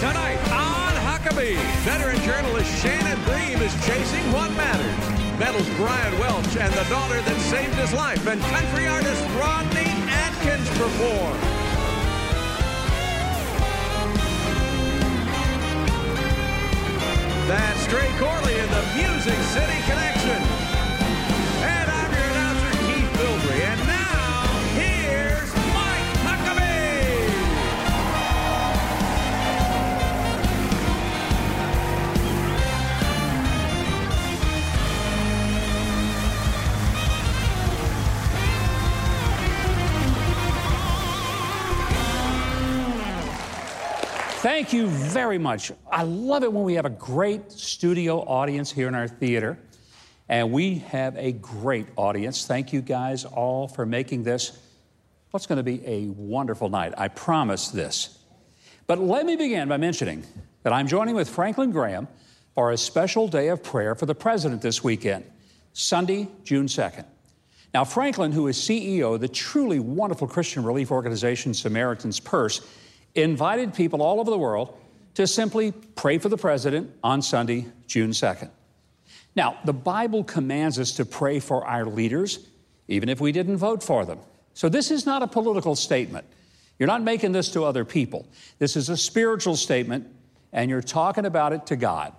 Tonight 0.00 0.36
on 0.52 0.92
Huckabee, 1.08 1.56
veteran 1.80 2.20
journalist 2.20 2.70
Shannon 2.82 3.18
Bream 3.24 3.62
is 3.62 3.72
chasing 3.86 4.30
what 4.30 4.50
matters. 4.52 5.38
Battles 5.38 5.66
Brian 5.76 6.18
Welch 6.18 6.54
and 6.58 6.70
the 6.74 6.84
daughter 6.90 7.18
that 7.22 7.40
saved 7.40 7.74
his 7.76 7.94
life, 7.94 8.26
and 8.26 8.38
country 8.42 8.86
artist 8.86 9.22
Rodney 9.40 9.88
Atkins 10.12 10.68
perform. 10.76 11.36
That's 17.48 17.86
Trey 17.86 18.12
Corley 18.18 18.58
in 18.58 18.68
the 18.68 18.84
Music 19.00 19.38
City 19.48 19.80
Connection. 19.88 20.55
Thank 44.46 44.72
you 44.72 44.86
very 44.86 45.38
much. 45.38 45.72
I 45.90 46.04
love 46.04 46.44
it 46.44 46.52
when 46.52 46.62
we 46.62 46.74
have 46.74 46.84
a 46.84 46.90
great 46.90 47.50
studio 47.50 48.20
audience 48.20 48.70
here 48.70 48.86
in 48.86 48.94
our 48.94 49.08
theater. 49.08 49.58
And 50.28 50.52
we 50.52 50.78
have 50.90 51.16
a 51.16 51.32
great 51.32 51.88
audience. 51.96 52.46
Thank 52.46 52.72
you 52.72 52.80
guys 52.80 53.24
all 53.24 53.66
for 53.66 53.84
making 53.84 54.22
this 54.22 54.56
what's 55.32 55.46
going 55.46 55.56
to 55.56 55.64
be 55.64 55.84
a 55.84 56.06
wonderful 56.10 56.68
night. 56.68 56.94
I 56.96 57.08
promise 57.08 57.70
this. 57.70 58.20
But 58.86 59.00
let 59.00 59.26
me 59.26 59.34
begin 59.34 59.68
by 59.68 59.78
mentioning 59.78 60.22
that 60.62 60.72
I'm 60.72 60.86
joining 60.86 61.16
with 61.16 61.28
Franklin 61.28 61.72
Graham 61.72 62.06
for 62.54 62.70
a 62.70 62.76
special 62.76 63.26
day 63.26 63.48
of 63.48 63.64
prayer 63.64 63.96
for 63.96 64.06
the 64.06 64.14
president 64.14 64.62
this 64.62 64.84
weekend, 64.84 65.24
Sunday, 65.72 66.28
June 66.44 66.66
2nd. 66.66 67.04
Now, 67.74 67.82
Franklin, 67.84 68.30
who 68.30 68.46
is 68.46 68.56
CEO 68.56 69.14
of 69.16 69.20
the 69.20 69.28
truly 69.28 69.80
wonderful 69.80 70.28
Christian 70.28 70.62
relief 70.62 70.92
organization 70.92 71.52
Samaritan's 71.52 72.20
Purse, 72.20 72.60
invited 73.16 73.74
people 73.74 74.02
all 74.02 74.20
over 74.20 74.30
the 74.30 74.38
world 74.38 74.76
to 75.14 75.26
simply 75.26 75.72
pray 75.72 76.18
for 76.18 76.28
the 76.28 76.36
president 76.36 76.90
on 77.02 77.22
Sunday, 77.22 77.66
June 77.86 78.10
2nd. 78.10 78.50
Now, 79.34 79.58
the 79.64 79.72
Bible 79.72 80.24
commands 80.24 80.78
us 80.78 80.92
to 80.92 81.04
pray 81.04 81.40
for 81.40 81.64
our 81.66 81.84
leaders, 81.84 82.46
even 82.88 83.08
if 83.08 83.20
we 83.20 83.32
didn't 83.32 83.58
vote 83.58 83.82
for 83.82 84.04
them. 84.04 84.18
So, 84.54 84.68
this 84.68 84.90
is 84.90 85.04
not 85.04 85.22
a 85.22 85.26
political 85.26 85.76
statement. 85.76 86.26
You're 86.78 86.86
not 86.86 87.02
making 87.02 87.32
this 87.32 87.50
to 87.52 87.64
other 87.64 87.84
people. 87.84 88.26
This 88.58 88.76
is 88.76 88.88
a 88.88 88.96
spiritual 88.96 89.56
statement, 89.56 90.06
and 90.52 90.70
you're 90.70 90.82
talking 90.82 91.24
about 91.26 91.52
it 91.52 91.66
to 91.66 91.76
God. 91.76 92.12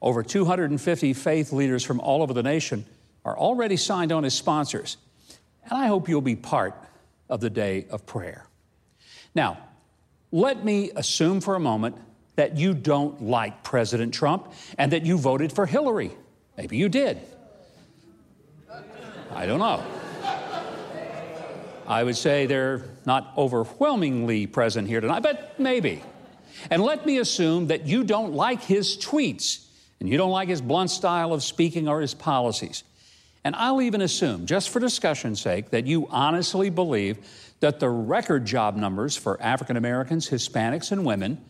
Over 0.00 0.22
250 0.22 1.12
faith 1.12 1.52
leaders 1.52 1.84
from 1.84 2.00
all 2.00 2.22
over 2.22 2.32
the 2.32 2.42
nation 2.42 2.84
are 3.24 3.38
already 3.38 3.76
signed 3.76 4.10
on 4.10 4.24
as 4.24 4.34
sponsors, 4.34 4.96
and 5.64 5.72
I 5.72 5.86
hope 5.86 6.08
you'll 6.08 6.20
be 6.20 6.36
part 6.36 6.74
of 7.28 7.40
the 7.40 7.50
day 7.50 7.86
of 7.90 8.04
prayer. 8.06 8.46
Now, 9.34 9.58
let 10.32 10.64
me 10.64 10.90
assume 10.96 11.40
for 11.40 11.54
a 11.54 11.60
moment 11.60 11.96
that 12.36 12.56
you 12.56 12.72
don't 12.74 13.22
like 13.22 13.62
President 13.62 14.12
Trump 14.14 14.52
and 14.78 14.92
that 14.92 15.04
you 15.04 15.18
voted 15.18 15.52
for 15.52 15.66
Hillary. 15.66 16.10
Maybe 16.56 16.78
you 16.78 16.88
did. 16.88 17.20
I 19.34 19.46
don't 19.46 19.60
know. 19.60 19.84
I 21.86 22.02
would 22.04 22.16
say 22.16 22.46
they're 22.46 22.84
not 23.04 23.32
overwhelmingly 23.36 24.46
present 24.46 24.88
here 24.88 25.00
tonight, 25.00 25.22
but 25.22 25.58
maybe. 25.58 26.02
And 26.70 26.82
let 26.82 27.04
me 27.04 27.18
assume 27.18 27.66
that 27.66 27.86
you 27.86 28.04
don't 28.04 28.32
like 28.32 28.62
his 28.62 28.96
tweets 28.96 29.66
and 30.00 30.08
you 30.08 30.16
don't 30.16 30.30
like 30.30 30.48
his 30.48 30.60
blunt 30.60 30.90
style 30.90 31.32
of 31.32 31.42
speaking 31.42 31.88
or 31.88 32.00
his 32.00 32.14
policies. 32.14 32.84
And 33.44 33.54
I'll 33.56 33.82
even 33.82 34.00
assume, 34.00 34.46
just 34.46 34.70
for 34.70 34.80
discussion's 34.80 35.40
sake, 35.40 35.70
that 35.70 35.86
you 35.86 36.06
honestly 36.08 36.70
believe 36.70 37.18
that 37.62 37.78
the 37.78 37.88
record 37.88 38.44
job 38.44 38.74
numbers 38.74 39.16
for 39.16 39.40
African 39.40 39.76
Americans, 39.76 40.28
Hispanics, 40.28 40.90
and 40.90 41.04
women, 41.04 41.40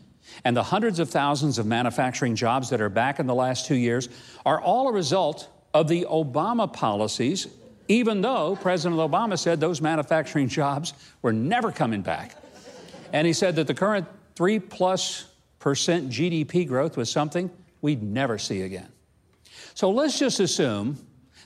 and 0.45 0.55
the 0.55 0.61
hundreds 0.61 0.99
of 0.99 1.09
thousands 1.09 1.57
of 1.57 1.65
manufacturing 1.65 2.35
jobs 2.35 2.69
that 2.69 2.79
are 2.79 2.89
back 2.89 3.19
in 3.19 3.25
the 3.25 3.33
last 3.33 3.65
two 3.65 3.75
years 3.75 4.09
are 4.45 4.61
all 4.61 4.87
a 4.89 4.93
result 4.93 5.49
of 5.73 5.87
the 5.87 6.05
Obama 6.05 6.71
policies, 6.71 7.47
even 7.87 8.21
though 8.21 8.55
President 8.61 9.01
Obama 9.01 9.37
said 9.39 9.59
those 9.59 9.81
manufacturing 9.81 10.47
jobs 10.47 10.93
were 11.23 11.33
never 11.33 11.71
coming 11.71 12.03
back. 12.03 12.35
And 13.11 13.25
he 13.25 13.33
said 13.33 13.55
that 13.55 13.65
the 13.65 13.73
current 13.73 14.07
three 14.35 14.59
plus 14.59 15.25
percent 15.57 16.11
GDP 16.11 16.67
growth 16.67 16.95
was 16.95 17.09
something 17.09 17.49
we'd 17.81 18.03
never 18.03 18.37
see 18.37 18.61
again. 18.61 18.89
So 19.73 19.89
let's 19.89 20.19
just 20.19 20.39
assume 20.39 21.03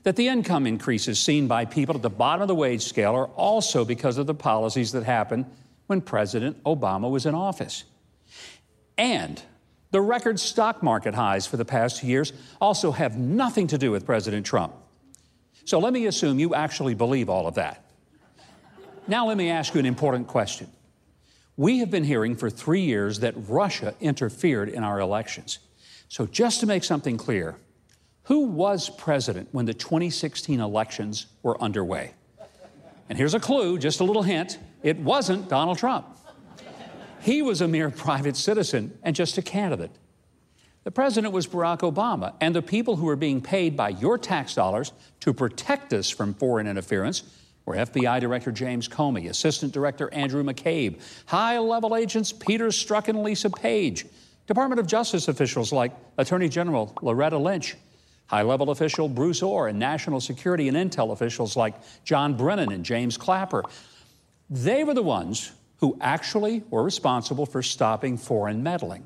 that 0.07 0.15
the 0.15 0.29
income 0.29 0.65
increases 0.65 1.19
seen 1.19 1.47
by 1.47 1.65
people 1.65 1.93
at 1.93 2.01
the 2.01 2.09
bottom 2.09 2.41
of 2.41 2.47
the 2.47 2.55
wage 2.55 2.81
scale 2.81 3.13
are 3.13 3.25
also 3.35 3.83
because 3.83 4.17
of 4.17 4.25
the 4.25 4.33
policies 4.33 4.93
that 4.93 5.03
happened 5.03 5.45
when 5.87 5.99
President 5.99 6.63
Obama 6.63 7.11
was 7.11 7.25
in 7.25 7.35
office. 7.35 7.83
And 8.97 9.43
the 9.91 9.99
record 9.99 10.39
stock 10.39 10.81
market 10.81 11.13
highs 11.13 11.45
for 11.45 11.57
the 11.57 11.65
past 11.65 12.03
years 12.03 12.31
also 12.61 12.93
have 12.93 13.17
nothing 13.17 13.67
to 13.67 13.77
do 13.77 13.91
with 13.91 14.05
President 14.05 14.45
Trump. 14.45 14.73
So 15.65 15.77
let 15.77 15.91
me 15.91 16.05
assume 16.05 16.39
you 16.39 16.55
actually 16.55 16.93
believe 16.93 17.29
all 17.29 17.45
of 17.45 17.55
that. 17.55 17.83
Now, 19.09 19.27
let 19.27 19.35
me 19.35 19.49
ask 19.49 19.73
you 19.73 19.81
an 19.81 19.85
important 19.85 20.27
question. 20.27 20.69
We 21.57 21.79
have 21.79 21.91
been 21.91 22.05
hearing 22.05 22.37
for 22.37 22.49
three 22.49 22.83
years 22.83 23.19
that 23.19 23.33
Russia 23.35 23.93
interfered 23.99 24.69
in 24.69 24.85
our 24.85 25.01
elections. 25.01 25.59
So, 26.07 26.25
just 26.25 26.61
to 26.61 26.65
make 26.65 26.85
something 26.85 27.17
clear, 27.17 27.57
who 28.27 28.39
was 28.39 28.89
president 28.89 29.47
when 29.53 29.65
the 29.65 29.73
2016 29.73 30.59
elections 30.59 31.27
were 31.43 31.61
underway? 31.61 32.13
And 33.07 33.17
here's 33.17 33.33
a 33.33 33.39
clue, 33.39 33.79
just 33.79 34.01
a 34.01 34.03
little 34.03 34.23
hint 34.23 34.59
it 34.83 34.99
wasn't 34.99 35.49
Donald 35.49 35.77
Trump. 35.77 36.05
He 37.21 37.41
was 37.41 37.61
a 37.61 37.67
mere 37.67 37.89
private 37.89 38.37
citizen 38.37 38.97
and 39.01 39.15
just 39.15 39.37
a 39.37 39.41
candidate. 39.41 39.91
The 40.83 40.91
president 40.91 41.33
was 41.33 41.47
Barack 41.47 41.79
Obama, 41.79 42.33
and 42.39 42.55
the 42.55 42.61
people 42.61 42.95
who 42.95 43.05
were 43.05 43.15
being 43.15 43.41
paid 43.41 43.75
by 43.75 43.89
your 43.89 44.17
tax 44.17 44.53
dollars 44.53 44.93
to 45.21 45.33
protect 45.33 45.91
us 45.93 46.09
from 46.09 46.33
foreign 46.33 46.67
interference 46.67 47.23
were 47.65 47.75
FBI 47.75 48.19
Director 48.19 48.51
James 48.51 48.87
Comey, 48.87 49.29
Assistant 49.29 49.73
Director 49.73 50.13
Andrew 50.13 50.43
McCabe, 50.43 51.01
high 51.25 51.59
level 51.59 51.95
agents 51.95 52.31
Peter 52.31 52.67
Strzok 52.67 53.07
and 53.07 53.23
Lisa 53.23 53.49
Page, 53.49 54.05
Department 54.47 54.79
of 54.79 54.87
Justice 54.87 55.27
officials 55.27 55.73
like 55.73 55.93
Attorney 56.17 56.47
General 56.47 56.95
Loretta 57.01 57.37
Lynch, 57.37 57.75
high 58.27 58.41
level 58.41 58.69
official 58.69 59.09
Bruce 59.09 59.41
Ohr, 59.41 59.67
and 59.67 59.79
national 59.79 60.21
security 60.21 60.67
and 60.67 60.77
intel 60.77 61.11
officials 61.11 61.57
like 61.57 61.75
John 62.03 62.35
Brennan 62.35 62.71
and 62.71 62.83
James 62.83 63.17
Clapper. 63.17 63.63
They 64.49 64.83
were 64.83 64.93
the 64.93 65.03
ones 65.03 65.51
who 65.77 65.97
actually 66.01 66.63
were 66.69 66.83
responsible 66.83 67.45
for 67.45 67.61
stopping 67.61 68.17
foreign 68.17 68.63
meddling. 68.63 69.05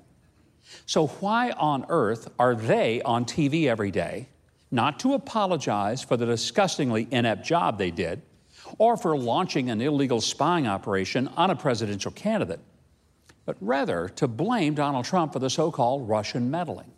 So, 0.85 1.07
why 1.07 1.51
on 1.51 1.85
earth 1.89 2.29
are 2.39 2.55
they 2.55 3.01
on 3.01 3.25
TV 3.25 3.65
every 3.65 3.91
day, 3.91 4.27
not 4.71 4.99
to 5.01 5.13
apologize 5.13 6.03
for 6.03 6.15
the 6.17 6.25
disgustingly 6.25 7.07
inept 7.11 7.45
job 7.45 7.77
they 7.77 7.91
did, 7.91 8.21
or 8.77 8.95
for 8.95 9.17
launching 9.17 9.69
an 9.69 9.81
illegal 9.81 10.21
spying 10.21 10.67
operation 10.67 11.27
on 11.35 11.49
a 11.49 11.55
presidential 11.55 12.11
candidate, 12.11 12.61
but 13.45 13.57
rather 13.59 14.07
to 14.09 14.27
blame 14.27 14.73
Donald 14.73 15.03
Trump 15.03 15.33
for 15.33 15.39
the 15.39 15.49
so 15.49 15.71
called 15.71 16.07
Russian 16.07 16.49
meddling? 16.49 16.91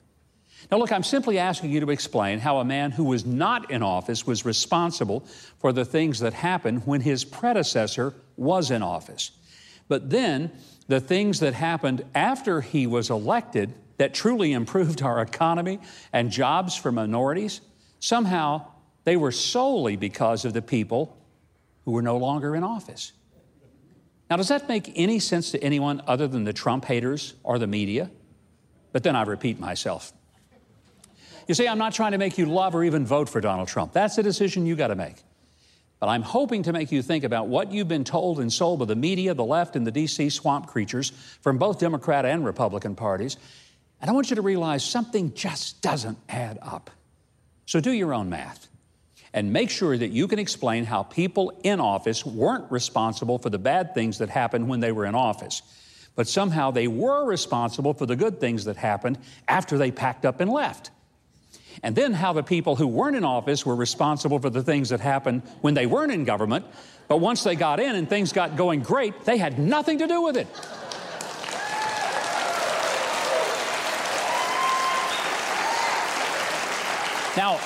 Now, 0.72 0.78
look, 0.78 0.92
I'm 0.92 1.04
simply 1.04 1.38
asking 1.40 1.72
you 1.72 1.80
to 1.82 1.92
explain 1.92 2.40
how 2.40 2.60
a 2.60 2.66
man 2.66 2.92
who 2.92 3.04
was 3.04 3.26
not 3.26 3.70
in 3.70 3.84
office 3.84 4.26
was 4.26 4.46
responsible 4.46 5.22
for 5.60 5.72
the 5.74 5.86
things 5.86 6.20
that 6.20 6.34
happened 6.34 6.84
when 6.86 7.02
his 7.02 7.26
predecessor 7.26 8.14
was 8.38 8.72
in 8.72 8.82
office. 8.82 9.32
But 9.88 10.10
then, 10.10 10.52
the 10.88 11.00
things 11.00 11.40
that 11.40 11.54
happened 11.54 12.04
after 12.16 12.62
he 12.62 12.88
was 12.88 13.10
elected 13.10 13.74
that 13.98 14.14
truly 14.14 14.54
improved 14.54 15.02
our 15.02 15.22
economy 15.22 15.80
and 16.12 16.32
jobs 16.32 16.76
for 16.76 16.92
minorities, 16.92 17.62
somehow 18.00 18.66
they 19.04 19.16
were 19.16 19.32
solely 19.32 19.96
because 19.96 20.46
of 20.46 20.54
the 20.54 20.62
people 20.62 21.18
who 21.86 21.92
were 21.92 22.02
no 22.02 22.18
longer 22.18 22.56
in 22.56 22.64
office. 22.64 23.12
Now, 24.30 24.38
does 24.38 24.48
that 24.48 24.68
make 24.68 24.92
any 24.96 25.20
sense 25.20 25.52
to 25.52 25.64
anyone 25.64 26.02
other 26.08 26.28
than 26.28 26.44
the 26.44 26.54
Trump 26.54 26.86
haters 26.86 27.34
or 27.44 27.60
the 27.60 27.68
media? 27.68 28.10
But 28.92 29.04
then 29.04 29.16
I 29.16 29.24
repeat 29.24 29.60
myself. 29.60 30.14
You 31.48 31.56
see, 31.56 31.68
I'm 31.68 31.78
not 31.78 31.94
trying 31.94 32.14
to 32.14 32.18
make 32.18 32.38
you 32.38 32.46
love 32.46 32.76
or 32.76 32.84
even 32.84 33.06
vote 33.06 33.30
for 33.30 33.42
Donald 33.42 33.68
Trump. 33.68 33.94
That's 33.94 34.18
a 34.18 34.24
decision 34.24 34.66
you 34.66 34.76
got 34.76 34.88
to 34.88 34.96
make. 34.96 35.18
But 36.00 36.10
I'm 36.10 36.22
hoping 36.22 36.64
to 36.64 36.74
make 36.74 36.92
you 36.92 37.02
think 37.02 37.24
about 37.24 37.48
what 37.48 37.72
you've 37.72 37.88
been 37.88 38.04
told 38.04 38.40
and 38.40 38.52
sold 38.52 38.80
by 38.80 38.86
the 38.86 38.96
media, 38.96 39.34
the 39.34 39.46
left, 39.46 39.76
and 39.76 39.88
the 39.88 39.92
DC 39.92 40.32
swamp 40.32 40.68
creatures 40.68 41.12
from 41.42 41.58
both 41.58 41.80
Democrat 41.80 42.26
and 42.26 42.44
Republican 42.44 42.96
parties. 42.96 43.38
And 44.02 44.10
I 44.10 44.14
want 44.14 44.30
you 44.30 44.36
to 44.36 44.42
realize 44.42 44.84
something 44.84 45.34
just 45.34 45.82
doesn't 45.82 46.18
add 46.28 46.60
up. 46.62 46.90
So 47.66 47.80
do 47.80 47.92
your 47.92 48.14
own 48.14 48.30
math 48.30 48.68
and 49.34 49.54
make 49.54 49.70
sure 49.70 49.98
that 49.98 50.10
you 50.10 50.28
can 50.28 50.40
explain 50.40 50.84
how 50.86 51.04
people 51.04 51.58
in 51.64 51.80
office 51.80 52.26
weren't 52.26 52.70
responsible 52.72 53.40
for 53.40 53.50
the 53.50 53.58
bad 53.58 53.94
things 53.94 54.18
that 54.18 54.30
happened 54.30 54.68
when 54.68 54.82
they 54.82 54.92
were 54.92 55.06
in 55.06 55.16
office. 55.16 55.62
but 56.16 56.28
somehow 56.28 56.70
they 56.70 56.88
were 56.88 57.26
responsible 57.26 57.94
for 57.94 58.06
the 58.06 58.16
good 58.16 58.40
things 58.40 58.66
that 58.66 58.78
happened 58.78 59.18
after 59.48 59.78
they 59.78 59.90
packed 59.90 60.26
up 60.26 60.40
and 60.42 60.52
left. 60.52 60.92
And 61.84 61.96
then 61.96 62.14
how 62.14 62.32
the 62.32 62.44
people 62.44 62.78
who 62.78 62.88
weren't 62.88 63.18
in 63.18 63.26
office 63.26 63.66
were 63.66 63.76
responsible 63.76 64.40
for 64.40 64.50
the 64.50 64.64
things 64.64 64.90
that 64.90 65.02
happened 65.02 65.44
when 65.60 65.74
they 65.74 65.86
weren't 65.86 66.14
in 66.14 66.24
government, 66.24 66.66
but 67.10 67.18
once 67.18 67.44
they 67.44 67.56
got 67.56 67.82
in 67.82 67.96
and 67.96 68.10
things 68.10 68.32
got 68.32 68.56
going 68.56 68.80
great, 68.82 69.26
they 69.26 69.38
had 69.38 69.60
nothing 69.60 70.00
to 70.00 70.08
do 70.08 70.22
with 70.22 70.38
it. 70.38 70.48
Now, 77.36 77.60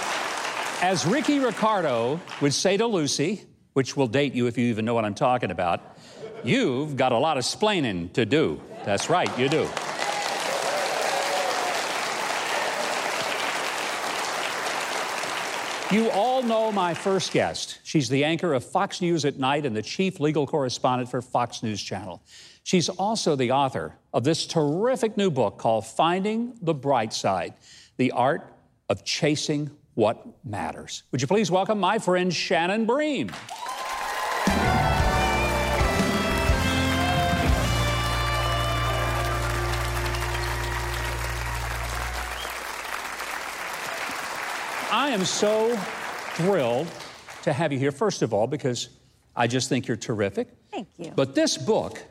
as 0.81 1.05
Ricky 1.05 1.39
Ricardo 1.39 2.19
would 2.41 2.53
say 2.53 2.77
to 2.77 2.87
Lucy, 2.87 3.43
which 3.73 3.95
will 3.95 4.07
date 4.07 4.33
you 4.33 4.47
if 4.47 4.57
you 4.57 4.67
even 4.67 4.85
know 4.85 4.95
what 4.95 5.05
I'm 5.05 5.13
talking 5.13 5.51
about, 5.51 5.81
you've 6.43 6.95
got 6.95 7.11
a 7.11 7.17
lot 7.17 7.37
of 7.37 7.43
splaining 7.43 8.11
to 8.13 8.25
do. 8.25 8.61
That's 8.85 9.09
right, 9.09 9.29
you 9.37 9.49
do. 9.49 9.67
You 15.89 16.09
all 16.11 16.43
know 16.43 16.69
my 16.69 16.93
first 16.93 17.31
guest. 17.31 17.79
She's 17.81 18.09
the 18.09 18.25
anchor 18.25 18.53
of 18.53 18.65
Fox 18.65 18.99
News 18.99 19.23
at 19.23 19.39
Night 19.39 19.65
and 19.65 19.73
the 19.73 19.81
chief 19.81 20.19
legal 20.19 20.45
correspondent 20.45 21.09
for 21.09 21.21
Fox 21.21 21.63
News 21.63 21.81
Channel. 21.81 22.21
She's 22.63 22.89
also 22.89 23.37
the 23.37 23.51
author 23.51 23.95
of 24.13 24.25
this 24.25 24.45
terrific 24.45 25.15
new 25.15 25.31
book 25.31 25.57
called 25.57 25.87
Finding 25.87 26.57
the 26.61 26.73
Bright 26.73 27.13
Side 27.13 27.53
The 27.95 28.11
Art 28.11 28.53
of 28.89 29.05
chasing 29.05 29.71
what 29.93 30.27
matters. 30.43 31.03
Would 31.13 31.21
you 31.21 31.27
please 31.27 31.49
welcome 31.49 31.79
my 31.79 31.99
friend 31.99 32.33
Shannon 32.33 32.85
Bream? 32.85 33.31
I 45.07 45.11
am 45.11 45.23
so 45.23 45.73
thrilled 46.33 46.85
to 47.43 47.53
have 47.53 47.71
you 47.71 47.79
here, 47.79 47.93
first 47.93 48.21
of 48.23 48.33
all, 48.33 48.45
because 48.45 48.89
I 49.37 49.47
just 49.47 49.69
think 49.69 49.87
you're 49.87 49.95
terrific. 49.95 50.49
Thank 50.69 50.89
you. 50.97 51.13
But 51.15 51.33
this 51.33 51.57
book, 51.57 52.03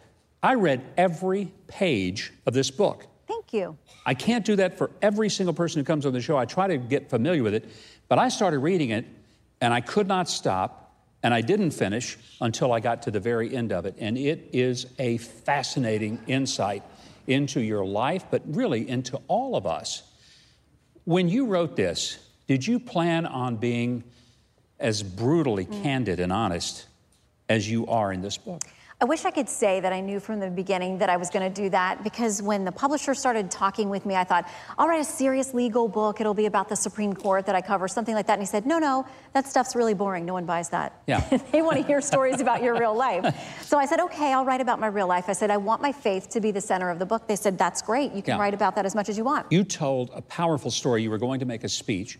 I 0.42 0.54
read 0.54 0.82
every 0.96 1.52
page 1.66 2.32
of 2.46 2.54
this 2.54 2.70
book. 2.70 3.06
Thank 3.28 3.52
you. 3.52 3.76
I 4.06 4.14
can't 4.14 4.46
do 4.46 4.56
that 4.56 4.78
for 4.78 4.90
every 5.02 5.28
single 5.28 5.52
person 5.52 5.78
who 5.78 5.84
comes 5.84 6.06
on 6.06 6.14
the 6.14 6.22
show. 6.22 6.38
I 6.38 6.46
try 6.46 6.68
to 6.68 6.78
get 6.78 7.10
familiar 7.10 7.42
with 7.42 7.52
it, 7.52 7.68
but 8.08 8.18
I 8.18 8.30
started 8.30 8.60
reading 8.60 8.88
it 8.88 9.04
and 9.60 9.74
I 9.74 9.82
could 9.82 10.08
not 10.08 10.26
stop, 10.26 10.96
and 11.22 11.34
I 11.34 11.42
didn't 11.42 11.72
finish 11.72 12.16
until 12.40 12.72
I 12.72 12.80
got 12.80 13.02
to 13.02 13.10
the 13.10 13.20
very 13.20 13.54
end 13.54 13.72
of 13.72 13.84
it. 13.84 13.96
And 13.98 14.16
it 14.16 14.48
is 14.54 14.86
a 14.98 15.18
fascinating 15.18 16.18
insight 16.26 16.82
into 17.26 17.60
your 17.60 17.84
life, 17.84 18.24
but 18.30 18.40
really 18.46 18.88
into 18.88 19.20
all 19.28 19.54
of 19.54 19.66
us. 19.66 20.02
When 21.04 21.28
you 21.28 21.44
wrote 21.44 21.76
this, 21.76 22.20
did 22.46 22.66
you 22.66 22.78
plan 22.78 23.26
on 23.26 23.56
being 23.56 24.04
as 24.78 25.02
brutally 25.02 25.66
mm. 25.66 25.82
candid 25.82 26.20
and 26.20 26.32
honest 26.32 26.86
as 27.48 27.70
you 27.70 27.86
are 27.86 28.12
in 28.12 28.22
this 28.22 28.36
book? 28.36 28.62
I 28.98 29.04
wish 29.04 29.26
I 29.26 29.30
could 29.30 29.48
say 29.48 29.78
that 29.80 29.92
I 29.92 30.00
knew 30.00 30.18
from 30.20 30.40
the 30.40 30.48
beginning 30.48 30.96
that 30.98 31.10
I 31.10 31.18
was 31.18 31.28
going 31.28 31.52
to 31.52 31.62
do 31.62 31.68
that 31.68 32.02
because 32.02 32.40
when 32.40 32.64
the 32.64 32.72
publisher 32.72 33.12
started 33.12 33.50
talking 33.50 33.90
with 33.90 34.06
me, 34.06 34.14
I 34.14 34.24
thought, 34.24 34.48
I'll 34.78 34.88
write 34.88 35.02
a 35.02 35.04
serious 35.04 35.52
legal 35.52 35.86
book. 35.86 36.18
It'll 36.18 36.32
be 36.32 36.46
about 36.46 36.70
the 36.70 36.76
Supreme 36.76 37.12
Court 37.12 37.44
that 37.44 37.54
I 37.54 37.60
cover, 37.60 37.88
something 37.88 38.14
like 38.14 38.26
that. 38.28 38.34
And 38.34 38.42
he 38.42 38.46
said, 38.46 38.64
No, 38.64 38.78
no, 38.78 39.04
that 39.34 39.46
stuff's 39.46 39.76
really 39.76 39.92
boring. 39.92 40.24
No 40.24 40.32
one 40.32 40.46
buys 40.46 40.70
that. 40.70 41.02
Yeah. 41.06 41.20
they 41.52 41.60
want 41.60 41.76
to 41.76 41.82
hear 41.82 42.00
stories 42.00 42.40
about 42.40 42.62
your 42.62 42.78
real 42.78 42.94
life. 42.94 43.34
So 43.66 43.78
I 43.78 43.84
said, 43.84 44.00
Okay, 44.00 44.32
I'll 44.32 44.44
write 44.44 44.60
about 44.60 44.78
my 44.78 44.86
real 44.86 45.08
life. 45.08 45.28
I 45.28 45.32
said, 45.32 45.50
I 45.50 45.56
want 45.56 45.82
my 45.82 45.90
faith 45.92 46.30
to 46.30 46.40
be 46.40 46.52
the 46.52 46.60
center 46.60 46.88
of 46.88 46.98
the 46.98 47.06
book. 47.06 47.26
They 47.26 47.36
said, 47.36 47.58
That's 47.58 47.82
great. 47.82 48.12
You 48.12 48.22
can 48.22 48.36
yeah. 48.36 48.40
write 48.40 48.54
about 48.54 48.76
that 48.76 48.86
as 48.86 48.94
much 48.94 49.08
as 49.08 49.18
you 49.18 49.24
want. 49.24 49.50
You 49.50 49.62
told 49.64 50.10
a 50.14 50.22
powerful 50.22 50.70
story. 50.70 51.02
You 51.02 51.10
were 51.10 51.18
going 51.18 51.40
to 51.40 51.46
make 51.46 51.64
a 51.64 51.68
speech 51.68 52.18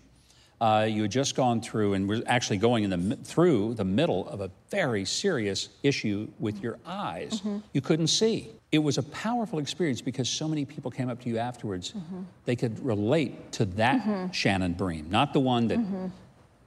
uh, 0.61 0.87
you 0.89 1.03
had 1.03 1.11
just 1.11 1.35
gone 1.35 1.61
through 1.61 1.95
and 1.95 2.09
were 2.09 2.23
actually 2.27 2.57
going 2.57 2.85
in 2.85 2.91
the, 3.09 3.17
through 3.17 3.75
the 3.75 3.85
middle 3.85 4.29
of 4.29 4.41
a 4.41 4.51
very 4.71 5.05
serious 5.05 5.69
issue 5.83 6.29
with 6.39 6.63
your 6.63 6.79
eyes. 6.87 7.41
Mm-hmm. 7.41 7.59
You 7.73 7.81
couldn't 7.81 8.07
see. 8.09 8.51
It 8.73 8.79
was 8.79 8.99
a 8.99 9.03
powerful 9.03 9.59
experience 9.59 10.01
because 10.01 10.29
so 10.29 10.49
many 10.49 10.65
people 10.65 10.91
came 10.91 11.09
up 11.09 11.21
to 11.23 11.29
you 11.29 11.39
afterwards. 11.39 11.93
Mm-hmm. 11.93 12.23
They 12.47 12.57
could 12.57 12.85
relate 12.85 13.53
to 13.53 13.65
that 13.67 14.01
mm-hmm. 14.01 14.31
Shannon 14.33 14.73
Bream, 14.73 15.11
not 15.11 15.33
the 15.33 15.41
one 15.41 15.69
that 15.69 15.79
mm-hmm. 15.79 16.07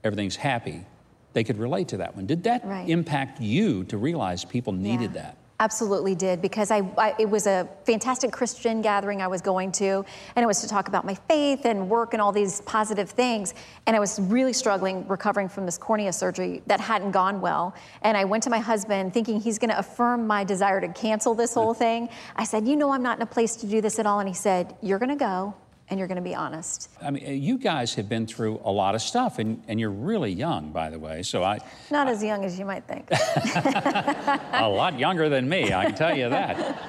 everything's 0.04 0.36
happy. 0.36 0.84
They 1.32 1.44
could 1.44 1.58
relate 1.58 1.88
to 1.88 1.98
that 1.98 2.16
one. 2.16 2.26
Did 2.26 2.44
that 2.44 2.64
right. 2.64 2.88
impact 2.88 3.40
you 3.40 3.84
to 3.84 3.96
realize 3.96 4.44
people 4.44 4.72
needed 4.72 5.14
yeah. 5.14 5.22
that? 5.22 5.36
Absolutely 5.60 6.14
did 6.14 6.40
because 6.40 6.70
I, 6.70 6.78
I, 6.96 7.14
it 7.18 7.28
was 7.28 7.46
a 7.46 7.68
fantastic 7.84 8.32
Christian 8.32 8.80
gathering 8.80 9.20
I 9.20 9.26
was 9.26 9.42
going 9.42 9.72
to, 9.72 10.06
and 10.34 10.42
it 10.42 10.46
was 10.46 10.62
to 10.62 10.68
talk 10.68 10.88
about 10.88 11.04
my 11.04 11.14
faith 11.28 11.66
and 11.66 11.90
work 11.90 12.14
and 12.14 12.22
all 12.22 12.32
these 12.32 12.62
positive 12.62 13.10
things. 13.10 13.52
And 13.86 13.94
I 13.94 13.98
was 13.98 14.18
really 14.18 14.54
struggling 14.54 15.06
recovering 15.06 15.50
from 15.50 15.66
this 15.66 15.76
cornea 15.76 16.14
surgery 16.14 16.62
that 16.66 16.80
hadn't 16.80 17.10
gone 17.10 17.42
well. 17.42 17.74
And 18.00 18.16
I 18.16 18.24
went 18.24 18.42
to 18.44 18.50
my 18.50 18.58
husband 18.58 19.12
thinking 19.12 19.38
he's 19.38 19.58
going 19.58 19.68
to 19.68 19.78
affirm 19.78 20.26
my 20.26 20.44
desire 20.44 20.80
to 20.80 20.88
cancel 20.88 21.34
this 21.34 21.52
whole 21.52 21.74
mm. 21.74 21.78
thing. 21.78 22.08
I 22.36 22.44
said, 22.44 22.66
"You 22.66 22.76
know, 22.76 22.90
I'm 22.90 23.02
not 23.02 23.18
in 23.18 23.22
a 23.22 23.26
place 23.26 23.54
to 23.56 23.66
do 23.66 23.82
this 23.82 23.98
at 23.98 24.06
all." 24.06 24.18
And 24.18 24.28
he 24.30 24.34
said, 24.34 24.74
"You're 24.80 24.98
going 24.98 25.10
to 25.10 25.14
go 25.14 25.54
and 25.90 25.98
you're 25.98 26.08
going 26.08 26.16
to 26.16 26.22
be 26.22 26.34
honest. 26.34 26.88
I 27.02 27.10
mean, 27.10 27.42
you 27.42 27.58
guys 27.58 27.94
have 27.96 28.08
been 28.08 28.26
through 28.26 28.60
a 28.64 28.70
lot 28.70 28.94
of 28.94 29.02
stuff, 29.02 29.38
and, 29.38 29.62
and 29.66 29.80
you're 29.80 29.90
really 29.90 30.30
young, 30.32 30.70
by 30.70 30.88
the 30.88 30.98
way. 30.98 31.22
So 31.22 31.42
I 31.42 31.58
not 31.90 32.06
I, 32.06 32.12
as 32.12 32.22
young 32.22 32.44
as 32.44 32.58
you 32.58 32.64
might 32.64 32.84
think. 32.86 33.08
a 33.10 34.68
lot 34.68 34.98
younger 34.98 35.28
than 35.28 35.48
me, 35.48 35.72
I 35.72 35.86
can 35.86 35.94
tell 35.94 36.16
you 36.16 36.28
that. 36.30 36.80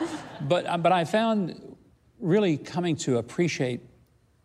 But 0.48 0.65
uh, 0.68 0.77
but 0.77 0.92
I 0.92 1.03
found 1.06 1.75
really 2.19 2.57
coming 2.57 2.95
to 2.98 3.18
appreciate 3.18 3.81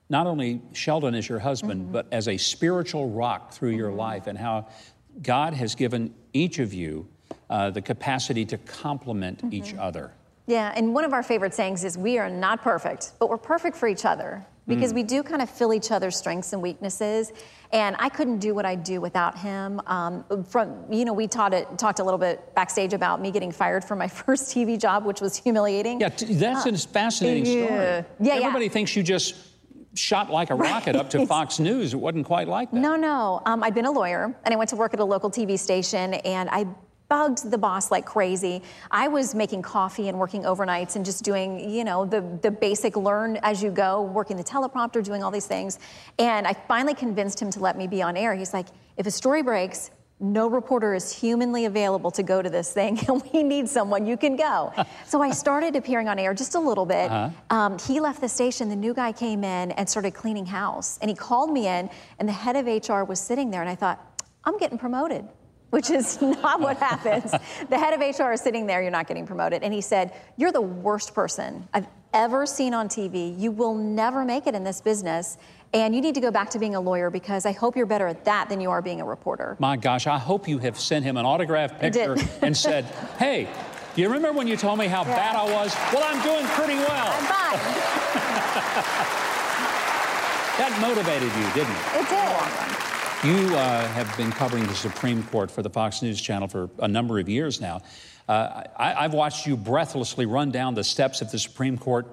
not 0.08 0.26
only 0.26 0.62
Sheldon 0.72 1.14
as 1.14 1.28
your 1.28 1.38
husband, 1.38 1.82
mm-hmm. 1.82 1.92
but 1.92 2.06
as 2.10 2.28
a 2.28 2.36
spiritual 2.36 3.10
rock 3.10 3.52
through 3.52 3.70
your 3.70 3.90
mm-hmm. 3.90 3.98
life, 3.98 4.26
and 4.26 4.38
how 4.38 4.68
God 5.22 5.52
has 5.54 5.74
given 5.74 6.14
each 6.32 6.58
of 6.58 6.72
you 6.72 7.08
uh, 7.50 7.70
the 7.70 7.82
capacity 7.82 8.44
to 8.46 8.58
complement 8.58 9.38
mm-hmm. 9.38 9.54
each 9.54 9.74
other. 9.74 10.12
Yeah, 10.46 10.72
and 10.76 10.94
one 10.94 11.04
of 11.04 11.12
our 11.12 11.22
favorite 11.22 11.54
sayings 11.54 11.82
is 11.84 11.98
we 11.98 12.18
are 12.18 12.30
not 12.30 12.62
perfect, 12.62 13.12
but 13.18 13.28
we're 13.28 13.36
perfect 13.36 13.76
for 13.76 13.88
each 13.88 14.04
other 14.04 14.46
because 14.68 14.92
mm. 14.92 14.96
we 14.96 15.02
do 15.02 15.22
kind 15.22 15.42
of 15.42 15.50
fill 15.50 15.72
each 15.72 15.90
other's 15.90 16.16
strengths 16.16 16.52
and 16.52 16.60
weaknesses. 16.62 17.32
And 17.72 17.96
I 17.98 18.08
couldn't 18.08 18.38
do 18.38 18.54
what 18.54 18.64
I 18.64 18.74
do 18.74 19.00
without 19.00 19.38
him. 19.38 19.80
Um, 19.86 20.24
from 20.48 20.84
you 20.92 21.04
know, 21.04 21.12
we 21.12 21.26
taught 21.26 21.52
it, 21.52 21.78
talked 21.78 21.98
a 21.98 22.04
little 22.04 22.18
bit 22.18 22.54
backstage 22.54 22.92
about 22.92 23.20
me 23.20 23.30
getting 23.30 23.52
fired 23.52 23.84
from 23.84 23.98
my 23.98 24.08
first 24.24 24.54
TV 24.54 24.78
job, 24.78 25.04
which 25.04 25.20
was 25.20 25.36
humiliating. 25.36 26.00
Yeah, 26.00 26.08
t- 26.10 26.34
that's 26.34 26.66
uh, 26.66 26.70
a 26.70 26.76
fascinating 26.76 27.46
yeah. 27.46 27.66
story. 27.66 28.04
Yeah, 28.20 28.34
everybody 28.34 28.66
yeah. 28.66 28.72
thinks 28.72 28.96
you 28.96 29.02
just 29.02 29.34
shot 29.94 30.30
like 30.30 30.50
a 30.50 30.54
rocket 30.54 30.94
right. 30.94 30.96
up 30.96 31.10
to 31.10 31.26
Fox 31.26 31.58
News. 31.58 31.94
It 31.94 31.96
wasn't 31.96 32.26
quite 32.26 32.48
like 32.48 32.70
that. 32.70 32.78
No, 32.78 32.96
no. 32.96 33.42
Um, 33.46 33.62
I'd 33.62 33.74
been 33.74 33.86
a 33.86 33.90
lawyer, 33.90 34.36
and 34.44 34.54
I 34.54 34.56
went 34.56 34.70
to 34.70 34.76
work 34.76 34.94
at 34.94 35.00
a 35.00 35.04
local 35.04 35.30
TV 35.30 35.58
station, 35.58 36.14
and 36.14 36.48
I 36.50 36.66
bugged 37.08 37.50
the 37.50 37.58
boss 37.58 37.90
like 37.90 38.04
crazy. 38.04 38.62
I 38.90 39.08
was 39.08 39.34
making 39.34 39.62
coffee 39.62 40.08
and 40.08 40.18
working 40.18 40.42
overnights 40.42 40.96
and 40.96 41.04
just 41.04 41.24
doing, 41.24 41.70
you 41.70 41.84
know, 41.84 42.04
the, 42.04 42.20
the 42.42 42.50
basic 42.50 42.96
learn 42.96 43.38
as 43.42 43.62
you 43.62 43.70
go, 43.70 44.02
working 44.02 44.36
the 44.36 44.44
teleprompter, 44.44 45.02
doing 45.02 45.22
all 45.22 45.30
these 45.30 45.46
things. 45.46 45.78
And 46.18 46.46
I 46.46 46.52
finally 46.52 46.94
convinced 46.94 47.40
him 47.40 47.50
to 47.50 47.60
let 47.60 47.76
me 47.76 47.86
be 47.86 48.02
on 48.02 48.16
air. 48.16 48.34
He's 48.34 48.52
like, 48.52 48.66
if 48.96 49.06
a 49.06 49.10
story 49.10 49.42
breaks, 49.42 49.90
no 50.18 50.48
reporter 50.48 50.94
is 50.94 51.12
humanly 51.12 51.66
available 51.66 52.10
to 52.12 52.22
go 52.22 52.40
to 52.40 52.48
this 52.48 52.72
thing, 52.72 52.98
and 53.08 53.22
we 53.32 53.42
need 53.42 53.68
someone. 53.68 54.06
You 54.06 54.16
can 54.16 54.36
go. 54.36 54.72
so 55.06 55.20
I 55.20 55.30
started 55.30 55.76
appearing 55.76 56.08
on 56.08 56.18
air 56.18 56.32
just 56.32 56.54
a 56.54 56.60
little 56.60 56.86
bit. 56.86 57.10
Uh-huh. 57.10 57.56
Um, 57.56 57.78
he 57.78 58.00
left 58.00 58.20
the 58.20 58.28
station. 58.28 58.68
The 58.68 58.76
new 58.76 58.94
guy 58.94 59.12
came 59.12 59.44
in 59.44 59.72
and 59.72 59.88
started 59.88 60.14
cleaning 60.14 60.46
house. 60.46 60.98
And 61.02 61.10
he 61.10 61.16
called 61.16 61.52
me 61.52 61.68
in, 61.68 61.90
and 62.18 62.28
the 62.28 62.32
head 62.32 62.56
of 62.56 62.66
HR 62.66 63.02
was 63.04 63.20
sitting 63.20 63.50
there. 63.50 63.60
And 63.60 63.68
I 63.68 63.74
thought, 63.74 64.00
I'm 64.44 64.56
getting 64.58 64.78
promoted 64.78 65.26
which 65.70 65.90
is 65.90 66.20
not 66.22 66.60
what 66.60 66.76
happens. 66.78 67.32
the 67.68 67.78
head 67.78 67.94
of 67.94 68.00
HR 68.00 68.32
is 68.32 68.40
sitting 68.40 68.66
there, 68.66 68.82
you're 68.82 68.90
not 68.90 69.06
getting 69.06 69.26
promoted. 69.26 69.62
And 69.62 69.72
he 69.72 69.80
said, 69.80 70.12
You're 70.36 70.52
the 70.52 70.60
worst 70.60 71.14
person 71.14 71.68
I've 71.74 71.86
ever 72.12 72.46
seen 72.46 72.74
on 72.74 72.88
TV. 72.88 73.38
You 73.38 73.50
will 73.50 73.74
never 73.74 74.24
make 74.24 74.46
it 74.46 74.54
in 74.54 74.64
this 74.64 74.80
business. 74.80 75.38
And 75.74 75.94
you 75.94 76.00
need 76.00 76.14
to 76.14 76.20
go 76.20 76.30
back 76.30 76.48
to 76.50 76.58
being 76.58 76.76
a 76.76 76.80
lawyer 76.80 77.10
because 77.10 77.44
I 77.44 77.52
hope 77.52 77.76
you're 77.76 77.86
better 77.86 78.06
at 78.06 78.24
that 78.24 78.48
than 78.48 78.60
you 78.60 78.70
are 78.70 78.80
being 78.80 79.00
a 79.00 79.04
reporter. 79.04 79.56
My 79.58 79.76
gosh, 79.76 80.06
I 80.06 80.18
hope 80.18 80.48
you 80.48 80.58
have 80.58 80.78
sent 80.78 81.04
him 81.04 81.16
an 81.16 81.26
autographed 81.26 81.80
picture 81.80 82.16
and 82.40 82.56
said, 82.56 82.84
Hey, 83.18 83.48
do 83.94 84.02
you 84.02 84.08
remember 84.08 84.38
when 84.38 84.46
you 84.46 84.56
told 84.56 84.78
me 84.78 84.86
how 84.86 85.02
yeah. 85.04 85.16
bad 85.16 85.36
I 85.36 85.44
was? 85.44 85.74
Well, 85.92 86.04
I'm 86.04 86.22
doing 86.22 86.46
pretty 86.52 86.76
well. 86.76 87.08
I'm 87.08 87.24
fine. 87.24 87.58
that 90.58 90.78
motivated 90.80 91.32
you, 91.36 91.46
didn't 91.52 91.76
it? 91.76 91.84
It 92.00 92.08
did. 92.08 92.95
You 93.24 93.32
uh, 93.56 93.88
have 93.88 94.14
been 94.18 94.30
covering 94.30 94.66
the 94.66 94.74
Supreme 94.74 95.22
Court 95.24 95.50
for 95.50 95.62
the 95.62 95.70
Fox 95.70 96.02
News 96.02 96.20
Channel 96.20 96.48
for 96.48 96.68
a 96.80 96.86
number 96.86 97.18
of 97.18 97.30
years 97.30 97.62
now. 97.62 97.80
Uh, 98.28 98.64
I, 98.76 99.02
have 99.02 99.14
watched 99.14 99.46
you 99.46 99.56
breathlessly 99.56 100.26
run 100.26 100.50
down 100.50 100.74
the 100.74 100.84
steps 100.84 101.22
of 101.22 101.30
the 101.30 101.38
Supreme 101.38 101.78
Court. 101.78 102.06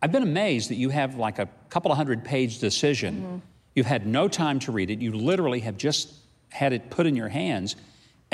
I've 0.00 0.10
been 0.10 0.22
amazed 0.22 0.70
that 0.70 0.76
you 0.76 0.88
have 0.88 1.16
like 1.16 1.38
a 1.38 1.48
couple 1.68 1.90
of 1.90 1.98
hundred 1.98 2.24
page 2.24 2.60
decision. 2.60 3.16
Mm-hmm. 3.16 3.36
You've 3.74 3.86
had 3.86 4.06
no 4.06 4.26
time 4.26 4.58
to 4.60 4.72
read 4.72 4.88
it. 4.90 5.00
You 5.00 5.12
literally 5.12 5.60
have 5.60 5.76
just 5.76 6.14
had 6.48 6.72
it 6.72 6.88
put 6.88 7.04
in 7.04 7.14
your 7.14 7.28
hands, 7.28 7.76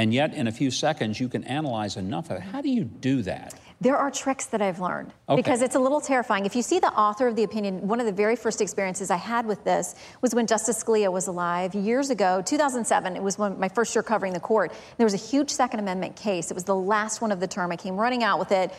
And 0.00 0.14
yet, 0.14 0.32
in 0.32 0.46
a 0.46 0.52
few 0.52 0.70
seconds, 0.70 1.20
you 1.20 1.28
can 1.28 1.44
analyze 1.44 1.98
enough 1.98 2.30
of 2.30 2.38
it. 2.38 2.42
How 2.42 2.62
do 2.62 2.70
you 2.70 2.84
do 2.84 3.20
that? 3.20 3.52
There 3.82 3.98
are 3.98 4.10
tricks 4.10 4.46
that 4.46 4.62
I've 4.62 4.80
learned 4.80 5.12
Okay. 5.28 5.36
because 5.42 5.60
it's 5.60 5.74
a 5.74 5.78
little 5.78 6.00
terrifying. 6.00 6.46
If 6.46 6.56
you 6.56 6.62
see 6.62 6.78
the 6.78 6.88
author 6.88 7.26
of 7.28 7.36
the 7.36 7.44
opinion, 7.44 7.86
one 7.86 8.00
of 8.00 8.06
the 8.06 8.12
very 8.12 8.34
first 8.34 8.62
experiences 8.62 9.10
I 9.10 9.16
had 9.16 9.44
with 9.44 9.62
this 9.64 9.94
was 10.22 10.34
when 10.34 10.46
Justice 10.46 10.82
Scalia 10.82 11.12
was 11.12 11.26
alive 11.26 11.74
years 11.74 12.08
ago, 12.08 12.40
2007. 12.40 13.14
It 13.14 13.22
was 13.22 13.36
when 13.36 13.60
my 13.60 13.68
first 13.68 13.94
year 13.94 14.02
covering 14.02 14.32
the 14.32 14.40
court. 14.40 14.72
There 14.96 15.04
was 15.04 15.12
a 15.12 15.18
huge 15.18 15.50
Second 15.50 15.80
Amendment 15.80 16.16
case. 16.16 16.50
It 16.50 16.54
was 16.54 16.64
the 16.64 16.74
last 16.74 17.20
one 17.20 17.30
of 17.30 17.38
the 17.38 17.46
term. 17.46 17.70
I 17.70 17.76
came 17.76 17.98
running 17.98 18.24
out 18.24 18.38
with 18.38 18.52
it. 18.52 18.72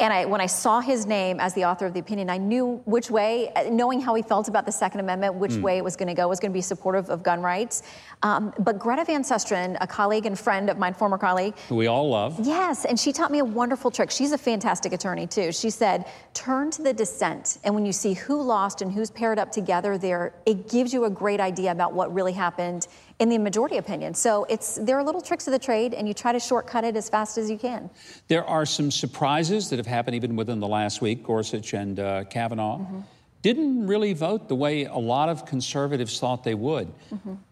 And 0.00 0.12
I, 0.12 0.26
when 0.26 0.40
I 0.40 0.46
saw 0.46 0.80
his 0.80 1.06
name 1.06 1.40
as 1.40 1.54
the 1.54 1.64
author 1.64 1.84
of 1.84 1.92
the 1.92 1.98
opinion, 1.98 2.30
I 2.30 2.38
knew 2.38 2.80
which 2.84 3.10
way, 3.10 3.50
knowing 3.70 4.00
how 4.00 4.14
he 4.14 4.22
felt 4.22 4.48
about 4.48 4.64
the 4.64 4.70
Second 4.72 5.00
Amendment, 5.00 5.34
which 5.34 5.56
way 5.56 5.76
it 5.78 5.82
was 5.82 5.96
going 5.96 6.06
to 6.08 6.14
go, 6.14 6.28
was 6.28 6.38
going 6.38 6.52
to 6.52 6.56
be 6.56 6.60
supportive 6.60 7.10
of 7.10 7.24
gun 7.24 7.42
rights. 7.42 7.82
Um, 8.22 8.52
but 8.60 8.78
Greta 8.78 9.04
Van 9.04 9.24
Susteren, 9.24 9.76
a 9.80 9.86
colleague 9.86 10.24
and 10.26 10.38
friend 10.38 10.70
of 10.70 10.78
mine, 10.78 10.94
former 10.94 11.18
colleague, 11.18 11.58
Who 11.68 11.74
we 11.74 11.88
all 11.88 12.08
love. 12.08 12.38
Yes, 12.40 12.84
and 12.84 12.98
she 12.98 13.12
taught 13.12 13.32
me 13.32 13.40
a 13.40 13.44
wonderful 13.44 13.90
trick. 13.90 14.10
She's 14.10 14.32
a 14.32 14.38
fantastic 14.38 14.92
attorney 14.92 15.26
too. 15.26 15.50
She 15.50 15.70
said, 15.70 16.06
"Turn 16.32 16.70
to 16.72 16.82
the 16.82 16.92
dissent, 16.92 17.58
and 17.64 17.74
when 17.74 17.84
you 17.84 17.92
see 17.92 18.14
who 18.14 18.40
lost 18.40 18.82
and 18.82 18.92
who's 18.92 19.10
paired 19.10 19.38
up 19.38 19.50
together 19.50 19.98
there, 19.98 20.32
it 20.46 20.68
gives 20.68 20.92
you 20.92 21.06
a 21.06 21.10
great 21.10 21.40
idea 21.40 21.72
about 21.72 21.92
what 21.92 22.14
really 22.14 22.32
happened 22.32 22.86
in 23.18 23.28
the 23.28 23.38
majority 23.38 23.76
opinion." 23.76 24.14
So 24.14 24.44
it's 24.48 24.76
there 24.76 24.98
are 24.98 25.04
little 25.04 25.20
tricks 25.20 25.46
of 25.46 25.52
the 25.52 25.58
trade, 25.58 25.94
and 25.94 26.06
you 26.06 26.14
try 26.14 26.32
to 26.32 26.40
shortcut 26.40 26.84
it 26.84 26.96
as 26.96 27.08
fast 27.08 27.38
as 27.38 27.50
you 27.50 27.58
can. 27.58 27.90
There 28.28 28.44
are 28.44 28.66
some 28.66 28.90
surprises 28.90 29.70
that 29.70 29.78
have 29.78 29.86
happened 29.86 30.16
even 30.16 30.36
within 30.36 30.60
the 30.60 30.68
last 30.68 31.00
week. 31.00 31.22
Gorsuch 31.24 31.74
and 31.74 31.98
uh, 32.00 32.24
Kavanaugh 32.24 32.84
didn't 33.42 33.86
really 33.86 34.14
vote 34.14 34.48
the 34.48 34.56
way 34.56 34.84
a 34.84 34.96
lot 34.96 35.28
of 35.28 35.46
conservatives 35.46 36.18
thought 36.18 36.42
they 36.44 36.54
would. 36.54 36.92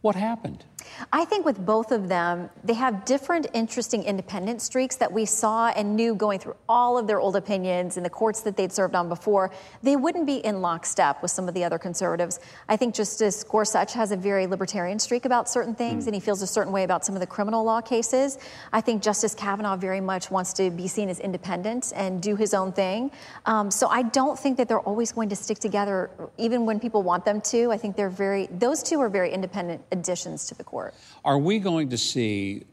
What 0.01 0.17
happened? 0.17 0.65
I 1.13 1.25
think 1.25 1.45
with 1.45 1.65
both 1.65 1.93
of 1.93 2.09
them, 2.09 2.51
they 2.65 2.75
have 2.75 3.05
different 3.05 3.47
interesting 3.55 4.03
independent 4.03 4.63
streaks 4.63 4.97
that 4.97 5.13
we 5.13 5.25
saw 5.25 5.69
and 5.69 5.97
knew 5.97 6.15
going 6.15 6.39
through 6.39 6.57
all 6.69 6.99
of 6.99 7.07
their 7.07 7.21
old 7.21 7.37
opinions 7.37 7.97
in 7.97 8.03
the 8.03 8.11
courts 8.11 8.41
that 8.43 8.57
they'd 8.57 8.73
served 8.73 8.95
on 8.95 9.09
before. 9.09 9.51
They 9.83 9.97
wouldn't 9.97 10.27
be 10.27 10.37
in 10.37 10.61
lockstep 10.61 11.23
with 11.23 11.31
some 11.31 11.49
of 11.49 11.55
the 11.55 11.65
other 11.65 11.79
conservatives. 11.79 12.41
I 12.69 12.77
think 12.77 12.95
Justice 12.95 13.45
Gorsuch 13.45 13.93
has 13.95 14.13
a 14.13 14.17
very 14.17 14.47
libertarian 14.47 14.99
streak 14.99 15.25
about 15.25 15.49
certain 15.49 15.75
things, 15.75 16.07
and 16.07 16.15
he 16.15 16.21
feels 16.21 16.43
a 16.43 16.47
certain 16.47 16.73
way 16.73 16.85
about 16.85 17.05
some 17.05 17.15
of 17.15 17.21
the 17.21 17.27
criminal 17.27 17.65
law 17.65 17.81
cases. 17.81 18.39
I 18.73 18.81
think 18.81 19.03
Justice 19.03 19.35
Kavanaugh 19.35 19.77
very 19.77 20.01
much 20.01 20.31
wants 20.31 20.53
to 20.55 20.71
be 20.71 20.89
seen 20.89 21.09
as 21.09 21.21
independent 21.21 21.93
and 21.95 22.23
do 22.23 22.37
his 22.37 22.55
own 22.55 22.73
thing. 22.73 23.11
Um, 23.47 23.71
so 23.71 23.89
I 23.89 24.03
don't 24.03 24.39
think 24.39 24.57
that 24.57 24.69
they're 24.69 24.81
always 24.81 25.13
going 25.13 25.29
to 25.31 25.37
stick 25.37 25.59
together, 25.59 26.11
even 26.39 26.67
when 26.67 26.81
people 26.81 27.03
want 27.03 27.25
them 27.25 27.41
to. 27.43 27.71
I 27.71 27.77
think 27.77 27.97
they're 27.97 28.11
very; 28.11 28.47
those 28.51 28.83
two 28.83 29.01
are 29.01 29.09
very 29.09 29.33
independent 29.33 29.83
additions 29.93 30.47
to 30.47 30.55
the 30.55 30.65
court. 30.77 30.95
Are 31.25 31.39
we 31.39 31.59
going 31.59 31.89
to 31.89 31.97
see 31.97 32.67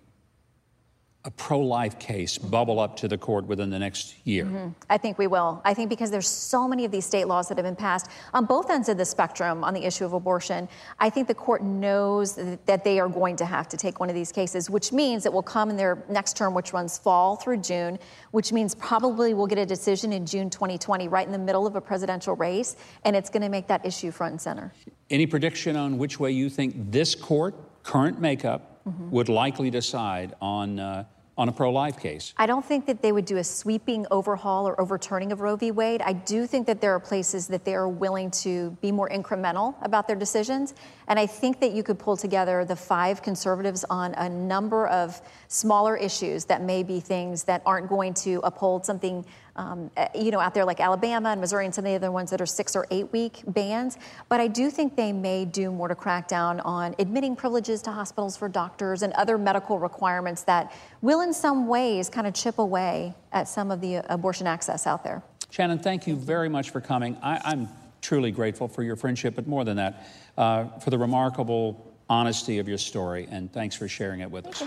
a 1.25 1.31
pro 1.31 1.57
life 1.57 1.97
case 1.99 2.37
bubble 2.37 2.81
up 2.81 2.97
to 2.97 3.07
the 3.07 3.17
court 3.17 3.45
within 3.45 3.69
the 3.69 3.79
next 3.79 4.13
year? 4.25 4.43
Mm-hmm. 4.43 4.69
I 4.89 4.97
think 4.97 5.17
we 5.17 5.27
will. 5.27 5.61
I 5.63 5.73
think 5.73 5.89
because 5.89 6.11
there's 6.11 6.27
so 6.27 6.67
many 6.67 6.83
of 6.83 6.91
these 6.91 7.05
state 7.05 7.29
laws 7.29 7.47
that 7.47 7.57
have 7.57 7.63
been 7.63 7.77
passed 7.77 8.09
on 8.33 8.43
both 8.43 8.69
ends 8.69 8.89
of 8.89 8.97
the 8.97 9.05
spectrum 9.05 9.63
on 9.63 9.73
the 9.73 9.85
issue 9.85 10.03
of 10.03 10.11
abortion. 10.11 10.67
I 10.99 11.09
think 11.09 11.29
the 11.29 11.33
court 11.33 11.63
knows 11.63 12.35
that 12.65 12.83
they 12.83 12.99
are 12.99 13.07
going 13.07 13.37
to 13.37 13.45
have 13.45 13.69
to 13.69 13.77
take 13.77 14.01
one 14.01 14.09
of 14.09 14.15
these 14.15 14.33
cases, 14.33 14.69
which 14.69 14.91
means 14.91 15.25
it 15.25 15.31
will 15.31 15.41
come 15.41 15.69
in 15.69 15.77
their 15.77 16.03
next 16.09 16.35
term, 16.35 16.53
which 16.53 16.73
runs 16.73 16.97
fall 16.97 17.37
through 17.37 17.57
June, 17.57 17.97
which 18.31 18.51
means 18.51 18.75
probably 18.75 19.33
we'll 19.33 19.47
get 19.47 19.59
a 19.59 19.65
decision 19.65 20.11
in 20.11 20.25
June 20.25 20.49
2020, 20.49 21.07
right 21.07 21.25
in 21.25 21.31
the 21.31 21.39
middle 21.39 21.65
of 21.65 21.77
a 21.77 21.81
presidential 21.81 22.35
race, 22.35 22.75
and 23.05 23.15
it's 23.15 23.29
going 23.29 23.43
to 23.43 23.49
make 23.49 23.67
that 23.67 23.85
issue 23.85 24.11
front 24.11 24.31
and 24.31 24.41
center. 24.41 24.73
Any 25.09 25.25
prediction 25.25 25.77
on 25.77 25.97
which 25.97 26.19
way 26.19 26.31
you 26.31 26.49
think 26.49 26.91
this 26.91 27.15
court, 27.15 27.55
current 27.83 28.19
makeup, 28.19 28.69
would 29.11 29.29
likely 29.29 29.69
decide 29.69 30.33
on, 30.41 30.77
uh, 30.77 31.05
on 31.37 31.47
a 31.47 31.51
pro 31.51 31.71
life 31.71 31.97
case? 31.97 32.33
I 32.37 32.45
don't 32.45 32.65
think 32.65 32.85
that 32.87 33.01
they 33.01 33.11
would 33.11 33.25
do 33.25 33.37
a 33.37 33.43
sweeping 33.43 34.05
overhaul 34.11 34.67
or 34.67 34.79
overturning 34.79 35.31
of 35.31 35.39
Roe 35.39 35.55
v. 35.55 35.71
Wade. 35.71 36.01
I 36.01 36.13
do 36.13 36.45
think 36.45 36.67
that 36.67 36.81
there 36.81 36.93
are 36.93 36.99
places 36.99 37.47
that 37.47 37.63
they 37.63 37.75
are 37.75 37.87
willing 37.87 38.29
to 38.31 38.71
be 38.81 38.91
more 38.91 39.09
incremental 39.09 39.75
about 39.81 40.07
their 40.07 40.17
decisions. 40.17 40.73
And 41.07 41.17
I 41.17 41.25
think 41.25 41.59
that 41.61 41.71
you 41.71 41.81
could 41.81 41.97
pull 41.97 42.17
together 42.17 42.65
the 42.65 42.75
five 42.75 43.21
conservatives 43.21 43.85
on 43.89 44.13
a 44.15 44.27
number 44.29 44.87
of 44.87 45.21
smaller 45.47 45.95
issues 45.95 46.45
that 46.45 46.61
may 46.61 46.83
be 46.83 46.99
things 46.99 47.45
that 47.45 47.61
aren't 47.65 47.87
going 47.87 48.13
to 48.15 48.41
uphold 48.43 48.85
something, 48.85 49.25
um, 49.55 49.91
uh, 49.95 50.07
you 50.15 50.31
know, 50.31 50.39
out 50.39 50.53
there 50.53 50.65
like 50.65 50.79
Alabama 50.79 51.29
and 51.29 51.39
Missouri 51.39 51.65
and 51.65 51.73
some 51.73 51.85
of 51.85 51.91
the 51.91 51.95
other 51.95 52.11
ones 52.11 52.31
that 52.31 52.41
are 52.41 52.45
six 52.45 52.75
or 52.75 52.87
eight 52.91 53.11
week 53.11 53.43
bans. 53.47 53.97
But 54.29 54.39
I 54.39 54.47
do 54.47 54.69
think 54.69 54.95
they 54.95 55.13
may 55.13 55.45
do 55.45 55.71
more 55.71 55.87
to 55.87 55.95
crack 55.95 56.27
down 56.27 56.59
on 56.61 56.95
admitting 56.99 57.35
privileges 57.35 57.81
to 57.83 57.91
hospitals 57.91 58.35
for 58.35 58.49
doctors 58.49 59.03
and 59.03 59.13
other 59.13 59.37
medical 59.37 59.79
requirements 59.79 60.43
that 60.43 60.73
will, 61.01 61.21
in 61.21 61.33
some 61.33 61.67
ways, 61.67 62.09
kind 62.09 62.25
of 62.25 62.33
chip 62.33 62.57
away 62.57 63.13
at 63.31 63.47
some 63.47 63.69
of 63.69 63.81
the 63.81 63.97
abortion 64.11 64.47
access 64.47 64.87
out 64.87 65.03
there. 65.03 65.21
Shannon, 65.49 65.77
thank 65.77 66.07
you 66.07 66.15
very 66.15 66.49
much 66.49 66.71
for 66.71 66.81
coming. 66.81 67.15
I, 67.21 67.39
I'm 67.45 67.69
truly 68.01 68.31
grateful 68.31 68.67
for 68.67 68.81
your 68.81 68.95
friendship, 68.95 69.35
but 69.35 69.47
more 69.47 69.63
than 69.63 69.77
that, 69.77 70.07
uh, 70.37 70.65
for 70.79 70.89
the 70.89 70.97
remarkable 70.97 71.93
honesty 72.09 72.59
of 72.59 72.67
your 72.67 72.77
story, 72.77 73.27
and 73.29 73.51
thanks 73.53 73.75
for 73.75 73.87
sharing 73.87 74.21
it 74.21 74.29
with 74.29 74.47
us. 74.47 74.63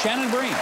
Shannon 0.00 0.30
Bream. 0.30 0.54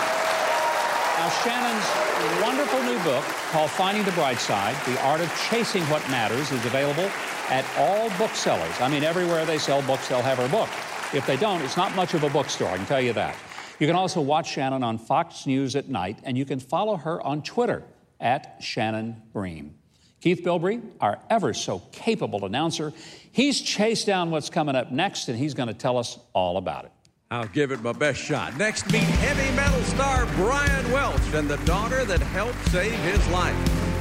Now, 1.19 1.31
Shannon's 1.31 2.43
wonderful 2.43 2.83
new 2.83 2.99
book 3.03 3.25
called 3.51 3.71
Finding 3.71 4.05
the 4.05 4.13
Bright 4.13 4.39
Side 4.39 4.77
The 4.85 5.01
Art 5.03 5.23
of 5.23 5.35
Chasing 5.49 5.83
What 5.85 6.07
Matters 6.11 6.53
is 6.53 6.63
available 6.67 7.11
at 7.49 7.65
all 7.79 8.11
booksellers. 8.19 8.79
I 8.83 8.89
mean, 8.89 9.03
everywhere 9.03 9.47
they 9.47 9.57
sell 9.57 9.81
books, 9.83 10.09
they'll 10.09 10.21
have 10.21 10.37
her 10.37 10.49
book. 10.49 10.69
If 11.15 11.27
they 11.27 11.39
don't, 11.39 11.63
it's 11.63 11.77
not 11.77 11.97
much 11.97 12.13
of 12.13 12.23
a 12.23 12.29
bookstore, 12.29 12.69
I 12.69 12.77
can 12.77 12.85
tell 12.85 13.01
you 13.01 13.15
that. 13.15 13.35
You 13.81 13.87
can 13.87 13.97
also 13.97 14.21
watch 14.21 14.51
Shannon 14.51 14.83
on 14.83 14.99
Fox 14.99 15.47
News 15.47 15.75
at 15.75 15.89
night, 15.89 16.19
and 16.23 16.37
you 16.37 16.45
can 16.45 16.61
follow 16.61 16.97
her 16.97 17.23
on 17.23 17.43
Twitter 17.43 17.83
at 18.21 18.59
Shannon 18.61 19.23
Bream. 19.33 19.75
Keith 20.21 20.43
Bilbrey, 20.43 20.83
our 21.01 21.19
ever 21.31 21.55
so 21.55 21.79
capable 21.93 22.45
announcer, 22.45 22.93
he's 23.33 23.63
chased 23.63 24.07
down 24.07 24.31
what's 24.31 24.51
coming 24.51 24.77
up 24.77 24.93
next, 24.93 25.29
and 25.29 25.39
he's 25.39 25.55
going 25.55 25.69
to 25.69 25.75
tell 25.75 25.97
us 25.97 26.19
all 26.35 26.59
about 26.59 26.85
it. 26.85 26.93
I'll 27.29 27.49
give 27.49 27.73
it 27.73 27.83
my 27.83 27.93
best 27.93 28.21
shot. 28.21 28.57
Next, 28.57 28.87
meet 28.93 29.03
heavy 29.03 29.55
metal 29.57 29.83
star 29.83 30.27
Brian 30.37 30.93
Welch 30.93 31.35
and 31.35 31.49
the 31.49 31.57
daughter 31.65 32.05
that 32.05 32.21
helped 32.21 32.65
save 32.69 32.93
his 33.01 33.27
life. 33.29 33.57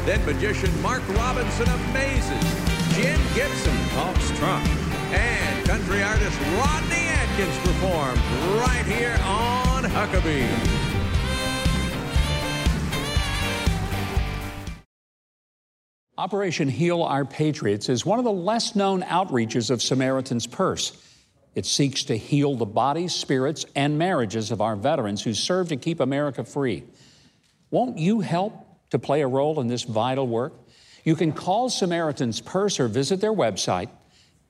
Then 0.06 0.24
magician 0.28 0.70
Mark 0.84 1.02
Robinson 1.18 1.68
amazes. 1.68 2.44
Jim 2.94 3.20
Gibson 3.34 3.76
talks 3.90 4.30
Trump. 4.38 4.64
And 5.12 5.66
country 5.66 6.04
artist 6.04 6.40
Rodney 6.40 7.08
Atkins 7.08 7.58
performs 7.60 8.20
right 8.62 8.86
here 8.86 9.18
on 9.24 9.84
Huckabee. 9.86 10.94
Operation 16.18 16.70
Heal 16.70 17.02
Our 17.02 17.26
Patriots 17.26 17.90
is 17.90 18.06
one 18.06 18.20
of 18.20 18.26
the 18.26 18.32
less 18.32 18.76
known 18.76 19.02
outreaches 19.02 19.72
of 19.72 19.82
Samaritan's 19.82 20.46
Purse. 20.48 21.02
It 21.56 21.66
seeks 21.66 22.04
to 22.04 22.18
heal 22.18 22.56
the 22.56 22.66
bodies, 22.66 23.16
spirits, 23.16 23.66
and 23.76 23.98
marriages 23.98 24.52
of 24.52 24.62
our 24.62 24.76
veterans 24.76 25.24
who 25.24 25.34
serve 25.34 25.70
to 25.70 25.78
keep 25.78 26.02
America 26.02 26.44
free. 26.44 26.84
Won't 27.72 27.98
you 27.98 28.20
help 28.20 28.54
to 28.90 29.00
play 29.00 29.22
a 29.22 29.28
role 29.28 29.60
in 29.62 29.68
this 29.68 29.84
vital 29.84 30.28
work? 30.28 30.54
You 31.06 31.16
can 31.16 31.32
call 31.32 31.70
Samaritan's 31.70 32.42
Purse 32.42 32.80
or 32.80 32.88
visit 32.88 33.22
their 33.22 33.34
website, 33.34 33.90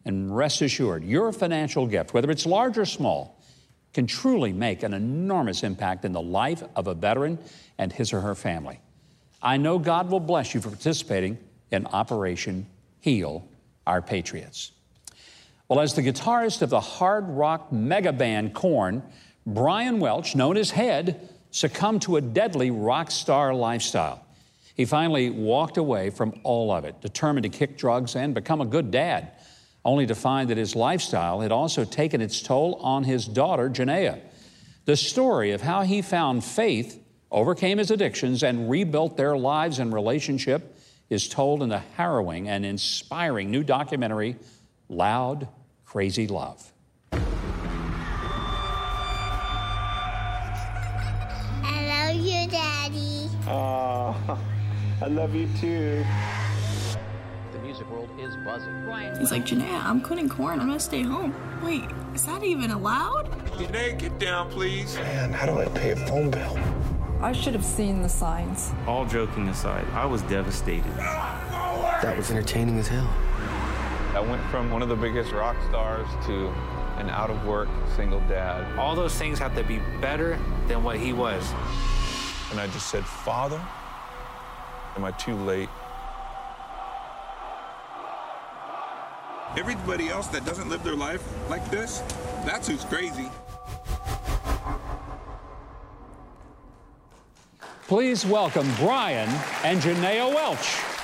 and 0.04 0.36
rest 0.36 0.62
assured, 0.62 1.04
your 1.04 1.32
financial 1.32 1.88
gift, 1.88 2.14
whether 2.14 2.32
it's 2.32 2.46
large 2.46 2.78
or 2.78 2.86
small, 2.86 3.40
can 3.94 4.08
truly 4.08 4.52
make 4.52 4.84
an 4.84 4.94
enormous 4.94 5.64
impact 5.64 6.06
in 6.06 6.12
the 6.12 6.22
life 6.22 6.64
of 6.76 6.88
a 6.88 6.94
veteran 6.94 7.40
and 7.78 7.94
his 7.94 8.14
or 8.14 8.22
her 8.22 8.36
family. 8.36 8.80
I 9.42 9.58
know 9.58 9.80
God 9.80 10.10
will 10.10 10.20
bless 10.20 10.54
you 10.54 10.62
for 10.62 10.70
participating 10.70 11.38
in 11.72 11.86
Operation 11.88 12.68
Heal 13.00 13.48
Our 13.86 14.02
Patriots. 14.02 14.72
Well, 15.67 15.79
as 15.79 15.95
the 15.95 16.03
guitarist 16.03 16.62
of 16.62 16.69
the 16.69 16.79
hard 16.79 17.27
rock 17.27 17.72
mega 17.72 18.13
band 18.13 18.53
Korn, 18.53 19.01
Brian 19.48 20.00
Welch, 20.00 20.36
known 20.36 20.57
as 20.57 20.72
Head, 20.72 21.29
succumbed 21.50 22.03
to 22.03 22.17
a 22.17 22.22
deadly 22.22 22.69
rock 22.69 23.10
star 23.10 23.53
lifestyle. 23.53 24.24
He 24.75 24.86
finally 24.86 25.29
walked 25.29 25.77
away 25.77 26.12
from 26.12 26.39
all 26.43 26.72
of 26.72 26.86
it, 26.86 27.01
determined 27.01 27.43
to 27.43 27.50
kick 27.50 27.77
drugs 27.77 28.15
and 28.15 28.36
become 28.36 28.62
a 28.62 28.65
good 28.65 28.91
dad, 28.91 29.31
only 29.84 30.05
to 30.05 30.13
find 30.13 30.50
that 30.50 30.57
his 30.57 30.75
lifestyle 30.75 31.39
had 31.39 31.51
also 31.51 31.84
taken 31.84 32.22
its 32.22 32.41
toll 32.41 32.75
on 32.75 33.03
his 33.03 33.25
daughter, 33.25 33.69
Janaea. 33.69 34.19
The 34.84 34.95
story 34.95 35.51
of 35.51 35.62
how 35.62 35.81
he 35.81 36.03
found 36.03 36.43
faith, 36.43 37.01
overcame 37.31 37.79
his 37.79 37.89
addictions, 37.89 38.43
and 38.43 38.69
rebuilt 38.69 39.17
their 39.17 39.36
lives 39.36 39.79
and 39.79 39.91
relationship 39.91 40.77
is 41.10 41.27
told 41.27 41.63
in 41.63 41.69
the 41.69 41.79
harrowing 41.79 42.50
and 42.50 42.65
inspiring 42.65 43.50
new 43.50 43.63
documentary, 43.63 44.36
Loud, 44.89 45.48
Krazy 45.88 46.30
Love. 46.30 46.72
I 51.63 51.86
love 51.88 52.15
you, 52.15 52.48
Daddy. 52.48 53.30
Oh, 53.48 54.15
I 55.01 55.08
love 55.08 55.34
you 55.34 55.48
too. 55.60 56.06
The 57.51 57.60
music 57.60 57.89
world 57.89 58.10
is 58.20 58.36
buzzing. 58.46 58.74
He's 59.20 59.32
like, 59.32 59.46
Janae, 59.46 59.84
I'm 59.84 60.01
quitting 60.01 60.30
Korn. 60.30 60.60
I'm 60.60 60.68
gonna 60.68 60.80
stay 60.80 61.01
home. 61.01 61.34
Wait, 61.63 61.86
is 62.13 62.25
that 62.25 62.44
even 62.44 62.70
allowed? 62.72 63.32
Janae, 63.54 63.98
get 63.98 64.20
down, 64.20 64.51
please. 64.51 64.96
Man, 64.98 65.34
how 65.34 65.46
do 65.48 65.58
I 65.60 65.65
pay 65.70 65.92
a 65.92 65.96
phone 65.96 66.30
bill? 66.30 66.60
I 67.22 67.32
should 67.32 67.54
have 67.54 67.65
seen 67.65 68.01
the 68.04 68.10
signs. 68.10 68.72
All 68.86 69.06
joking 69.06 69.48
aside, 69.48 69.86
I 69.94 70.06
was 70.06 70.22
devastated. 70.24 70.96
That 70.98 72.15
was 72.18 72.30
entertaining 72.30 72.77
as 72.77 72.88
hell. 72.88 73.10
I 74.15 74.22
went 74.22 74.41
from 74.45 74.72
one 74.72 74.81
of 74.81 74.88
the 74.88 74.95
biggest 74.95 75.34
rock 75.34 75.57
stars 75.67 76.07
to 76.27 76.48
an 76.95 77.10
out 77.10 77.29
of 77.29 77.45
work 77.45 77.67
single 77.98 78.22
dad. 78.22 78.79
All 78.79 78.95
those 78.95 79.13
things 79.13 79.38
have 79.39 79.53
to 79.55 79.63
be 79.63 79.79
better 80.00 80.39
than 80.67 80.86
what 80.86 80.98
he 80.98 81.12
was. 81.12 81.43
And 82.50 82.57
I 82.57 82.67
just 82.67 82.88
said, 82.89 83.03
Father, 83.03 83.62
am 84.95 85.03
I 85.03 85.12
too 85.12 85.36
late? 85.36 85.67
Everybody 89.57 90.07
else 90.07 90.27
that 90.27 90.45
doesn't 90.45 90.69
live 90.69 90.81
their 90.81 90.95
life 90.95 91.22
like 91.50 91.69
this, 91.69 92.00
that's 92.45 92.69
who's 92.69 92.86
crazy. 92.86 93.29
Please 97.86 98.25
welcome 98.25 98.72
Brian 98.79 99.27
and 99.65 99.81
Janaea 99.81 100.34
Welch. 100.34 100.95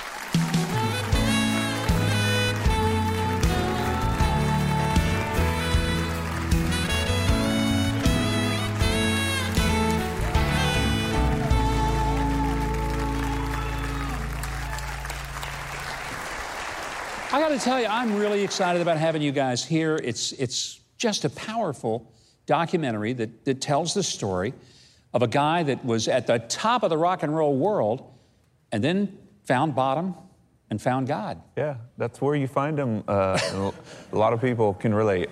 Got 17.52 17.58
to 17.58 17.64
tell 17.66 17.80
you, 17.80 17.86
I'm 17.86 18.16
really 18.16 18.42
excited 18.42 18.80
about 18.80 18.96
having 18.96 19.20
you 19.20 19.30
guys 19.30 19.62
here. 19.62 20.00
It's, 20.02 20.32
it's 20.32 20.80
just 20.96 21.26
a 21.26 21.28
powerful 21.28 22.10
documentary 22.46 23.12
that, 23.12 23.44
that 23.44 23.60
tells 23.60 23.92
the 23.92 24.02
story 24.02 24.54
of 25.12 25.20
a 25.20 25.26
guy 25.26 25.62
that 25.64 25.84
was 25.84 26.08
at 26.08 26.26
the 26.26 26.38
top 26.38 26.82
of 26.82 26.88
the 26.88 26.96
rock 26.96 27.22
and 27.22 27.36
roll 27.36 27.54
world 27.54 28.10
and 28.70 28.82
then 28.82 29.18
found 29.44 29.74
bottom 29.74 30.14
and 30.70 30.80
found 30.80 31.08
God. 31.08 31.42
Yeah, 31.58 31.76
that's 31.98 32.22
where 32.22 32.34
you 32.34 32.48
find 32.48 32.78
him. 32.78 33.04
Uh, 33.06 33.38
a 34.12 34.16
lot 34.16 34.32
of 34.32 34.40
people 34.40 34.72
can 34.72 34.94
relate. 34.94 35.28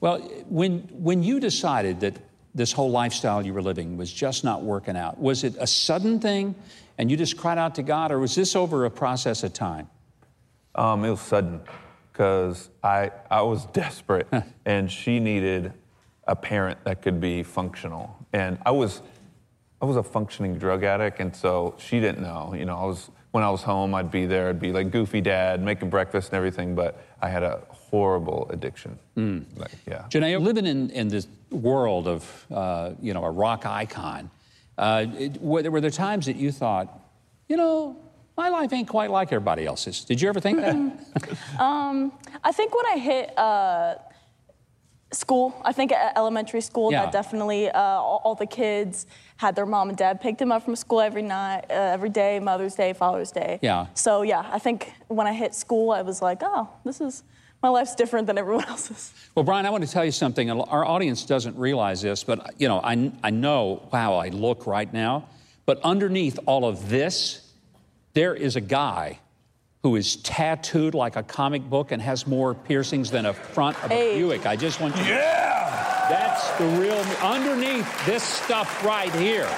Well, 0.00 0.20
when, 0.48 0.78
when 0.92 1.24
you 1.24 1.40
decided 1.40 1.98
that 2.00 2.18
this 2.54 2.70
whole 2.70 2.92
lifestyle 2.92 3.44
you 3.44 3.52
were 3.52 3.62
living 3.62 3.96
was 3.96 4.12
just 4.12 4.44
not 4.44 4.62
working 4.62 4.96
out, 4.96 5.18
was 5.18 5.42
it 5.42 5.56
a 5.58 5.66
sudden 5.66 6.20
thing 6.20 6.54
and 6.98 7.10
you 7.10 7.16
just 7.16 7.36
cried 7.36 7.58
out 7.58 7.74
to 7.74 7.82
God, 7.82 8.12
or 8.12 8.20
was 8.20 8.36
this 8.36 8.54
over 8.54 8.84
a 8.84 8.90
process 8.92 9.42
of 9.42 9.52
time? 9.52 9.88
Um, 10.74 11.04
it 11.04 11.10
was 11.10 11.20
sudden 11.20 11.60
because 12.12 12.70
I, 12.82 13.10
I 13.30 13.42
was 13.42 13.66
desperate 13.72 14.28
and 14.64 14.90
she 14.90 15.20
needed 15.20 15.72
a 16.26 16.36
parent 16.36 16.82
that 16.84 17.02
could 17.02 17.20
be 17.20 17.42
functional. 17.42 18.16
And 18.32 18.58
I 18.64 18.70
was, 18.70 19.02
I 19.80 19.84
was 19.84 19.96
a 19.96 20.02
functioning 20.02 20.56
drug 20.58 20.84
addict, 20.84 21.20
and 21.20 21.34
so 21.34 21.74
she 21.78 22.00
didn't 22.00 22.22
know. 22.22 22.54
You 22.54 22.64
know, 22.64 22.76
I 22.76 22.84
was 22.84 23.10
when 23.32 23.42
I 23.42 23.50
was 23.50 23.62
home, 23.62 23.94
I'd 23.94 24.10
be 24.10 24.26
there, 24.26 24.50
I'd 24.50 24.60
be 24.60 24.72
like 24.72 24.90
goofy 24.90 25.22
dad, 25.22 25.62
making 25.62 25.88
breakfast 25.88 26.28
and 26.28 26.36
everything, 26.36 26.74
but 26.74 27.02
I 27.20 27.28
had 27.28 27.42
a 27.42 27.62
horrible 27.70 28.46
addiction. 28.50 28.98
Mm. 29.16 29.44
Like, 29.56 29.72
yeah. 29.88 30.04
Janae, 30.10 30.40
living 30.40 30.66
in, 30.66 30.90
in 30.90 31.08
this 31.08 31.26
world 31.50 32.06
of, 32.06 32.46
uh, 32.50 32.92
you 33.00 33.14
know, 33.14 33.24
a 33.24 33.30
rock 33.30 33.64
icon, 33.64 34.30
uh, 34.76 35.06
it, 35.18 35.40
were, 35.40 35.62
were 35.70 35.80
there 35.80 35.90
times 35.90 36.26
that 36.26 36.36
you 36.36 36.52
thought, 36.52 37.00
you 37.48 37.56
know, 37.56 37.96
my 38.36 38.48
life 38.48 38.72
ain't 38.72 38.88
quite 38.88 39.10
like 39.10 39.32
everybody 39.32 39.66
else's. 39.66 40.04
Did 40.04 40.20
you 40.20 40.28
ever 40.28 40.40
think 40.40 40.60
that? 40.60 40.74
um, 41.60 42.12
I 42.42 42.52
think 42.52 42.74
when 42.74 42.86
I 42.86 42.98
hit 42.98 43.38
uh, 43.38 43.96
school, 45.12 45.54
I 45.64 45.72
think 45.72 45.92
at 45.92 46.16
elementary 46.16 46.60
school, 46.62 46.90
Yeah. 46.90 47.02
that 47.04 47.12
definitely 47.12 47.68
uh, 47.70 47.78
all, 47.80 48.22
all 48.24 48.34
the 48.34 48.46
kids 48.46 49.06
had 49.36 49.54
their 49.54 49.66
mom 49.66 49.88
and 49.90 49.98
dad 49.98 50.20
pick 50.20 50.38
them 50.38 50.50
up 50.50 50.62
from 50.64 50.76
school 50.76 51.00
every 51.00 51.22
night, 51.22 51.64
uh, 51.68 51.74
every 51.74 52.08
day, 52.08 52.38
Mother's 52.40 52.74
Day, 52.74 52.92
Father's 52.92 53.30
Day. 53.32 53.58
Yeah. 53.62 53.86
So 53.94 54.22
yeah, 54.22 54.48
I 54.50 54.58
think 54.58 54.92
when 55.08 55.26
I 55.26 55.32
hit 55.34 55.54
school, 55.54 55.90
I 55.90 56.02
was 56.02 56.22
like, 56.22 56.38
oh, 56.42 56.68
this 56.84 57.00
is 57.00 57.24
my 57.62 57.68
life's 57.68 57.94
different 57.94 58.26
than 58.26 58.38
everyone 58.38 58.64
else's. 58.68 59.12
Well, 59.34 59.44
Brian, 59.44 59.66
I 59.66 59.70
want 59.70 59.84
to 59.84 59.90
tell 59.90 60.04
you 60.04 60.10
something. 60.12 60.50
Our 60.50 60.84
audience 60.84 61.24
doesn't 61.26 61.56
realize 61.58 62.00
this, 62.02 62.24
but 62.24 62.54
you 62.58 62.68
know, 62.68 62.80
I, 62.82 63.12
I 63.22 63.30
know 63.30 63.86
wow, 63.92 64.14
I 64.14 64.28
look 64.28 64.66
right 64.66 64.90
now. 64.92 65.28
But 65.64 65.80
underneath 65.82 66.40
all 66.46 66.64
of 66.64 66.88
this, 66.88 67.41
there 68.14 68.34
is 68.34 68.56
a 68.56 68.60
guy 68.60 69.18
who 69.82 69.96
is 69.96 70.16
tattooed 70.16 70.94
like 70.94 71.16
a 71.16 71.22
comic 71.22 71.62
book 71.68 71.90
and 71.92 72.00
has 72.00 72.26
more 72.26 72.54
piercings 72.54 73.10
than 73.10 73.26
a 73.26 73.32
front 73.32 73.82
of 73.82 73.90
Hey. 73.90 74.14
a 74.14 74.18
Buick. 74.18 74.46
I 74.46 74.54
just 74.56 74.80
want 74.80 74.96
you. 74.96 75.02
To 75.04 75.08
Yeah! 75.08 76.06
That's 76.08 76.50
the 76.58 76.66
real 76.80 77.02
me. 77.04 77.14
Underneath 77.22 78.06
this 78.06 78.22
stuff 78.22 78.84
right 78.84 79.12
here, 79.14 79.48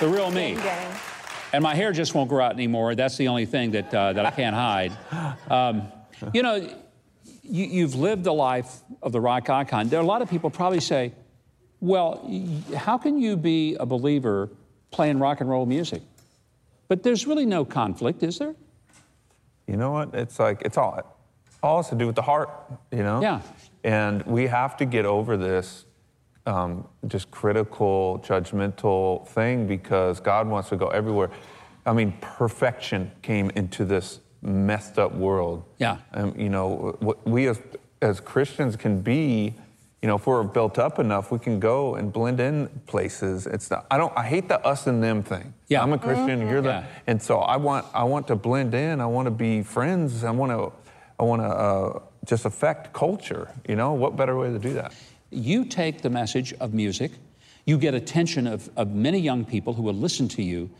the 0.00 0.08
real 0.08 0.30
me. 0.30 0.54
Gang, 0.54 0.62
gang. 0.64 0.96
And 1.52 1.62
my 1.62 1.74
hair 1.74 1.92
just 1.92 2.14
won't 2.14 2.28
grow 2.28 2.44
out 2.44 2.52
anymore. 2.52 2.94
That's 2.94 3.16
the 3.16 3.28
only 3.28 3.46
thing 3.46 3.70
that, 3.72 3.92
uh, 3.94 4.12
that 4.14 4.26
I 4.26 4.30
can't 4.30 4.54
hide. 4.56 4.92
Um, 5.50 5.88
you 6.34 6.42
know, 6.42 6.56
you, 7.42 7.64
you've 7.64 7.94
lived 7.94 8.24
the 8.24 8.32
life 8.34 8.72
of 9.02 9.12
the 9.12 9.20
rock 9.20 9.48
icon. 9.48 9.88
There 9.88 9.98
are 9.98 10.02
a 10.02 10.06
lot 10.06 10.20
of 10.20 10.28
people 10.28 10.50
probably 10.50 10.80
say, 10.80 11.12
well, 11.80 12.20
y- 12.24 12.76
how 12.76 12.98
can 12.98 13.18
you 13.20 13.36
be 13.36 13.76
a 13.76 13.86
believer 13.86 14.50
playing 14.90 15.18
rock 15.20 15.40
and 15.40 15.48
roll 15.48 15.64
music? 15.64 16.02
But 16.88 17.02
there's 17.02 17.26
really 17.26 17.46
no 17.46 17.64
conflict, 17.64 18.22
is 18.22 18.38
there? 18.38 18.54
You 19.66 19.76
know 19.76 19.92
what? 19.92 20.14
It's 20.14 20.38
like 20.38 20.62
it's 20.62 20.78
all 20.78 21.18
all 21.62 21.78
has 21.78 21.88
to 21.88 21.94
do 21.94 22.06
with 22.06 22.16
the 22.16 22.22
heart, 22.22 22.50
you 22.92 23.02
know? 23.02 23.20
Yeah. 23.20 23.40
And 23.84 24.22
we 24.22 24.46
have 24.46 24.76
to 24.78 24.84
get 24.84 25.04
over 25.04 25.36
this 25.36 25.86
um, 26.46 26.86
just 27.06 27.30
critical, 27.30 28.22
judgmental 28.24 29.26
thing 29.28 29.66
because 29.66 30.20
God 30.20 30.48
wants 30.48 30.68
to 30.70 30.76
go 30.76 30.88
everywhere. 30.88 31.30
I 31.84 31.92
mean, 31.92 32.16
perfection 32.20 33.10
came 33.22 33.50
into 33.50 33.84
this 33.84 34.20
messed 34.42 34.98
up 34.98 35.12
world. 35.14 35.64
Yeah. 35.78 35.98
Um, 36.14 36.34
you 36.38 36.48
know, 36.48 36.96
what 37.00 37.26
we 37.26 37.48
as, 37.48 37.60
as 38.02 38.20
Christians 38.20 38.76
can 38.76 39.00
be, 39.00 39.54
you 40.02 40.06
know, 40.08 40.16
if 40.16 40.26
we're 40.26 40.44
built 40.44 40.78
up 40.78 40.98
enough, 41.00 41.32
we 41.32 41.38
can 41.40 41.58
go 41.58 41.96
and 41.96 42.12
blend 42.12 42.38
in 42.38 42.68
places. 42.86 43.46
It's 43.46 43.70
not, 43.70 43.86
I 43.90 43.98
don't, 43.98 44.12
I 44.16 44.24
hate 44.24 44.48
the 44.48 44.64
us 44.64 44.86
and 44.86 45.02
them 45.02 45.22
thing. 45.24 45.52
Yeah. 45.66 45.82
I'm 45.82 45.92
a 45.92 45.98
Christian, 45.98 46.48
you're 46.48 46.62
the, 46.62 46.68
Yeah. 46.68 46.86
and 47.08 47.20
so 47.20 47.38
I 47.40 47.56
want, 47.56 47.84
I 47.92 48.04
want 48.04 48.28
to 48.28 48.36
blend 48.36 48.74
in. 48.74 49.00
I 49.00 49.06
want 49.06 49.26
to 49.26 49.32
be 49.32 49.62
friends. 49.62 50.22
I 50.22 50.30
want 50.30 50.52
to, 50.52 50.72
I 51.18 51.24
want 51.24 51.42
to 51.42 51.48
uh, 51.48 52.00
just 52.24 52.44
affect 52.44 52.92
culture. 52.92 53.48
You 53.68 53.74
know, 53.74 53.92
what 53.94 54.16
better 54.16 54.38
way 54.38 54.50
to 54.52 54.58
do 54.58 54.74
that? 54.74 54.94
You 55.30 55.64
take 55.64 56.02
the 56.02 56.10
message 56.10 56.52
of 56.54 56.72
music, 56.72 57.10
you 57.66 57.76
get 57.76 57.94
attention 57.94 58.46
of, 58.46 58.70
of 58.76 58.92
many 58.94 59.18
young 59.18 59.44
people 59.44 59.74
who 59.74 59.82
will 59.82 59.94
listen 59.94 60.28
to 60.28 60.42
you, 60.42 60.70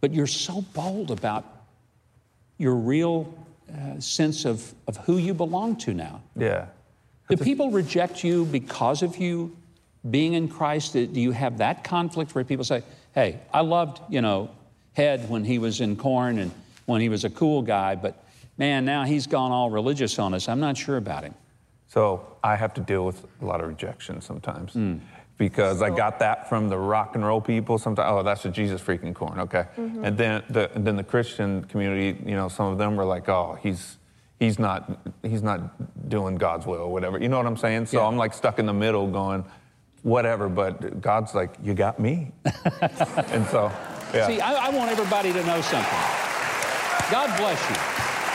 but 0.00 0.14
you're 0.14 0.26
so 0.28 0.62
bold 0.72 1.10
about 1.10 1.44
your 2.58 2.74
real 2.76 3.34
uh, 3.70 3.98
sense 4.00 4.44
of, 4.44 4.72
of 4.86 4.96
who 4.98 5.18
you 5.18 5.34
belong 5.34 5.76
to 5.76 5.92
now. 5.92 6.22
Yeah. 6.36 6.66
Do 7.28 7.36
people 7.36 7.70
reject 7.70 8.24
you 8.24 8.44
because 8.46 9.02
of 9.02 9.16
you 9.18 9.56
being 10.10 10.32
in 10.34 10.48
Christ? 10.48 10.94
Do 10.94 11.00
you 11.00 11.32
have 11.32 11.58
that 11.58 11.84
conflict 11.84 12.34
where 12.34 12.44
people 12.44 12.64
say, 12.64 12.82
hey, 13.14 13.40
I 13.52 13.60
loved, 13.60 14.00
you 14.08 14.20
know, 14.20 14.50
Head 14.94 15.30
when 15.30 15.44
he 15.44 15.58
was 15.58 15.80
in 15.80 15.94
Korn 15.94 16.38
and 16.38 16.50
when 16.86 17.00
he 17.00 17.08
was 17.08 17.24
a 17.24 17.30
cool 17.30 17.62
guy, 17.62 17.94
but 17.94 18.24
man, 18.56 18.84
now 18.84 19.04
he's 19.04 19.28
gone 19.28 19.52
all 19.52 19.70
religious 19.70 20.18
on 20.18 20.34
us. 20.34 20.48
I'm 20.48 20.58
not 20.58 20.76
sure 20.76 20.96
about 20.96 21.22
him. 21.22 21.34
So 21.86 22.36
I 22.42 22.56
have 22.56 22.74
to 22.74 22.80
deal 22.80 23.06
with 23.06 23.24
a 23.40 23.44
lot 23.44 23.60
of 23.60 23.68
rejection 23.68 24.20
sometimes 24.20 24.72
hmm. 24.72 24.96
because 25.36 25.82
I 25.82 25.90
got 25.90 26.18
that 26.18 26.48
from 26.48 26.68
the 26.68 26.78
rock 26.78 27.14
and 27.14 27.24
roll 27.24 27.40
people. 27.40 27.78
Sometimes, 27.78 28.08
oh, 28.10 28.22
that's 28.24 28.44
a 28.44 28.50
Jesus 28.50 28.80
freaking 28.80 29.14
Korn, 29.14 29.38
okay. 29.40 29.66
Mm-hmm. 29.76 30.04
And 30.04 30.18
then 30.18 30.42
the 30.50 30.74
and 30.74 30.84
then 30.84 30.96
the 30.96 31.04
Christian 31.04 31.62
community, 31.64 32.18
you 32.28 32.34
know, 32.34 32.48
some 32.48 32.66
of 32.66 32.78
them 32.78 32.96
were 32.96 33.04
like, 33.04 33.28
oh, 33.28 33.56
he's 33.62 33.97
he's 34.40 34.58
not 34.58 35.00
he's 35.22 35.42
not 35.42 36.08
doing 36.08 36.36
God's 36.36 36.66
will 36.66 36.80
or 36.80 36.92
whatever. 36.92 37.18
You 37.18 37.28
know 37.28 37.36
what 37.36 37.46
I'm 37.46 37.56
saying? 37.56 37.86
So 37.86 38.00
Yeah. 38.00 38.06
I'm 38.06 38.16
like 38.16 38.32
stuck 38.34 38.58
in 38.58 38.66
the 38.66 38.72
middle, 38.72 39.06
going, 39.06 39.44
whatever. 40.02 40.48
But 40.48 41.00
God's 41.00 41.34
like, 41.34 41.54
you 41.62 41.74
got 41.74 41.98
me, 41.98 42.32
and 42.80 43.46
so 43.46 43.70
yeah. 44.14 44.26
See, 44.26 44.40
I, 44.40 44.66
I 44.66 44.70
want 44.70 44.90
everybody 44.90 45.32
to 45.32 45.44
know 45.44 45.60
something. 45.60 45.98
God 47.10 47.36
bless 47.38 47.70
you. 47.70 47.76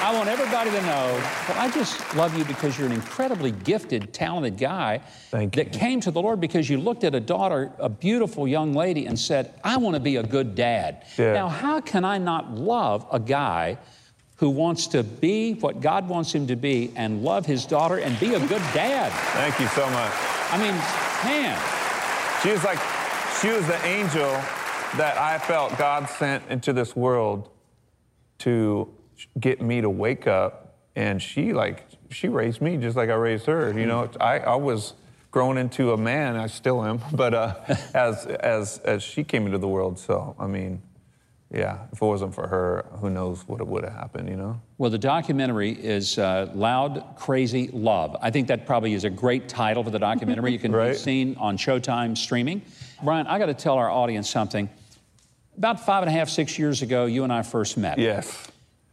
I 0.03 0.13
want 0.13 0.27
everybody 0.27 0.69
to 0.69 0.81
know 0.81 1.17
that 1.47 1.55
I 1.57 1.71
just 1.71 2.13
love 2.17 2.37
you 2.37 2.43
because 2.43 2.77
you're 2.77 2.87
an 2.87 2.91
incredibly 2.93 3.51
gifted, 3.51 4.13
talented 4.13 4.57
guy 4.57 4.99
Thank 5.31 5.55
that 5.55 5.73
you. 5.73 5.79
came 5.79 6.01
to 6.01 6.11
the 6.11 6.21
Lord 6.21 6.41
because 6.41 6.69
you 6.69 6.77
looked 6.77 7.05
at 7.05 7.15
a 7.15 7.21
daughter, 7.21 7.71
a 7.79 7.87
beautiful 7.87 8.45
young 8.45 8.73
lady, 8.73 9.05
and 9.05 9.17
said, 9.17 9.53
I 9.63 9.77
want 9.77 9.93
to 9.93 10.01
be 10.01 10.17
a 10.17 10.23
good 10.23 10.55
dad. 10.55 11.05
Yeah. 11.17 11.31
Now, 11.33 11.47
how 11.47 11.79
can 11.79 12.03
I 12.03 12.17
not 12.17 12.51
love 12.51 13.07
a 13.13 13.19
guy 13.19 13.77
who 14.35 14.49
wants 14.49 14.87
to 14.87 15.03
be 15.03 15.53
what 15.53 15.81
God 15.81 16.07
wants 16.07 16.33
him 16.33 16.47
to 16.47 16.55
be 16.55 16.91
and 16.95 17.23
love 17.23 17.45
his 17.45 17.65
daughter 17.65 17.97
and 17.97 18.19
be 18.19 18.33
a 18.33 18.39
good 18.39 18.61
dad? 18.73 19.11
Thank 19.33 19.59
you 19.59 19.67
so 19.67 19.89
much. 19.89 20.11
I 20.51 20.57
mean, 20.57 20.75
man, 21.23 21.59
She 22.41 22.51
was 22.51 22.63
like, 22.63 22.79
she 23.41 23.49
was 23.49 23.65
the 23.67 23.85
angel 23.85 24.29
that 24.97 25.17
I 25.17 25.37
felt 25.39 25.77
God 25.77 26.09
sent 26.09 26.43
into 26.49 26.73
this 26.73 26.95
world 26.95 27.49
to 28.39 28.93
get 29.39 29.61
me 29.61 29.81
to 29.81 29.89
wake 29.89 30.27
up, 30.27 30.77
and 30.95 31.21
she 31.21 31.53
like 31.53 31.85
she 32.09 32.27
raised 32.27 32.61
me 32.61 32.77
just 32.77 32.95
like 32.95 33.09
I 33.09 33.15
raised 33.15 33.45
her. 33.45 33.77
You 33.77 33.85
know, 33.85 34.09
I, 34.19 34.39
I 34.39 34.55
was 34.55 34.93
grown 35.31 35.57
into 35.57 35.93
a 35.93 35.97
man. 35.97 36.35
I 36.35 36.47
still 36.47 36.83
am, 36.83 37.01
but 37.13 37.33
uh, 37.33 37.55
as 37.93 38.25
as 38.25 38.79
as 38.79 39.03
she 39.03 39.23
came 39.23 39.45
into 39.45 39.57
the 39.57 39.67
world. 39.67 39.99
So 39.99 40.35
I 40.39 40.47
mean, 40.47 40.81
yeah, 41.53 41.85
if 41.91 42.01
it 42.01 42.05
wasn't 42.05 42.33
for 42.33 42.47
her, 42.47 42.85
who 42.93 43.11
knows 43.11 43.47
what 43.47 43.65
would 43.65 43.83
have 43.83 43.93
happened? 43.93 44.27
You 44.27 44.35
know. 44.35 44.61
Well, 44.79 44.89
the 44.89 44.97
documentary 44.97 45.71
is 45.71 46.17
uh, 46.17 46.51
Loud, 46.55 47.15
Krazy 47.15 47.69
Love. 47.71 48.17
I 48.21 48.31
think 48.31 48.47
that 48.47 48.65
probably 48.65 48.93
is 48.93 49.03
a 49.03 49.09
great 49.09 49.47
title 49.47 49.83
for 49.83 49.91
the 49.91 49.99
documentary. 49.99 50.51
You 50.51 50.59
can 50.59 50.71
be 50.71 50.95
seen 50.95 51.35
on 51.39 51.57
Showtime 51.57 52.17
streaming. 52.17 52.63
Brian, 53.03 53.27
I 53.27 53.37
got 53.37 53.45
to 53.45 53.53
tell 53.53 53.75
our 53.75 53.89
audience 53.89 54.29
something. 54.29 54.67
About 55.55 55.85
five 55.85 56.01
and 56.01 56.09
a 56.09 56.11
half, 56.11 56.29
six 56.29 56.57
years 56.57 56.81
ago, 56.81 57.05
you 57.05 57.23
and 57.23 57.31
I 57.31 57.43
first 57.43 57.77
met. 57.77 57.99
Yes. 57.99 58.47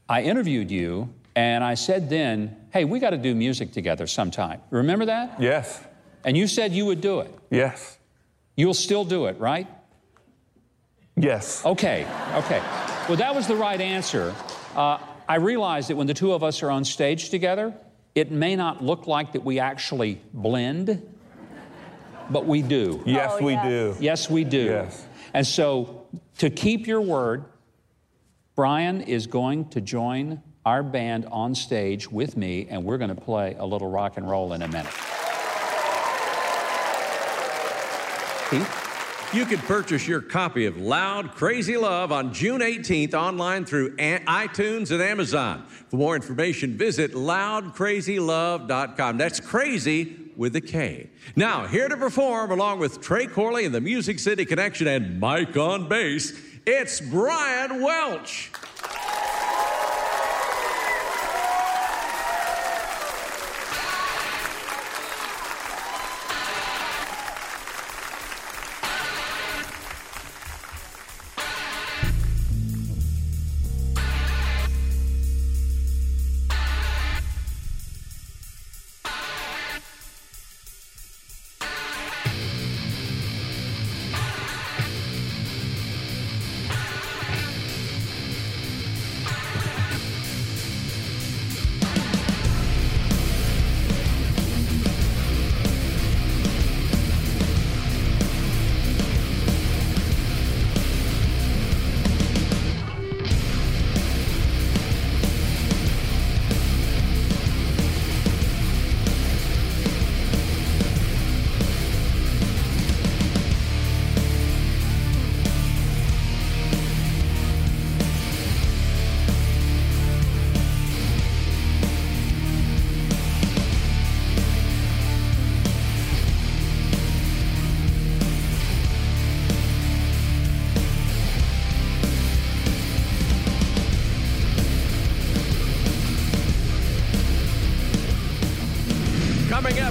I 0.07 0.23
interviewed 0.23 0.71
you, 0.71 1.09
and 1.35 1.65
I 1.65 1.75
said 1.75 2.11
then, 2.11 2.55
hey, 2.73 2.85
we 2.85 2.99
got 2.99 3.11
to 3.11 3.19
do 3.19 3.35
music 3.35 3.73
together 3.73 4.07
sometime. 4.07 4.61
Remember 4.69 5.07
that? 5.07 5.41
Yes. 5.41 5.83
And 6.25 6.37
you 6.37 6.47
said 6.47 6.73
you 6.73 6.85
would 6.85 7.01
do 7.01 7.21
it. 7.21 7.35
Yes. 7.51 7.97
You'll 8.55 8.75
still 8.75 9.07
do 9.07 9.27
it, 9.27 9.39
right? 9.41 9.67
Yes. 11.21 11.65
Okay, 11.65 12.07
okay. 12.35 12.63
Well, 13.09 13.17
that 13.17 13.35
was 13.35 13.47
the 13.47 13.57
right 13.57 13.81
answer. 13.81 14.35
Uh, 14.75 14.99
I 15.29 15.37
realize 15.37 15.89
that 15.89 15.97
when 15.97 16.07
the 16.07 16.15
two 16.15 16.33
of 16.33 16.43
us 16.43 16.63
are 16.63 16.71
on 16.71 16.85
stage 16.85 17.31
together, 17.31 17.75
it 18.15 18.31
may 18.31 18.57
not 18.57 18.83
look 18.83 19.07
like 19.07 19.33
that 19.33 19.45
we 19.45 19.59
actually 19.59 20.21
blend, 20.33 21.03
but 22.31 22.47
we 22.47 22.63
do. 22.63 23.03
Yes, 23.07 23.33
Oh, 23.35 23.45
we 23.45 23.53
yes. 23.53 23.67
do. 23.67 23.97
Yes, 24.01 24.31
we 24.31 24.45
do. 24.45 24.65
Yes. 24.65 25.07
And 25.35 25.47
so, 25.47 26.07
to 26.39 26.51
keep 26.51 26.87
your 26.87 27.01
word, 27.01 27.45
Brian 28.57 29.01
is 29.03 29.27
going 29.27 29.69
to 29.71 29.81
join 29.81 30.43
our 30.67 30.83
band 30.83 31.27
on 31.27 31.55
stage 31.55 32.11
with 32.11 32.37
me, 32.37 32.67
and 32.69 32.85
we're 32.85 32.99
going 32.99 33.15
to 33.15 33.21
play 33.21 33.55
a 33.59 33.65
little 33.65 33.89
rock 33.89 34.17
and 34.17 34.29
roll 34.29 34.53
in 34.53 34.63
a 34.63 34.69
minute. 34.69 34.93
Keith? 38.51 38.80
You 39.33 39.47
can 39.47 39.59
purchase 39.59 40.09
your 40.09 40.21
copy 40.21 40.67
of 40.67 40.77
Loud 40.77 41.37
Krazy 41.37 41.81
Love 41.81 42.11
on 42.11 42.35
June 42.35 42.63
18th 42.63 43.15
online 43.15 43.65
through 43.65 43.95
iTunes 43.97 44.91
and 44.91 45.01
Amazon. 45.01 45.65
For 45.89 45.99
more 45.99 46.17
information, 46.17 46.77
visit 46.77 47.13
loudkrazylove.com. 47.13 49.19
That's 49.19 49.39
crazy 49.39 50.33
with 50.35 50.57
a 50.57 50.61
K. 50.61 51.11
Now, 51.37 51.69
here 51.69 51.89
to 51.89 51.97
perform 51.97 52.51
along 52.51 52.81
with 52.81 53.01
Trey 53.01 53.29
Corley 53.29 53.65
and 53.65 53.73
the 53.73 53.81
Music 53.81 54.19
City 54.19 54.45
Connection 54.45 54.89
and 54.89 55.21
Mike 55.21 55.57
on 55.57 55.89
bass, 55.89 56.33
it's 56.67 57.01
Brian 57.01 57.81
Welch. 57.81 58.51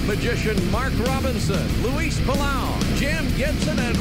Magician 0.10 0.72
Mark 0.72 0.92
Robinson, 1.06 1.84
Luis 1.84 2.18
Palau, 2.22 2.98
Jim 2.98 3.28
Gibson, 3.38 3.78
and 3.78 3.96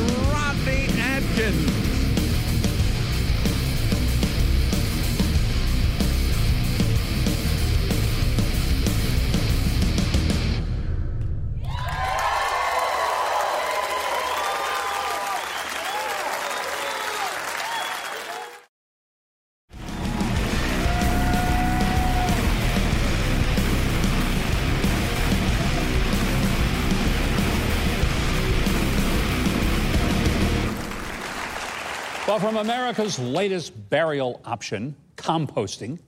Well, 32.28 32.38
from 32.38 32.58
America's 32.58 33.18
latest 33.18 33.88
burial 33.88 34.42
option, 34.44 34.94
composting, 35.16 35.98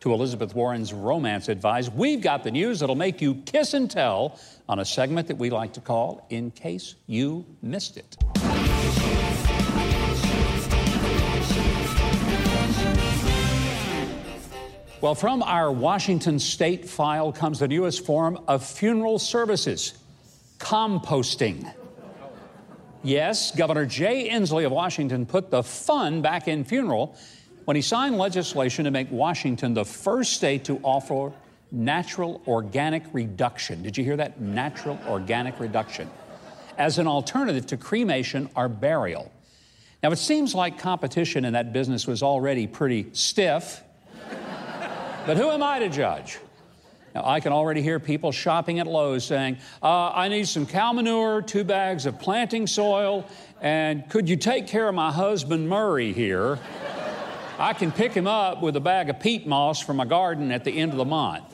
to 0.00 0.12
Elizabeth 0.12 0.52
Warren's 0.52 0.92
romance 0.92 1.48
advice, 1.48 1.88
we've 1.88 2.20
got 2.20 2.42
the 2.42 2.50
news 2.50 2.80
that'll 2.80 2.96
make 2.96 3.20
you 3.20 3.36
kiss 3.46 3.74
and 3.74 3.88
tell 3.88 4.40
on 4.68 4.80
a 4.80 4.84
segment 4.84 5.28
that 5.28 5.38
we 5.38 5.50
like 5.50 5.74
to 5.74 5.80
call 5.80 6.26
In 6.30 6.50
Case 6.50 6.96
You 7.06 7.46
Missed 7.62 7.96
It. 7.96 8.16
Well, 15.00 15.14
from 15.14 15.44
our 15.44 15.70
Washington 15.70 16.40
state 16.40 16.88
file 16.88 17.30
comes 17.30 17.60
the 17.60 17.68
newest 17.68 18.04
form 18.04 18.40
of 18.48 18.66
funeral 18.66 19.20
services 19.20 19.96
composting. 20.58 21.72
Yes, 23.02 23.52
Governor 23.54 23.86
Jay 23.86 24.28
Inslee 24.28 24.66
of 24.66 24.72
Washington 24.72 25.24
put 25.24 25.50
the 25.50 25.62
fun 25.62 26.20
back 26.20 26.48
in 26.48 26.64
funeral 26.64 27.16
when 27.64 27.76
he 27.76 27.82
signed 27.82 28.18
legislation 28.18 28.84
to 28.86 28.90
make 28.90 29.10
Washington 29.10 29.74
the 29.74 29.84
first 29.84 30.32
state 30.32 30.64
to 30.64 30.80
offer 30.82 31.32
natural 31.70 32.42
organic 32.46 33.02
reduction. 33.12 33.82
Did 33.82 33.96
you 33.96 34.04
hear 34.04 34.16
that? 34.16 34.40
Natural 34.40 34.98
organic 35.06 35.60
reduction 35.60 36.10
as 36.76 36.98
an 36.98 37.06
alternative 37.06 37.66
to 37.66 37.76
cremation 37.76 38.48
or 38.56 38.68
burial. 38.68 39.30
Now, 40.02 40.12
it 40.12 40.16
seems 40.16 40.54
like 40.54 40.78
competition 40.78 41.44
in 41.44 41.52
that 41.54 41.72
business 41.72 42.06
was 42.06 42.22
already 42.22 42.66
pretty 42.66 43.08
stiff, 43.12 43.82
but 45.26 45.36
who 45.36 45.50
am 45.50 45.62
I 45.62 45.80
to 45.80 45.88
judge? 45.88 46.38
Now, 47.14 47.22
I 47.24 47.40
can 47.40 47.52
already 47.52 47.82
hear 47.82 47.98
people 47.98 48.32
shopping 48.32 48.78
at 48.78 48.86
Lowe's 48.86 49.24
saying, 49.24 49.58
uh, 49.82 50.10
I 50.10 50.28
need 50.28 50.46
some 50.46 50.66
cow 50.66 50.92
manure, 50.92 51.42
two 51.42 51.64
bags 51.64 52.06
of 52.06 52.18
planting 52.18 52.66
soil, 52.66 53.26
and 53.60 54.08
could 54.08 54.28
you 54.28 54.36
take 54.36 54.66
care 54.66 54.88
of 54.88 54.94
my 54.94 55.10
husband 55.10 55.68
Murray 55.68 56.12
here? 56.12 56.58
I 57.58 57.72
can 57.72 57.90
pick 57.90 58.12
him 58.12 58.26
up 58.26 58.62
with 58.62 58.76
a 58.76 58.80
bag 58.80 59.10
of 59.10 59.18
peat 59.18 59.46
moss 59.46 59.80
from 59.80 59.96
my 59.96 60.04
garden 60.04 60.52
at 60.52 60.64
the 60.64 60.70
end 60.70 60.92
of 60.92 60.98
the 60.98 61.04
month. 61.04 61.44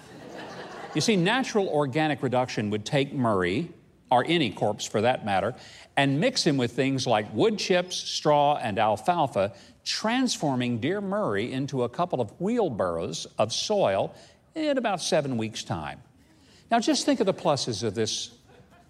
You 0.94 1.00
see, 1.00 1.16
natural 1.16 1.68
organic 1.68 2.22
reduction 2.22 2.70
would 2.70 2.84
take 2.84 3.12
Murray, 3.12 3.70
or 4.10 4.24
any 4.28 4.50
corpse 4.50 4.84
for 4.84 5.00
that 5.00 5.24
matter, 5.24 5.54
and 5.96 6.20
mix 6.20 6.46
him 6.46 6.56
with 6.56 6.72
things 6.72 7.06
like 7.06 7.32
wood 7.32 7.58
chips, 7.58 7.96
straw, 7.96 8.56
and 8.56 8.78
alfalfa, 8.78 9.54
transforming 9.84 10.78
dear 10.78 11.00
Murray 11.00 11.52
into 11.52 11.84
a 11.84 11.88
couple 11.88 12.20
of 12.20 12.30
wheelbarrows 12.40 13.26
of 13.38 13.52
soil 13.52 14.14
in 14.54 14.78
about 14.78 15.00
seven 15.00 15.36
weeks' 15.36 15.64
time. 15.64 16.00
Now, 16.70 16.80
just 16.80 17.04
think 17.04 17.20
of 17.20 17.26
the 17.26 17.34
pluses 17.34 17.82
of 17.82 17.94
this 17.94 18.30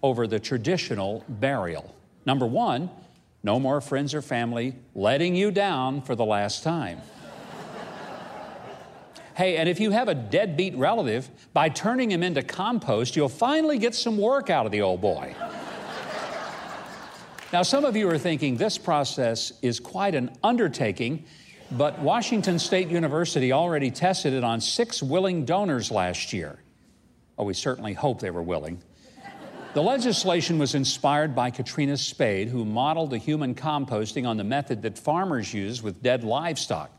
over 0.03 0.27
the 0.27 0.39
traditional 0.39 1.23
burial. 1.27 1.95
Number 2.25 2.45
one, 2.45 2.89
no 3.43 3.59
more 3.59 3.81
friends 3.81 4.13
or 4.13 4.21
family 4.21 4.75
letting 4.93 5.35
you 5.35 5.51
down 5.51 6.01
for 6.01 6.15
the 6.15 6.25
last 6.25 6.63
time. 6.63 7.01
Hey, 9.35 9.57
and 9.57 9.67
if 9.67 9.81
you 9.81 9.91
have 9.91 10.07
a 10.07 10.15
deadbeat 10.15 10.77
relative, 10.77 11.29
by 11.51 11.67
turning 11.67 12.09
him 12.09 12.23
into 12.23 12.41
compost, 12.41 13.17
you'll 13.17 13.27
finally 13.27 13.77
get 13.77 13.93
some 13.93 14.17
work 14.17 14.49
out 14.49 14.65
of 14.65 14.71
the 14.71 14.81
old 14.81 15.01
boy. 15.01 15.35
now, 17.51 17.61
some 17.61 17.83
of 17.83 17.97
you 17.97 18.09
are 18.09 18.17
thinking 18.17 18.55
this 18.55 18.77
process 18.77 19.51
is 19.61 19.81
quite 19.81 20.15
an 20.15 20.31
undertaking, 20.41 21.25
but 21.71 21.99
Washington 21.99 22.59
State 22.59 22.89
University 22.89 23.51
already 23.51 23.91
tested 23.91 24.33
it 24.33 24.43
on 24.43 24.61
six 24.61 25.01
willing 25.01 25.45
donors 25.45 25.91
last 25.91 26.33
year. 26.33 26.59
Oh, 27.37 27.43
we 27.43 27.53
certainly 27.53 27.93
hope 27.93 28.19
they 28.19 28.31
were 28.31 28.43
willing. 28.43 28.81
The 29.73 29.83
legislation 29.83 30.57
was 30.57 30.73
inspired 30.73 31.35
by 31.35 31.51
Katrina 31.51 31.97
Spade, 31.97 32.47
who 32.47 32.63
modeled 32.63 33.09
the 33.09 33.17
human 33.17 33.55
composting 33.55 34.25
on 34.25 34.37
the 34.37 34.43
method 34.45 34.83
that 34.83 34.97
farmers 34.97 35.53
use 35.53 35.83
with 35.83 36.01
dead 36.01 36.23
livestock. 36.23 36.91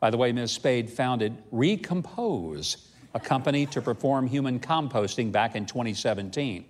By 0.00 0.08
the 0.08 0.16
way, 0.16 0.32
Ms. 0.32 0.52
Spade 0.52 0.88
founded 0.88 1.36
Recompose, 1.52 2.88
a 3.12 3.20
company 3.20 3.66
to 3.66 3.82
perform 3.82 4.26
human 4.26 4.58
composting 4.58 5.32
back 5.32 5.54
in 5.54 5.66
2017. 5.66 6.64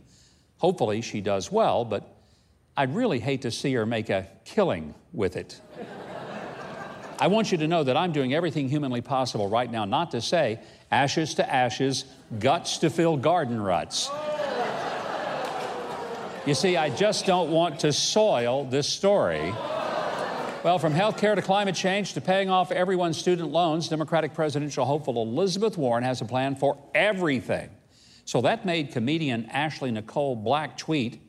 Hopefully, 0.58 1.00
she 1.00 1.20
does 1.20 1.52
well, 1.52 1.84
but 1.84 2.16
I'd 2.76 2.94
really 2.94 3.20
hate 3.20 3.42
to 3.42 3.52
see 3.52 3.72
her 3.74 3.86
make 3.86 4.10
a 4.10 4.26
killing 4.44 4.94
with 5.12 5.36
it. 5.36 5.60
I 7.18 7.28
want 7.28 7.52
you 7.52 7.58
to 7.58 7.68
know 7.68 7.84
that 7.84 7.96
I'm 7.96 8.12
doing 8.12 8.34
everything 8.34 8.68
humanly 8.68 9.00
possible 9.00 9.48
right 9.48 9.70
now 9.70 9.84
not 9.84 10.10
to 10.12 10.20
say 10.20 10.60
ashes 10.90 11.34
to 11.34 11.52
ashes, 11.52 12.04
guts 12.38 12.78
to 12.78 12.90
fill 12.90 13.16
garden 13.16 13.60
ruts. 13.60 14.10
You 16.46 16.54
see, 16.54 16.76
I 16.76 16.90
just 16.90 17.24
don't 17.24 17.50
want 17.50 17.80
to 17.80 17.92
soil 17.92 18.64
this 18.64 18.86
story. 18.86 19.54
Well, 20.62 20.78
from 20.78 20.92
health 20.92 21.18
care 21.18 21.34
to 21.34 21.42
climate 21.42 21.74
change 21.74 22.14
to 22.14 22.20
paying 22.20 22.50
off 22.50 22.70
everyone's 22.70 23.16
student 23.18 23.50
loans, 23.50 23.88
Democratic 23.88 24.34
presidential 24.34 24.84
hopeful 24.84 25.22
Elizabeth 25.22 25.78
Warren 25.78 26.04
has 26.04 26.20
a 26.20 26.24
plan 26.24 26.54
for 26.56 26.76
everything. 26.94 27.70
So 28.24 28.40
that 28.42 28.64
made 28.64 28.92
comedian 28.92 29.46
Ashley 29.46 29.90
Nicole 29.90 30.36
Black 30.36 30.76
tweet 30.76 31.20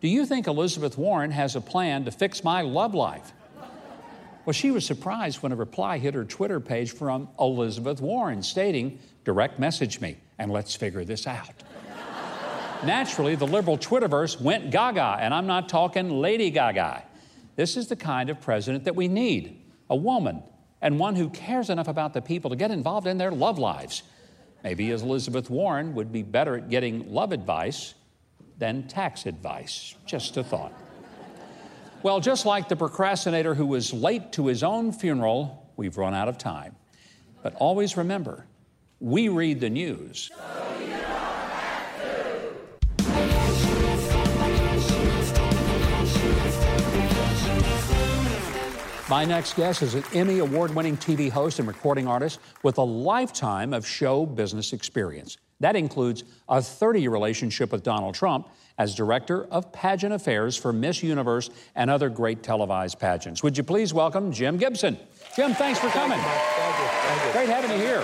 Do 0.00 0.08
you 0.08 0.24
think 0.26 0.46
Elizabeth 0.46 0.96
Warren 0.96 1.30
has 1.30 1.56
a 1.56 1.60
plan 1.60 2.04
to 2.04 2.10
fix 2.10 2.44
my 2.44 2.62
love 2.62 2.94
life? 2.94 3.32
Well, 4.44 4.54
she 4.54 4.70
was 4.70 4.86
surprised 4.86 5.42
when 5.42 5.52
a 5.52 5.56
reply 5.56 5.98
hit 5.98 6.14
her 6.14 6.24
Twitter 6.24 6.60
page 6.60 6.92
from 6.92 7.28
Elizabeth 7.38 8.00
Warren 8.00 8.42
stating, 8.42 8.98
Direct 9.24 9.58
message 9.58 10.00
me 10.00 10.16
and 10.38 10.50
let's 10.50 10.74
figure 10.74 11.04
this 11.04 11.26
out. 11.26 11.62
Naturally, 12.84 13.34
the 13.34 13.46
liberal 13.46 13.76
Twitterverse 13.76 14.40
went 14.40 14.70
gaga, 14.70 15.18
and 15.20 15.34
I'm 15.34 15.46
not 15.46 15.68
talking 15.68 16.08
Lady 16.08 16.50
Gaga. 16.50 17.02
This 17.56 17.76
is 17.76 17.88
the 17.88 17.96
kind 17.96 18.30
of 18.30 18.40
president 18.40 18.84
that 18.84 18.96
we 18.96 19.06
need 19.06 19.60
a 19.90 19.96
woman, 19.96 20.42
and 20.80 20.98
one 20.98 21.14
who 21.14 21.28
cares 21.28 21.68
enough 21.68 21.88
about 21.88 22.14
the 22.14 22.22
people 22.22 22.48
to 22.48 22.56
get 22.56 22.70
involved 22.70 23.06
in 23.06 23.18
their 23.18 23.30
love 23.30 23.58
lives. 23.58 24.02
Maybe 24.64 24.90
Elizabeth 24.90 25.50
Warren 25.50 25.94
would 25.94 26.10
be 26.10 26.22
better 26.22 26.56
at 26.56 26.70
getting 26.70 27.12
love 27.12 27.32
advice 27.32 27.94
than 28.56 28.88
tax 28.88 29.26
advice. 29.26 29.94
Just 30.06 30.36
a 30.38 30.44
thought. 30.44 30.72
Well, 32.02 32.18
just 32.18 32.46
like 32.46 32.66
the 32.68 32.76
procrastinator 32.76 33.54
who 33.54 33.66
was 33.66 33.92
late 33.92 34.32
to 34.32 34.46
his 34.46 34.62
own 34.62 34.90
funeral, 34.90 35.70
we've 35.76 35.98
run 35.98 36.14
out 36.14 36.28
of 36.28 36.38
time. 36.38 36.74
But 37.42 37.54
always 37.56 37.98
remember, 37.98 38.46
we 39.00 39.28
read 39.28 39.60
the 39.60 39.68
news. 39.68 40.30
My 49.10 49.24
next 49.26 49.56
guest 49.56 49.82
is 49.82 49.94
an 49.94 50.04
Emmy 50.14 50.38
award 50.38 50.74
winning 50.74 50.96
TV 50.96 51.28
host 51.28 51.58
and 51.58 51.68
recording 51.68 52.06
artist 52.06 52.40
with 52.62 52.78
a 52.78 52.82
lifetime 52.82 53.74
of 53.74 53.86
show 53.86 54.24
business 54.24 54.72
experience. 54.72 55.36
That 55.60 55.76
includes 55.76 56.24
a 56.48 56.60
30 56.60 57.02
year 57.02 57.10
relationship 57.10 57.72
with 57.72 57.82
Donald 57.82 58.14
Trump 58.14 58.48
as 58.78 58.94
director 58.94 59.44
of 59.44 59.72
pageant 59.72 60.14
affairs 60.14 60.56
for 60.56 60.72
Miss 60.72 61.02
Universe 61.02 61.50
and 61.76 61.90
other 61.90 62.08
great 62.08 62.42
televised 62.42 62.98
pageants. 62.98 63.42
Would 63.42 63.56
you 63.58 63.62
please 63.62 63.92
welcome 63.92 64.32
Jim 64.32 64.56
Gibson? 64.56 64.96
Jim, 65.36 65.52
thanks 65.52 65.78
for 65.78 65.88
coming. 65.88 66.18
Thank 66.18 66.78
you. 66.78 66.86
Thank 66.86 67.26
you. 67.26 67.32
Great 67.32 67.48
having 67.48 67.70
you 67.70 67.76
here. 67.76 68.02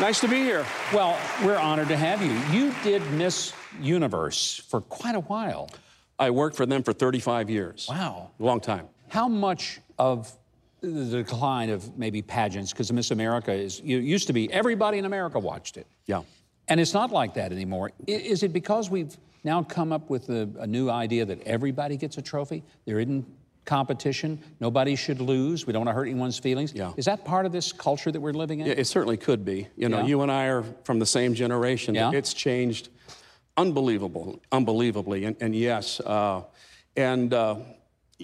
Nice 0.00 0.20
to 0.20 0.28
be 0.28 0.36
here. 0.36 0.66
Well, 0.92 1.18
we're 1.44 1.56
honored 1.56 1.88
to 1.88 1.96
have 1.96 2.20
you. 2.20 2.32
You 2.52 2.74
did 2.82 3.00
Miss 3.12 3.54
Universe 3.80 4.56
for 4.68 4.80
quite 4.80 5.14
a 5.14 5.20
while. 5.20 5.70
I 6.18 6.30
worked 6.30 6.56
for 6.56 6.66
them 6.66 6.82
for 6.82 6.92
35 6.92 7.48
years. 7.48 7.86
Wow. 7.88 8.30
Long 8.38 8.60
time. 8.60 8.88
How 9.08 9.28
much 9.28 9.80
of 9.98 10.36
the 10.92 11.22
decline 11.22 11.70
of 11.70 11.96
maybe 11.98 12.22
pageants, 12.22 12.72
because 12.72 12.92
Miss 12.92 13.10
America 13.10 13.52
is, 13.52 13.80
you 13.80 13.98
used 13.98 14.26
to 14.26 14.32
be, 14.32 14.52
everybody 14.52 14.98
in 14.98 15.04
America 15.04 15.38
watched 15.38 15.76
it. 15.76 15.86
Yeah. 16.06 16.22
And 16.68 16.80
it's 16.80 16.94
not 16.94 17.10
like 17.10 17.34
that 17.34 17.52
anymore. 17.52 17.92
Is 18.06 18.42
it 18.42 18.52
because 18.52 18.88
we've 18.90 19.16
now 19.42 19.62
come 19.62 19.92
up 19.92 20.08
with 20.08 20.30
a, 20.30 20.48
a 20.58 20.66
new 20.66 20.88
idea 20.88 21.24
that 21.26 21.42
everybody 21.42 21.96
gets 21.96 22.16
a 22.16 22.22
trophy? 22.22 22.62
There 22.86 22.98
isn't 23.00 23.26
competition. 23.64 24.38
Nobody 24.60 24.94
should 24.96 25.20
lose. 25.20 25.66
We 25.66 25.72
don't 25.72 25.84
want 25.84 25.90
to 25.90 25.94
hurt 25.94 26.08
anyone's 26.08 26.38
feelings. 26.38 26.72
Yeah. 26.74 26.92
Is 26.96 27.04
that 27.06 27.24
part 27.24 27.46
of 27.46 27.52
this 27.52 27.72
culture 27.72 28.12
that 28.12 28.20
we're 28.20 28.32
living 28.32 28.60
in? 28.60 28.66
Yeah, 28.66 28.74
it 28.74 28.86
certainly 28.86 29.16
could 29.16 29.44
be. 29.44 29.68
You 29.76 29.88
know, 29.88 30.00
Yeah. 30.00 30.06
you 30.06 30.22
and 30.22 30.30
I 30.30 30.46
are 30.46 30.64
from 30.84 30.98
the 30.98 31.06
same 31.06 31.34
generation. 31.34 31.94
Yeah. 31.94 32.12
It's 32.12 32.34
changed 32.34 32.90
unbelievable, 33.56 34.40
unbelievably. 34.52 35.24
And, 35.24 35.36
and 35.40 35.54
yes, 35.54 36.00
uh, 36.00 36.42
and 36.96 37.32
uh, 37.32 37.56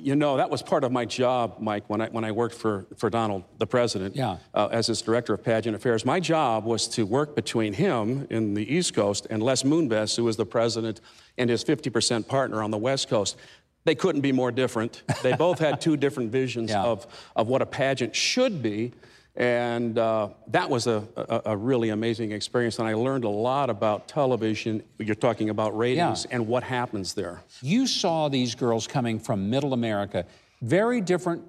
you 0.02 0.16
know, 0.16 0.36
that 0.36 0.50
was 0.50 0.62
part 0.62 0.84
of 0.84 0.92
my 0.92 1.04
job, 1.04 1.56
Mike, 1.60 1.84
when 1.88 2.00
I, 2.00 2.08
when 2.08 2.24
I 2.24 2.32
worked 2.32 2.54
for, 2.54 2.86
for 2.96 3.10
Donald, 3.10 3.44
the 3.58 3.66
president, 3.66 4.16
Yeah. 4.16 4.38
uh, 4.54 4.68
as 4.72 4.86
his 4.86 5.02
director 5.02 5.34
of 5.34 5.42
pageant 5.44 5.76
affairs. 5.76 6.04
My 6.04 6.20
job 6.20 6.64
was 6.64 6.88
to 6.88 7.04
work 7.04 7.34
between 7.36 7.72
him 7.72 8.26
in 8.30 8.54
the 8.54 8.74
East 8.74 8.94
Coast 8.94 9.26
and 9.30 9.42
Les 9.42 9.62
Moonves, 9.62 10.16
who 10.16 10.24
was 10.24 10.36
the 10.36 10.46
president, 10.46 11.00
and 11.38 11.48
his 11.50 11.62
50% 11.64 12.26
partner 12.26 12.62
on 12.62 12.70
the 12.70 12.78
West 12.78 13.08
Coast. 13.08 13.36
They 13.84 13.94
couldn't 13.94 14.20
be 14.20 14.32
more 14.32 14.52
different. 14.52 15.02
They 15.22 15.34
both 15.34 15.58
had 15.58 15.80
two 15.80 15.96
different 15.96 16.30
visions 16.32 16.70
Yeah. 16.74 16.82
of, 16.82 17.06
of 17.36 17.48
what 17.48 17.62
a 17.62 17.66
pageant 17.66 18.14
should 18.14 18.62
be. 18.62 18.92
And 19.36 19.96
uh, 19.98 20.30
that 20.48 20.68
was 20.68 20.86
a, 20.86 21.06
a, 21.16 21.42
a 21.52 21.56
really 21.56 21.90
amazing 21.90 22.32
experience. 22.32 22.78
And 22.78 22.88
I 22.88 22.94
learned 22.94 23.24
a 23.24 23.28
lot 23.28 23.70
about 23.70 24.08
television. 24.08 24.82
You're 24.98 25.14
talking 25.14 25.50
about 25.50 25.76
ratings 25.76 26.26
Yeah. 26.28 26.36
and 26.36 26.46
what 26.48 26.62
happens 26.62 27.14
there. 27.14 27.42
You 27.62 27.86
saw 27.86 28.28
these 28.28 28.54
girls 28.54 28.86
coming 28.86 29.18
from 29.20 29.48
middle 29.48 29.72
America, 29.72 30.26
very 30.62 31.00
different, 31.00 31.42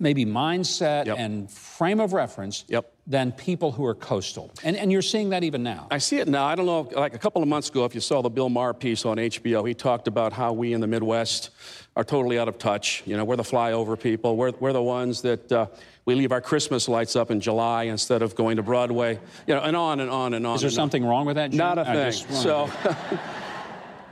maybe 0.00 0.26
mindset 0.26 1.06
Yep. 1.06 1.16
and 1.18 1.50
frame 1.50 2.00
of 2.00 2.12
reference 2.12 2.64
Yep. 2.68 2.92
than 3.06 3.30
people 3.30 3.70
who 3.70 3.86
are 3.86 3.94
coastal. 3.94 4.50
And, 4.64 4.76
and 4.76 4.90
you're 4.90 5.00
seeing 5.00 5.30
that 5.30 5.44
even 5.44 5.62
now. 5.62 5.86
I 5.92 5.98
see 5.98 6.18
it 6.18 6.26
now. 6.26 6.44
I 6.44 6.56
don't 6.56 6.66
know, 6.66 6.80
like 6.94 7.14
a 7.14 7.18
couple 7.18 7.42
of 7.42 7.48
months 7.48 7.68
ago, 7.70 7.84
if 7.84 7.94
you 7.94 8.00
saw 8.00 8.22
the 8.22 8.28
Bill 8.28 8.48
Maher 8.48 8.74
piece 8.74 9.04
on 9.06 9.18
HBO, 9.18 9.66
he 9.66 9.72
talked 9.72 10.08
about 10.08 10.32
how 10.32 10.52
we 10.52 10.72
in 10.72 10.80
the 10.80 10.88
Midwest 10.88 11.50
are 11.96 12.04
totally 12.04 12.40
out 12.40 12.48
of 12.48 12.58
touch. 12.58 13.04
You 13.06 13.16
know, 13.16 13.24
we're 13.24 13.36
the 13.36 13.44
flyover 13.44 13.98
people. 13.98 14.36
We're, 14.36 14.50
we're 14.58 14.72
the 14.72 14.82
ones 14.82 15.22
that 15.22 15.50
uh, 15.52 15.66
we 16.04 16.14
leave 16.14 16.32
our 16.32 16.40
Christmas 16.40 16.88
lights 16.88 17.16
up 17.16 17.30
in 17.30 17.40
July 17.40 17.84
instead 17.84 18.22
of 18.22 18.34
going 18.34 18.56
to 18.56 18.62
Broadway. 18.62 19.18
You 19.46 19.54
know, 19.54 19.62
and 19.62 19.76
on 19.76 20.00
and 20.00 20.10
on 20.10 20.34
and 20.34 20.46
on. 20.46 20.56
Is 20.56 20.60
there 20.60 20.68
and 20.68 20.74
on. 20.74 20.82
something 20.82 21.04
wrong 21.04 21.26
with 21.26 21.36
that? 21.36 21.50
Jim? 21.50 21.58
Not 21.58 21.78
a 21.78 21.84
thing. 21.84 22.12
So. 22.12 22.70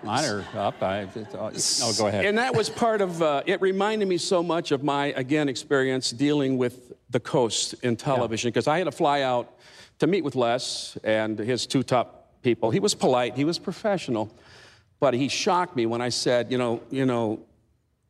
Mine 0.04 0.24
are 0.24 0.44
up. 0.56 0.82
I, 0.82 1.06
oh, 1.34 1.92
go 1.96 2.08
ahead. 2.08 2.24
And 2.24 2.38
that 2.38 2.56
was 2.56 2.68
part 2.68 3.00
of, 3.00 3.22
uh, 3.22 3.42
it 3.46 3.60
reminded 3.60 4.08
me 4.08 4.18
so 4.18 4.42
much 4.42 4.72
of 4.72 4.82
my, 4.82 5.06
again, 5.12 5.48
experience 5.48 6.10
dealing 6.10 6.58
with 6.58 6.92
the 7.10 7.20
coast 7.20 7.74
in 7.84 7.94
television, 7.94 8.48
because 8.48 8.66
I 8.66 8.78
had 8.78 8.84
to 8.84 8.92
fly 8.92 9.22
out 9.22 9.54
to 10.00 10.08
meet 10.08 10.24
with 10.24 10.34
Les 10.34 10.98
and 11.04 11.38
his 11.38 11.66
two 11.66 11.84
top 11.84 12.42
people. 12.42 12.72
He 12.72 12.80
was 12.80 12.96
polite, 12.96 13.36
he 13.36 13.44
was 13.44 13.60
professional, 13.60 14.34
but 14.98 15.14
he 15.14 15.28
shocked 15.28 15.76
me 15.76 15.86
when 15.86 16.00
I 16.00 16.08
said, 16.08 16.50
you 16.50 16.58
know, 16.58 16.82
you 16.90 17.06
know, 17.06 17.38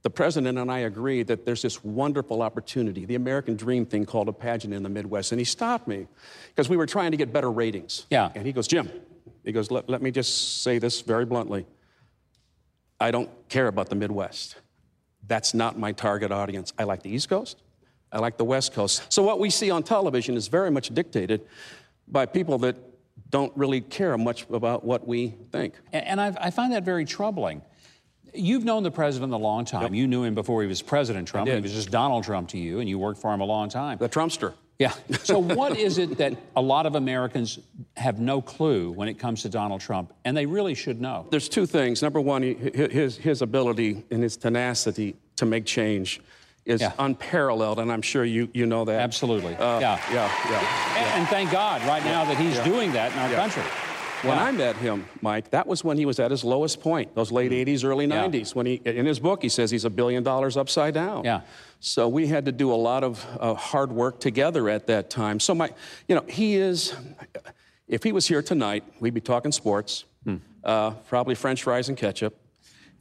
the 0.02 0.10
president 0.10 0.58
and 0.58 0.70
I 0.70 0.80
agree 0.80 1.22
that 1.22 1.46
there's 1.46 1.62
this 1.62 1.84
wonderful 1.84 2.42
opportunity, 2.42 3.04
the 3.04 3.14
American 3.14 3.56
dream 3.56 3.86
thing 3.86 4.04
called 4.04 4.28
a 4.28 4.32
pageant 4.32 4.74
in 4.74 4.82
the 4.82 4.88
Midwest. 4.88 5.30
And 5.30 5.38
he 5.38 5.44
stopped 5.44 5.86
me 5.86 6.08
because 6.48 6.68
we 6.68 6.76
were 6.76 6.86
trying 6.86 7.12
to 7.12 7.16
get 7.16 7.32
better 7.32 7.50
ratings. 7.50 8.06
Yeah. 8.10 8.30
And 8.34 8.44
he 8.44 8.52
goes, 8.52 8.66
Jim, 8.66 8.90
he 9.44 9.52
goes, 9.52 9.70
let, 9.70 9.88
let 9.88 10.02
me 10.02 10.10
just 10.10 10.62
say 10.62 10.78
this 10.78 11.00
very 11.02 11.24
bluntly. 11.24 11.66
I 12.98 13.12
don't 13.12 13.30
care 13.48 13.68
about 13.68 13.90
the 13.90 13.94
Midwest. 13.94 14.56
That's 15.26 15.54
not 15.54 15.78
my 15.78 15.92
target 15.92 16.32
audience. 16.32 16.72
I 16.78 16.84
like 16.84 17.02
the 17.02 17.10
East 17.10 17.28
Coast. 17.28 17.62
I 18.10 18.18
like 18.18 18.36
the 18.38 18.44
West 18.44 18.74
Coast. 18.74 19.12
So 19.12 19.22
what 19.22 19.38
we 19.38 19.50
see 19.50 19.70
on 19.70 19.84
television 19.84 20.36
is 20.36 20.48
very 20.48 20.70
much 20.70 20.92
dictated 20.92 21.42
by 22.08 22.26
people 22.26 22.58
that 22.58 22.76
don't 23.30 23.56
really 23.56 23.80
care 23.80 24.18
much 24.18 24.46
about 24.50 24.84
what 24.84 25.06
we 25.06 25.34
think. 25.52 25.74
And, 25.92 26.20
and 26.20 26.20
I 26.20 26.50
find 26.50 26.72
that 26.72 26.82
very 26.82 27.04
troubling. 27.04 27.62
You've 28.34 28.64
known 28.64 28.82
the 28.82 28.90
president 28.90 29.32
a 29.32 29.36
long 29.36 29.64
time. 29.64 29.94
You 29.94 30.06
knew 30.06 30.24
him 30.24 30.34
before 30.34 30.62
he 30.62 30.68
was 30.68 30.80
President 30.82 31.28
Trump. 31.28 31.48
He 31.48 31.60
was 31.60 31.72
just 31.72 31.90
Donald 31.90 32.24
Trump 32.24 32.48
to 32.50 32.58
you, 32.58 32.80
and 32.80 32.88
you 32.88 32.98
worked 32.98 33.20
for 33.20 33.32
him 33.32 33.40
a 33.40 33.44
long 33.44 33.68
time. 33.68 33.98
The 33.98 34.08
Trumpster. 34.08 34.54
Yeah. 34.78 34.92
So, 35.22 35.38
what 35.60 35.76
is 35.78 35.98
it 35.98 36.16
that 36.18 36.36
a 36.56 36.62
lot 36.62 36.86
of 36.86 36.94
Americans 36.96 37.58
have 37.96 38.18
no 38.18 38.40
clue 38.40 38.90
when 38.90 39.06
it 39.08 39.18
comes 39.18 39.42
to 39.42 39.48
Donald 39.48 39.80
Trump, 39.80 40.12
and 40.24 40.36
they 40.36 40.46
really 40.46 40.74
should 40.74 41.00
know? 41.00 41.26
There's 41.30 41.48
two 41.48 41.66
things. 41.66 42.02
Number 42.02 42.20
one, 42.20 42.42
his, 42.42 43.16
his 43.16 43.42
ability 43.42 44.04
and 44.10 44.22
his 44.22 44.36
tenacity 44.36 45.14
to 45.36 45.46
make 45.46 45.66
change 45.66 46.20
is 46.64 46.80
Yeah. 46.80 46.92
unparalleled, 46.98 47.80
and 47.80 47.92
I'm 47.92 48.02
sure 48.02 48.24
you, 48.24 48.48
you 48.54 48.66
know 48.66 48.84
that. 48.84 49.00
Absolutely. 49.00 49.54
Uh, 49.56 49.78
yeah. 49.80 50.00
Yeah, 50.12 50.30
yeah. 50.50 50.96
And, 50.96 51.20
and 51.20 51.28
thank 51.28 51.50
God 51.50 51.82
right 51.86 52.04
now 52.04 52.24
that 52.24 52.36
he's 52.38 52.56
Yeah. 52.56 52.64
doing 52.64 52.92
that 52.92 53.12
in 53.12 53.18
our 53.18 53.30
Yeah. 53.30 53.36
country. 53.36 53.62
When 54.22 54.36
Yeah. 54.36 54.44
I 54.44 54.50
met 54.52 54.76
him, 54.76 55.06
Mike, 55.20 55.50
that 55.50 55.66
was 55.66 55.82
when 55.82 55.98
he 55.98 56.06
was 56.06 56.20
at 56.20 56.30
his 56.30 56.44
lowest 56.44 56.80
point, 56.80 57.14
those 57.14 57.32
late 57.32 57.50
80s, 57.52 57.84
early 57.84 58.06
Yeah. 58.06 58.14
90s. 58.26 58.54
When 58.54 58.66
he, 58.66 58.80
in 58.84 59.04
his 59.06 59.18
book, 59.18 59.42
he 59.42 59.48
says 59.48 59.70
he's 59.70 59.84
a 59.84 59.90
billion 59.90 60.22
dollars 60.22 60.56
upside 60.56 60.94
down. 60.94 61.24
Yeah. 61.24 61.40
So 61.80 62.08
we 62.08 62.28
had 62.28 62.44
to 62.44 62.52
do 62.52 62.72
a 62.72 62.76
lot 62.76 63.02
of 63.02 63.26
uh, 63.40 63.54
hard 63.54 63.90
work 63.92 64.20
together 64.20 64.68
at 64.68 64.86
that 64.86 65.10
time. 65.10 65.40
So 65.40 65.54
my, 65.54 65.70
you 66.08 66.14
know, 66.14 66.22
he 66.28 66.54
is. 66.56 66.94
If 67.88 68.04
he 68.04 68.12
was 68.12 68.26
here 68.28 68.42
tonight, 68.42 68.84
we'd 69.00 69.12
be 69.12 69.20
talking 69.20 69.50
sports, 69.52 70.04
Hmm. 70.24 70.36
uh, 70.64 70.92
probably 71.08 71.34
French 71.34 71.62
fries 71.64 71.88
and 71.88 71.98
ketchup, 71.98 72.36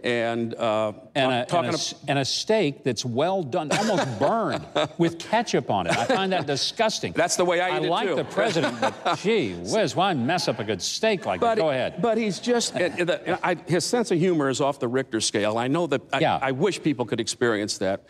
and 0.03 0.53
uh, 0.55 0.93
and 1.15 1.31
a, 1.31 1.45
talking. 1.45 1.69
and, 1.69 1.75
a, 1.75 2.09
and 2.11 2.19
a 2.19 2.25
steak 2.25 2.83
that's 2.83 3.05
well 3.05 3.43
done, 3.43 3.71
almost 3.71 4.19
burned, 4.19 4.65
with 4.97 5.19
ketchup 5.19 5.69
on 5.69 5.87
it. 5.87 5.97
I 5.97 6.05
find 6.05 6.31
that 6.31 6.47
disgusting. 6.47 7.13
That's 7.13 7.35
the 7.35 7.45
way 7.45 7.61
I 7.61 7.77
eat 7.79 7.85
it, 7.85 7.89
like 7.89 8.07
too. 8.07 8.15
the 8.15 8.23
president, 8.23 8.79
but 8.81 9.15
gee 9.19 9.53
whiz, 9.53 9.95
why 9.95 10.13
mess 10.13 10.47
up 10.47 10.59
a 10.59 10.63
good 10.63 10.81
steak 10.81 11.25
like 11.25 11.41
that? 11.41 11.57
Go 11.57 11.69
ahead. 11.69 12.01
But 12.01 12.17
he's 12.17 12.39
just, 12.39 12.75
I, 12.75 13.57
his 13.67 13.85
sense 13.85 14.11
of 14.11 14.19
humor 14.19 14.49
is 14.49 14.61
off 14.61 14.79
the 14.79 14.87
Richter 14.87 15.21
scale. 15.21 15.57
I 15.57 15.67
know 15.67 15.87
that, 15.87 16.01
I, 16.13 16.19
Yeah. 16.19 16.39
I 16.41 16.51
wish 16.51 16.81
people 16.81 17.05
could 17.05 17.19
experience 17.19 17.77
that. 17.79 18.05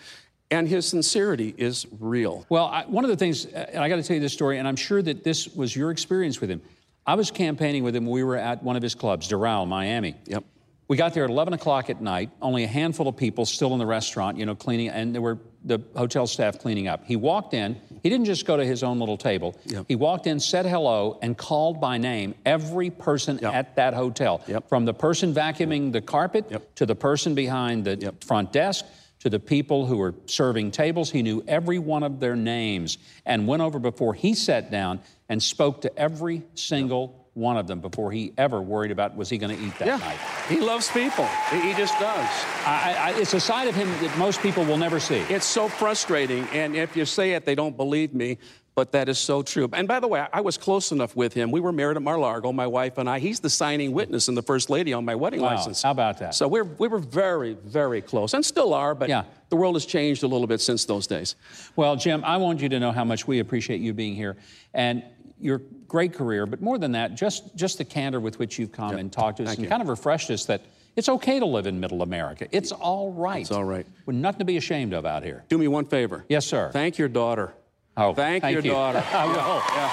And 0.50 0.68
his 0.68 0.86
sincerity 0.86 1.56
is 1.58 1.88
real. 2.00 2.46
Well, 2.50 2.66
I, 2.66 2.84
one 2.84 3.06
of 3.06 3.10
the 3.10 3.16
things, 3.16 3.46
uh, 3.46 3.68
and 3.72 3.82
I 3.82 3.88
got 3.88 3.96
to 3.96 4.04
tell 4.04 4.16
you 4.16 4.22
this 4.22 4.34
story, 4.34 4.58
and 4.58 4.68
I'm 4.68 4.76
sure 4.76 5.02
that 5.02 5.24
this 5.24 5.48
was 5.56 5.74
your 5.74 5.92
experience 5.92 6.42
with 6.42 6.52
him. 6.52 6.62
I 7.06 7.16
was 7.16 7.32
campaigning 7.32 7.84
with 7.84 7.96
him. 7.96 8.06
We 8.06 8.24
were 8.24 8.36
at 8.36 8.62
one 8.62 8.76
of 8.76 8.84
his 8.84 8.94
clubs, 8.94 9.30
Doral, 9.30 9.66
Miami. 9.68 10.16
Yep. 10.26 10.44
We 10.92 10.98
got 10.98 11.14
there 11.14 11.24
at 11.24 11.30
11 11.30 11.54
o'clock 11.54 11.90
at 11.90 12.02
night, 12.02 12.32
only 12.42 12.66
a 12.66 12.68
handful 12.68 13.08
of 13.08 13.16
people 13.16 13.46
still 13.46 13.72
in 13.72 13.80
the 13.80 13.86
restaurant, 13.86 14.38
you 14.38 14.46
know, 14.46 14.56
cleaning, 14.56 14.90
and 14.90 15.16
there 15.16 15.22
were 15.22 15.38
the 15.64 15.82
hotel 15.96 16.28
staff 16.28 16.60
cleaning 16.60 16.90
up. 16.90 17.06
He 17.06 17.16
walked 17.16 17.54
in. 17.54 17.80
He 18.04 18.10
didn't 18.10 18.26
just 18.26 18.46
go 18.46 18.58
to 18.58 18.66
his 18.66 18.84
own 18.84 19.00
little 19.00 19.16
table. 19.16 19.56
Yep. 19.68 19.86
He 19.88 19.96
walked 19.96 20.28
in, 20.28 20.38
said 20.42 20.66
hello, 20.66 21.18
and 21.22 21.38
called 21.38 21.80
by 21.80 21.98
name 21.98 22.36
every 22.46 22.90
person 22.90 23.42
at 23.46 23.78
that 23.78 23.94
hotel. 23.94 24.42
Yep. 24.48 24.68
From 24.68 24.84
the 24.84 24.94
person 24.94 25.34
vacuuming 25.34 25.94
the 25.94 26.02
carpet 26.02 26.48
Yep. 26.50 26.76
to 26.76 26.86
the 26.86 26.96
person 26.96 27.36
behind 27.36 27.86
the 27.86 28.14
front 28.26 28.52
desk 28.52 28.84
to 29.20 29.30
the 29.30 29.40
people 29.40 29.86
who 29.86 29.96
were 29.96 30.14
serving 30.26 30.72
tables. 30.72 31.10
He 31.10 31.22
knew 31.22 31.42
every 31.48 31.80
one 31.80 32.04
of 32.04 32.20
their 32.20 32.36
names 32.36 32.98
and 33.26 33.48
went 33.48 33.62
over 33.62 33.80
before 33.80 34.14
he 34.14 34.34
sat 34.34 34.70
down 34.70 35.00
and 35.30 35.42
spoke 35.42 35.84
to 35.84 35.98
every 35.98 36.44
single 36.56 37.21
one 37.34 37.56
of 37.58 37.66
them 37.66 37.80
before 37.80 38.12
he 38.12 38.34
ever 38.38 38.62
worried 38.62 38.92
about 38.92 39.16
was 39.16 39.30
he 39.30 39.38
going 39.38 39.56
to 39.56 39.64
eat 39.64 39.78
that 39.80 39.88
yeah. 39.88 39.98
night. 39.98 40.18
He 40.50 40.60
loves 40.60 40.92
people. 40.92 41.26
He, 41.50 41.74
just 41.74 41.98
does. 41.98 42.28
I, 42.66 42.96
I, 43.00 43.20
it's 43.20 43.34
a 43.34 43.40
side 43.40 43.70
of 43.70 43.76
him 43.76 43.90
that 44.02 44.18
most 44.18 44.42
people 44.42 44.66
will 44.66 44.78
never 44.78 45.00
see. 45.00 45.20
It's 45.30 45.46
so 45.46 45.70
frustrating. 45.70 46.46
And 46.52 46.76
if 46.76 46.98
you 46.98 47.06
say 47.06 47.32
it, 47.32 47.46
they 47.46 47.56
don't 47.56 47.78
believe 47.78 48.14
me. 48.14 48.38
But 48.74 48.94
that 48.94 49.10
is 49.10 49.20
so 49.20 49.44
true. 49.44 49.70
And 49.74 49.86
by 49.86 50.00
the 50.00 50.08
way, 50.08 50.26
I 50.32 50.40
was 50.40 50.58
close 50.58 50.94
enough 50.94 51.14
with 51.14 51.34
him. 51.34 51.52
We 51.52 51.60
were 51.60 51.74
married 51.74 51.98
at 51.98 52.04
Mar-a-Lago, 52.04 52.54
my 52.54 52.68
wife 52.68 52.98
and 52.98 53.10
I. 53.10 53.20
He's 53.20 53.42
the 53.42 53.50
signing 53.50 53.92
witness 53.92 54.30
and 54.30 54.38
the 54.38 54.42
first 54.42 54.70
lady 54.70 54.94
on 54.94 55.04
my 55.04 55.14
wedding 55.14 55.42
Wow. 55.42 55.56
license. 55.56 55.84
How 55.84 55.92
about 55.92 56.20
that? 56.20 56.36
So 56.36 56.48
we're, 56.48 56.64
we 56.64 56.88
were 56.88 57.00
very, 57.00 57.54
very 57.66 58.02
close, 58.02 58.34
and 58.34 58.46
still 58.46 58.74
are. 58.74 58.96
But 58.96 59.10
Yeah. 59.10 59.24
the 59.50 59.58
world 59.58 59.76
has 59.76 59.86
changed 59.86 60.24
a 60.24 60.28
little 60.28 60.48
bit 60.48 60.62
since 60.62 60.86
those 60.86 61.06
days. 61.06 61.36
Well, 61.76 61.98
Jim, 61.98 62.24
I 62.24 62.38
want 62.38 62.62
you 62.62 62.70
to 62.70 62.80
know 62.80 62.94
how 62.94 63.04
much 63.04 63.28
we 63.28 63.40
appreciate 63.40 63.82
you 63.82 63.94
being 63.94 64.16
here 64.16 64.38
and 64.74 65.04
your 65.38 65.62
great 65.92 66.14
career, 66.14 66.46
but 66.46 66.62
more 66.62 66.78
than 66.78 66.94
that, 66.94 67.16
just, 67.16 67.54
just 67.54 67.78
the 67.78 67.84
candor 67.84 68.22
with 68.22 68.40
which 68.40 68.58
you've 68.58 68.72
come 68.72 68.96
and 68.96 69.12
talked 69.12 69.36
to 69.38 69.44
us 69.44 69.50
Thank 69.50 69.58
and 69.60 69.66
you. 69.66 69.70
kind 69.70 69.82
of 69.82 69.90
refreshed 69.90 70.32
us 70.32 70.46
that 70.46 70.62
it's 70.96 71.10
okay 71.10 71.38
to 71.38 71.46
live 71.46 71.68
in 71.68 71.82
middle 71.82 72.02
America. 72.02 72.48
It's 72.54 72.72
all 72.72 73.12
right. 73.12 73.42
It's 73.42 73.52
all 73.52 73.66
right. 73.66 73.86
We're 74.06 74.14
nothing 74.14 74.40
to 74.40 74.46
be 74.46 74.56
ashamed 74.56 74.94
of 74.94 75.06
out 75.06 75.22
here. 75.22 75.44
Do 75.50 75.58
me 75.58 75.68
one 75.68 75.84
favor. 75.84 76.24
Yes, 76.30 76.46
sir. 76.46 76.70
Thank 76.72 76.98
your 76.98 77.10
daughter. 77.10 77.52
Oh, 77.98 78.14
Thank, 78.14 78.42
thank 78.42 78.54
your 78.54 78.64
you. 78.64 78.72
daughter. 78.72 79.04
I 79.12 79.26
will. 79.26 79.34
Yeah. 79.36 79.90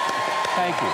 Thank 0.55 0.81
you. 0.81 0.89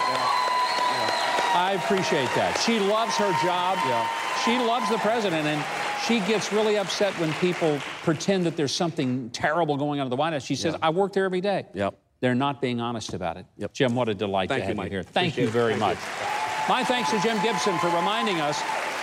I 1.56 1.72
appreciate 1.84 2.30
that. 2.34 2.58
She 2.64 2.80
loves 2.80 3.14
her 3.16 3.30
job. 3.44 3.76
Yeah. 3.84 4.08
She 4.42 4.58
loves 4.58 4.88
the 4.88 4.98
president, 4.98 5.46
and 5.46 5.62
she 6.06 6.20
gets 6.20 6.50
really 6.50 6.78
upset 6.78 7.12
when 7.20 7.32
people 7.34 7.78
pretend 8.04 8.46
that 8.46 8.56
there's 8.56 8.72
something 8.72 9.28
terrible 9.30 9.76
going 9.76 10.00
on 10.00 10.06
at 10.06 10.10
the 10.10 10.16
White 10.16 10.32
House. 10.32 10.44
She 10.44 10.56
says, 10.56 10.72
Yeah. 10.72 10.86
I 10.86 10.90
work 10.90 11.12
there 11.12 11.26
every 11.26 11.42
day. 11.42 11.66
Yep. 11.74 11.94
They're 12.24 12.34
not 12.34 12.62
being 12.62 12.80
honest 12.80 13.12
about 13.12 13.36
it. 13.36 13.44
Yep. 13.58 13.74
Jim, 13.74 13.94
what 13.94 14.08
a 14.08 14.14
delight 14.14 14.48
Thank 14.48 14.62
to 14.62 14.64
you, 14.64 14.68
have 14.68 14.76
Mike. 14.78 14.84
you 14.86 14.90
here. 14.92 15.02
Thank 15.02 15.36
you 15.36 15.46
Appreciate 15.46 15.48
it. 15.48 15.52
very 15.52 15.78
Thank 15.78 15.98
much. 15.98 16.68
My 16.70 16.82
thanks 16.82 17.10
to 17.10 17.20
Jim 17.20 17.36
Gibson 17.42 17.78
for 17.80 17.88
reminding 17.88 18.40
us 18.40 18.62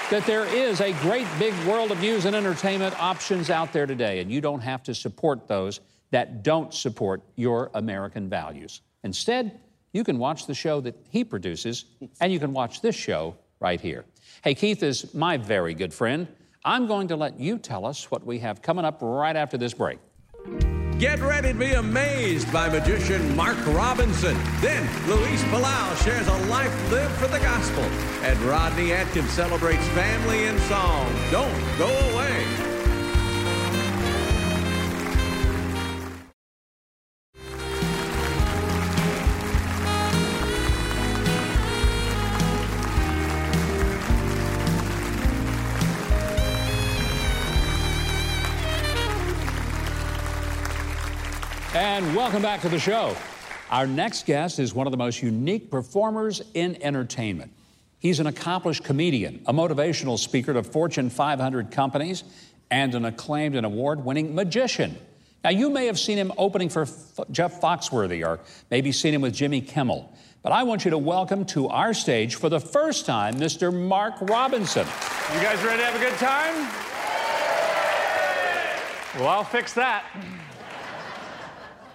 that 0.09 0.25
there 0.25 0.45
is 0.45 0.81
a 0.81 0.91
great 1.03 1.27
big 1.37 1.53
world 1.67 1.91
of 1.91 2.01
news 2.01 2.25
and 2.25 2.35
entertainment 2.35 2.99
options 2.99 3.51
out 3.51 3.71
there 3.73 3.85
today, 3.85 4.21
and 4.21 4.31
you 4.31 4.41
don't 4.41 4.61
have 4.61 4.81
to 4.81 4.95
support 4.95 5.47
those 5.47 5.81
that 6.09 6.41
don't 6.41 6.73
support 6.73 7.21
your 7.35 7.69
American 7.75 8.27
values. 8.27 8.81
Instead, 9.03 9.59
you 9.93 10.03
can 10.03 10.17
watch 10.17 10.47
the 10.47 10.55
show 10.55 10.81
that 10.81 10.95
he 11.11 11.23
produces, 11.23 11.85
and 12.21 12.33
you 12.33 12.39
can 12.39 12.53
watch 12.53 12.81
this 12.81 12.95
show 12.95 13.35
right 13.59 13.79
here. 13.79 14.03
Hey, 14.43 14.55
Keith 14.55 14.81
is 14.81 15.13
my 15.13 15.37
very 15.37 15.75
good 15.75 15.93
friend. 15.93 16.27
I'm 16.65 16.87
going 16.87 17.07
to 17.09 17.15
let 17.15 17.39
you 17.39 17.59
tell 17.59 17.85
us 17.85 18.09
what 18.09 18.25
we 18.25 18.39
have 18.39 18.63
coming 18.63 18.83
up 18.83 18.97
right 18.99 19.35
after 19.35 19.59
this 19.59 19.75
break. 19.75 19.99
Get 21.01 21.19
ready 21.19 21.47
to 21.47 21.57
be 21.57 21.71
amazed 21.71 22.53
by 22.53 22.69
magician 22.69 23.35
Mark 23.35 23.57
Robinson. 23.65 24.37
Then 24.61 24.83
Luis 25.09 25.41
Palau 25.45 25.97
shares 26.03 26.27
a 26.27 26.37
life 26.45 26.91
lived 26.91 27.15
for 27.15 27.25
the 27.27 27.39
gospel. 27.39 27.83
And 28.21 28.39
Rodney 28.41 28.93
Atkins 28.93 29.31
celebrates 29.31 29.87
family 29.95 30.45
and 30.45 30.59
song. 30.59 31.11
Don't 31.31 31.77
go 31.79 31.87
away. 32.11 32.80
And 51.73 52.13
welcome 52.17 52.41
back 52.41 52.59
to 52.61 52.69
the 52.69 52.79
show. 52.79 53.15
Our 53.69 53.87
next 53.87 54.25
guest 54.25 54.59
is 54.59 54.73
one 54.73 54.87
of 54.87 54.91
the 54.91 54.97
most 54.97 55.21
unique 55.21 55.71
performers 55.71 56.41
in 56.53 56.77
entertainment. 56.83 57.53
He's 57.97 58.19
an 58.19 58.27
accomplished 58.27 58.83
comedian, 58.83 59.41
a 59.45 59.53
motivational 59.53 60.19
speaker 60.19 60.51
to 60.51 60.63
Fortune 60.63 61.09
500 61.09 61.71
companies, 61.71 62.25
and 62.69 62.93
an 62.93 63.05
acclaimed 63.05 63.55
and 63.55 63.65
award 63.65 64.03
winning 64.03 64.35
magician. 64.35 64.97
Now, 65.45 65.51
you 65.51 65.69
may 65.69 65.85
have 65.85 65.97
seen 65.97 66.17
him 66.17 66.33
opening 66.37 66.67
for 66.67 66.81
F- 66.81 67.21
Jeff 67.31 67.61
Foxworthy 67.61 68.27
or 68.27 68.41
maybe 68.69 68.91
seen 68.91 69.13
him 69.13 69.21
with 69.21 69.33
Jimmy 69.33 69.61
Kimmel. 69.61 70.13
But 70.43 70.51
I 70.51 70.63
want 70.63 70.83
you 70.83 70.91
to 70.91 70.97
welcome 70.97 71.45
to 71.45 71.69
our 71.69 71.93
stage 71.93 72.35
for 72.35 72.49
the 72.49 72.59
first 72.59 73.05
time 73.05 73.35
Mr. 73.35 73.73
Mark 73.73 74.15
Robinson. 74.19 74.85
You 75.33 75.41
guys 75.41 75.63
ready 75.63 75.77
to 75.77 75.85
have 75.85 75.95
a 75.95 75.99
good 75.99 76.17
time? 76.17 76.55
Well, 79.21 79.29
I'll 79.29 79.45
fix 79.45 79.71
that. 79.75 80.03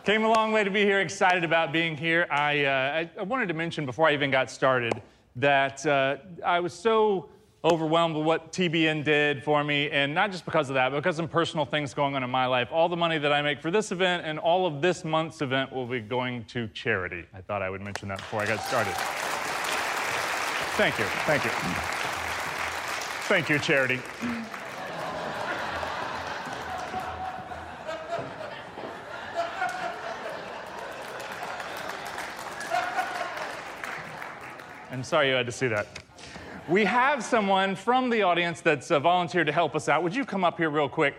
Came 0.06 0.24
a 0.24 0.28
long 0.30 0.52
way 0.52 0.62
to 0.62 0.70
be 0.70 0.84
here, 0.84 1.00
excited 1.00 1.42
about 1.42 1.72
being 1.72 1.96
here. 1.96 2.28
I, 2.30 2.64
uh, 2.64 2.70
I, 2.70 3.10
I 3.18 3.22
wanted 3.24 3.48
to 3.48 3.54
mention 3.54 3.84
before 3.86 4.06
I 4.06 4.12
even 4.12 4.30
got 4.30 4.52
started 4.52 5.02
that 5.34 5.84
uh, 5.84 6.18
I 6.44 6.60
was 6.60 6.72
so 6.72 7.28
overwhelmed 7.64 8.14
with 8.14 8.24
what 8.24 8.52
TBN 8.52 9.02
did 9.02 9.42
for 9.42 9.64
me, 9.64 9.90
and 9.90 10.14
not 10.14 10.30
just 10.30 10.44
because 10.44 10.70
of 10.70 10.74
that, 10.74 10.90
but 10.90 10.98
because 10.98 11.18
of 11.18 11.24
some 11.24 11.28
personal 11.28 11.64
things 11.64 11.92
going 11.92 12.14
on 12.14 12.22
in 12.22 12.30
my 12.30 12.46
life. 12.46 12.68
All 12.70 12.88
the 12.88 12.96
money 12.96 13.18
that 13.18 13.32
I 13.32 13.42
make 13.42 13.60
for 13.60 13.72
this 13.72 13.90
event 13.90 14.24
and 14.24 14.38
all 14.38 14.64
of 14.64 14.80
this 14.80 15.04
month's 15.04 15.42
event 15.42 15.72
will 15.72 15.86
be 15.86 15.98
going 15.98 16.44
to 16.44 16.68
charity. 16.68 17.24
I 17.34 17.40
thought 17.40 17.60
I 17.60 17.68
would 17.68 17.82
mention 17.82 18.06
that 18.06 18.18
before 18.18 18.42
I 18.42 18.46
got 18.46 18.60
started. 18.60 18.94
Thank 20.76 21.00
you, 21.00 21.04
thank 21.26 21.44
you. 21.44 21.50
Thank 23.26 23.48
you, 23.48 23.58
charity. 23.58 24.00
I'm 34.96 35.04
sorry 35.04 35.28
you 35.28 35.34
had 35.34 35.44
to 35.44 35.52
see 35.52 35.68
that. 35.68 35.86
We 36.70 36.82
have 36.86 37.22
someone 37.22 37.76
from 37.76 38.08
the 38.08 38.22
audience 38.22 38.62
that's 38.62 38.90
uh, 38.90 38.98
volunteered 38.98 39.46
to 39.46 39.52
help 39.52 39.76
us 39.76 39.90
out. 39.90 40.02
Would 40.02 40.16
you 40.16 40.24
come 40.24 40.42
up 40.42 40.56
here 40.56 40.70
real 40.70 40.88
quick? 40.88 41.14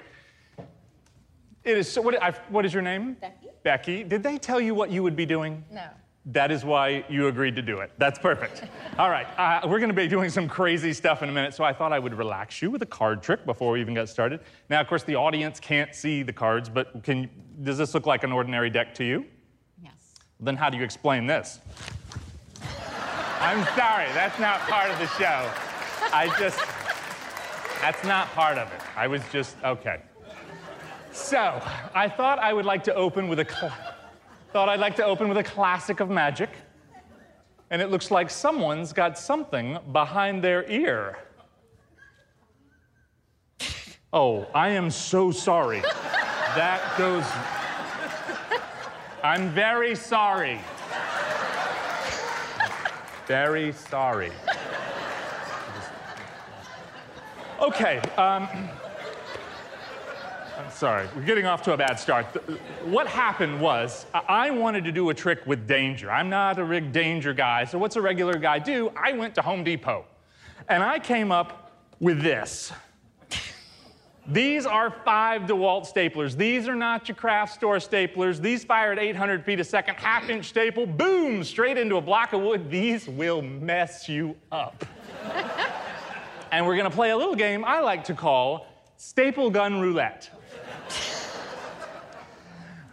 It 1.63 1.77
is 1.77 1.87
so. 1.87 2.01
What, 2.01 2.19
I, 2.19 2.31
what 2.49 2.65
is 2.65 2.73
your 2.73 2.81
name? 2.81 3.17
Becky. 3.21 3.49
Becky. 3.61 4.03
Did 4.03 4.23
they 4.23 4.39
tell 4.39 4.59
you 4.59 4.73
what 4.73 4.89
you 4.89 5.03
would 5.03 5.15
be 5.15 5.27
doing? 5.27 5.63
No. 5.71 5.85
That 6.25 6.49
is 6.49 6.65
why 6.65 7.05
you 7.07 7.27
agreed 7.27 7.55
to 7.55 7.61
do 7.61 7.81
it. 7.81 7.91
That's 7.99 8.17
perfect. 8.17 8.63
All 8.97 9.11
right, 9.11 9.27
uh, 9.37 9.67
we're 9.67 9.77
going 9.77 9.89
to 9.89 9.95
be 9.95 10.07
doing 10.07 10.31
some 10.31 10.49
crazy 10.49 10.91
stuff 10.91 11.21
in 11.21 11.29
a 11.29 11.31
minute, 11.31 11.53
so 11.53 11.63
I 11.63 11.71
thought 11.71 11.93
I 11.93 11.99
would 11.99 12.15
relax 12.15 12.63
you 12.63 12.71
with 12.71 12.81
a 12.81 12.87
card 12.87 13.21
trick 13.21 13.45
before 13.45 13.73
we 13.73 13.79
even 13.79 13.93
got 13.93 14.09
started. 14.09 14.39
Now, 14.71 14.81
of 14.81 14.87
course, 14.87 15.03
the 15.03 15.15
audience 15.15 15.59
can't 15.59 15.93
see 15.93 16.23
the 16.23 16.33
cards, 16.33 16.67
but 16.67 17.03
can 17.03 17.29
does 17.61 17.77
this 17.77 17.93
look 17.93 18.07
like 18.07 18.23
an 18.23 18.31
ordinary 18.31 18.71
deck 18.71 18.95
to 18.95 19.03
you? 19.03 19.23
Yes. 19.83 20.15
Then 20.39 20.55
how 20.55 20.71
do 20.71 20.77
you 20.77 20.83
explain 20.83 21.27
this? 21.27 21.59
I'm 23.39 23.63
sorry, 23.75 24.07
that's 24.13 24.39
not 24.39 24.59
part 24.61 24.89
of 24.89 24.97
the 24.99 25.07
show. 25.07 25.51
I 26.13 26.33
just, 26.39 26.59
that's 27.81 28.03
not 28.03 28.27
part 28.29 28.57
of 28.57 28.71
it. 28.71 28.81
I 28.95 29.07
was 29.07 29.21
just, 29.31 29.55
okay. 29.63 30.01
So, 31.11 31.61
I 31.93 32.09
thought 32.09 32.39
I 32.39 32.53
would 32.53 32.65
like 32.65 32.83
to 32.85 32.95
open 32.95 33.27
with 33.27 33.39
a 33.39 33.45
thought 34.53 34.69
I'd 34.69 34.79
like 34.79 34.95
to 34.97 35.05
open 35.05 35.27
with 35.27 35.37
a 35.37 35.43
classic 35.43 35.99
of 35.99 36.09
magic. 36.09 36.49
And 37.69 37.81
it 37.81 37.91
looks 37.91 38.11
like 38.11 38.29
someone's 38.29 38.93
got 38.93 39.17
something 39.19 39.77
behind 39.91 40.43
their 40.43 40.69
ear. 40.69 41.17
Oh, 44.13 44.47
I 44.55 44.69
am 44.69 44.89
so 44.89 45.31
sorry. 45.31 45.81
That 45.81 46.81
goes 46.97 47.25
I'm 49.23 49.49
very 49.49 49.95
sorry. 49.95 50.59
Very 53.27 53.73
sorry. 53.73 54.31
Okay, 57.59 57.97
um, 58.17 58.47
I'm 60.57 60.71
sorry, 60.71 61.07
we're 61.13 61.23
getting 61.23 61.45
off 61.45 61.61
to 61.63 61.73
a 61.73 61.77
bad 61.77 61.99
start. 61.99 62.25
What 62.85 63.05
happened 63.05 63.59
was, 63.59 64.05
I 64.13 64.49
wanted 64.51 64.85
to 64.85 64.93
do 64.93 65.09
a 65.09 65.13
trick 65.13 65.45
with 65.45 65.67
danger. 65.67 66.09
I'm 66.09 66.29
not 66.29 66.57
a 66.57 66.65
big 66.65 66.93
danger 66.93 67.33
guy, 67.33 67.65
so 67.65 67.77
what's 67.77 67.97
a 67.97 68.01
regular 68.01 68.37
guy 68.37 68.59
do? 68.59 68.93
I 68.95 69.11
went 69.11 69.35
to 69.35 69.41
Home 69.41 69.63
Depot 69.63 70.05
and 70.69 70.81
I 70.81 70.97
came 70.97 71.29
up 71.29 71.73
with 71.99 72.21
this. 72.21 72.71
These 74.29 74.65
are 74.65 74.91
five 75.05 75.43
DeWalt 75.43 75.91
staplers. 75.91 76.35
These 76.35 76.67
are 76.67 76.75
not 76.75 77.07
your 77.07 77.15
craft 77.15 77.53
store 77.53 77.77
staplers. 77.77 78.41
These 78.41 78.65
fire 78.65 78.91
at 78.91 78.99
800 78.99 79.45
feet 79.45 79.61
a 79.61 79.63
second, 79.63 79.95
half 79.95 80.29
inch 80.29 80.47
staple, 80.47 80.85
boom, 80.85 81.45
straight 81.45 81.77
into 81.77 81.95
a 81.95 82.01
block 82.01 82.33
of 82.33 82.41
wood. 82.41 82.69
These 82.69 83.07
will 83.07 83.41
mess 83.41 84.09
you 84.09 84.35
up. 84.51 84.85
and 86.51 86.65
we're 86.65 86.75
gonna 86.75 86.89
play 86.89 87.11
a 87.11 87.17
little 87.17 87.35
game 87.35 87.63
I 87.63 87.79
like 87.79 88.03
to 88.05 88.13
call 88.13 88.67
Staple 88.97 89.49
Gun 89.49 89.79
Roulette. 89.79 90.29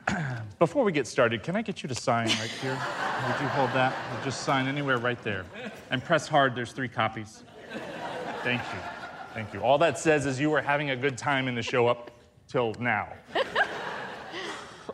Before 0.61 0.85
we 0.85 0.93
get 0.93 1.09
started, 1.09 1.43
can 1.43 1.57
I 1.57 1.62
get 1.62 1.82
you 1.82 1.89
to 1.89 1.97
sign 1.97 2.28
right 2.28 2.51
here? 2.62 2.78
Would 3.26 3.41
you 3.41 3.49
hold 3.49 3.70
that? 3.70 3.93
Just 4.22 4.43
sign 4.43 4.68
anywhere 4.68 4.99
right 4.99 5.20
there. 5.24 5.45
And 5.91 6.05
press 6.05 6.28
hard, 6.28 6.55
there's 6.55 6.70
three 6.70 6.89
copies. 6.89 7.43
Thank 8.45 8.62
you. 8.72 8.93
Thank 9.35 9.53
you. 9.53 9.61
All 9.61 9.78
that 9.78 9.99
says 9.99 10.26
is 10.26 10.41
you 10.41 10.49
were 10.49 10.62
having 10.62 10.91
a 10.91 10.97
good 10.97 11.18
time 11.18 11.49
in 11.49 11.55
the 11.55 11.62
show 11.62 11.89
up 11.89 12.11
till 12.49 12.74
now. 12.78 13.12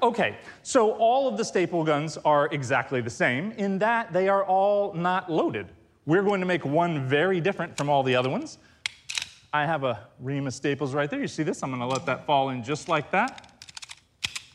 Okay, 0.03 0.39
so 0.63 0.93
all 0.93 1.29
of 1.29 1.37
the 1.37 1.45
staple 1.45 1.85
guns 1.85 2.17
are 2.25 2.49
exactly 2.53 3.03
the 3.03 3.11
same 3.11 3.53
in 3.53 3.79
that 3.81 4.15
they 4.15 4.31
are 4.31 4.43
all 4.45 4.95
not 4.95 5.31
loaded. 5.31 5.69
We're 6.07 6.23
going 6.23 6.41
to 6.41 6.47
make 6.47 6.65
one 6.65 7.07
very 7.07 7.39
different 7.39 7.77
from 7.77 7.91
all 7.91 8.03
the 8.03 8.17
other 8.17 8.31
ones. 8.31 8.57
I 9.53 9.67
have 9.67 9.85
a 9.85 10.09
ream 10.19 10.47
of 10.47 10.55
staples 10.55 10.95
right 10.95 11.11
there. 11.11 11.21
You 11.21 11.29
see 11.29 11.43
this? 11.43 11.63
I'm 11.63 11.69
going 11.69 11.81
to 11.81 11.87
let 11.87 12.07
that 12.07 12.25
fall 12.25 12.49
in 12.49 12.63
just 12.63 12.89
like 12.89 13.11
that. 13.11 13.53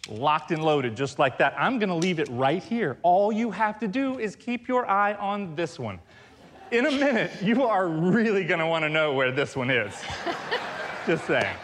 Locked 0.09 0.49
and 0.49 0.63
loaded 0.63 0.97
just 0.97 1.19
like 1.19 1.37
that. 1.37 1.53
I'm 1.59 1.77
going 1.77 1.89
to 1.89 1.95
leave 1.95 2.19
it 2.19 2.27
right 2.31 2.63
here. 2.63 2.97
All 3.03 3.31
you 3.31 3.51
have 3.51 3.77
to 3.79 3.87
do 3.87 4.17
is 4.17 4.35
keep 4.35 4.67
your 4.67 4.89
eye 4.89 5.13
on 5.13 5.53
this 5.53 5.77
one. 5.77 5.99
In 6.71 6.85
a 6.85 6.91
minute, 6.91 7.31
you 7.41 7.63
are 7.63 7.87
really 7.87 8.43
going 8.43 8.59
to 8.59 8.67
want 8.67 8.83
to 8.83 8.89
know 8.89 9.13
where 9.13 9.31
this 9.31 9.55
one 9.55 9.69
is. 9.69 9.93
just 11.05 11.25
saying. 11.25 11.55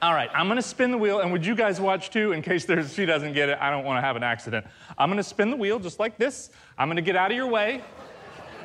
All 0.00 0.12
right, 0.12 0.30
I'm 0.34 0.48
gonna 0.48 0.60
spin 0.60 0.90
the 0.90 0.98
wheel, 0.98 1.20
and 1.20 1.32
would 1.32 1.46
you 1.46 1.54
guys 1.54 1.80
watch 1.80 2.10
too, 2.10 2.32
in 2.32 2.42
case 2.42 2.66
there's, 2.66 2.92
she 2.92 3.06
doesn't 3.06 3.32
get 3.32 3.48
it? 3.48 3.58
I 3.58 3.70
don't 3.70 3.84
wanna 3.84 4.02
have 4.02 4.16
an 4.16 4.22
accident. 4.22 4.66
I'm 4.98 5.08
gonna 5.08 5.22
spin 5.22 5.50
the 5.50 5.56
wheel 5.56 5.78
just 5.78 5.98
like 5.98 6.18
this. 6.18 6.50
I'm 6.76 6.88
gonna 6.88 7.00
get 7.00 7.16
out 7.16 7.30
of 7.30 7.36
your 7.36 7.46
way. 7.46 7.82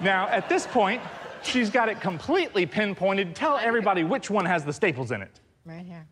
Now, 0.02 0.28
at 0.28 0.50
this 0.50 0.68
point, 0.68 1.02
she's 1.42 1.70
got 1.70 1.88
it 1.88 2.02
completely 2.02 2.66
pinpointed. 2.66 3.36
Tell 3.36 3.58
everybody 3.58 4.04
which 4.04 4.30
one 4.30 4.46
has 4.46 4.66
the 4.66 4.74
staples 4.74 5.12
in 5.12 5.22
it. 5.22 5.40
Right 5.64 5.86
here. 5.86 6.06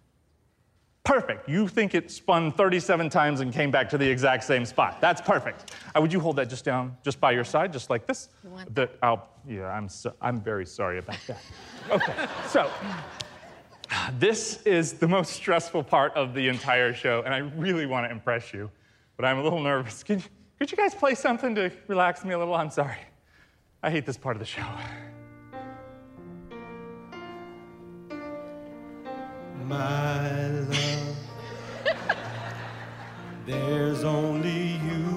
Perfect. 1.08 1.48
You 1.48 1.70
think 1.70 1.96
it 1.96 2.12
spun 2.12 2.52
37 2.52 3.10
times 3.10 3.40
and 3.40 3.54
came 3.54 3.72
back 3.72 3.88
to 3.92 3.98
the 3.98 4.06
exact 4.06 4.44
same 4.44 4.66
spot. 4.66 5.00
That's 5.00 5.22
perfect. 5.22 5.72
Uh, 5.96 6.02
would 6.02 6.12
you 6.12 6.20
hold 6.20 6.36
that 6.36 6.50
just 6.50 6.66
down, 6.66 6.98
just 7.02 7.22
by 7.22 7.32
your 7.32 7.46
side, 7.46 7.72
just 7.72 7.90
like 7.90 8.06
this? 8.06 8.28
You 8.44 8.50
want 8.50 8.76
The, 8.76 8.90
I'll, 9.02 9.30
yeah, 9.48 9.68
I'm, 9.68 9.88
so, 9.88 10.14
I'm 10.22 10.42
very 10.42 10.66
sorry 10.66 11.00
about 11.00 11.18
that. 11.28 11.42
Okay, 11.90 12.28
so 12.50 12.70
this 14.20 14.62
is 14.64 14.94
the 14.96 15.08
most 15.08 15.32
stressful 15.32 15.84
part 15.84 16.14
of 16.14 16.34
the 16.34 16.50
entire 16.50 16.94
show, 16.94 17.22
and 17.22 17.34
I 17.34 17.38
really 17.38 17.86
want 17.86 18.06
to 18.06 18.12
impress 18.12 18.54
you, 18.54 18.70
but 19.16 19.24
I'm 19.24 19.38
a 19.40 19.44
little 19.44 19.62
nervous. 19.62 20.04
Could 20.04 20.20
you, 20.20 20.30
could 20.60 20.70
you 20.70 20.76
guys 20.76 20.94
play 20.94 21.16
something 21.16 21.56
to 21.56 21.72
relax 21.88 22.26
me 22.26 22.34
a 22.34 22.38
little? 22.38 22.54
I'm 22.54 22.70
sorry. 22.70 22.98
I 23.82 23.92
hate 23.92 24.06
this 24.06 24.18
part 24.18 24.36
of 24.36 24.42
the 24.42 24.46
show. 24.46 24.68
My 29.68 30.50
love, 30.50 30.97
there's 33.48 34.04
only 34.04 34.74
you 34.84 35.17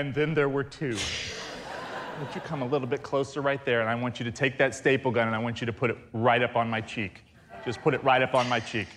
And 0.00 0.14
then 0.14 0.32
there 0.32 0.48
were 0.48 0.64
two. 0.64 0.96
Would 2.20 2.34
you 2.34 2.40
come 2.40 2.62
a 2.62 2.66
little 2.66 2.88
bit 2.88 3.02
closer 3.02 3.42
right 3.42 3.62
there? 3.66 3.82
And 3.82 3.90
I 3.90 3.94
want 3.94 4.18
you 4.18 4.24
to 4.24 4.32
take 4.32 4.56
that 4.56 4.74
staple 4.74 5.10
gun 5.10 5.26
and 5.26 5.36
I 5.36 5.38
want 5.38 5.60
you 5.60 5.66
to 5.66 5.74
put 5.74 5.90
it 5.90 5.98
right 6.14 6.42
up 6.42 6.56
on 6.56 6.70
my 6.70 6.80
cheek. 6.80 7.22
Just 7.66 7.82
put 7.82 7.92
it 7.92 8.02
right 8.02 8.22
up 8.22 8.34
on 8.34 8.48
my 8.48 8.60
cheek. 8.60 8.88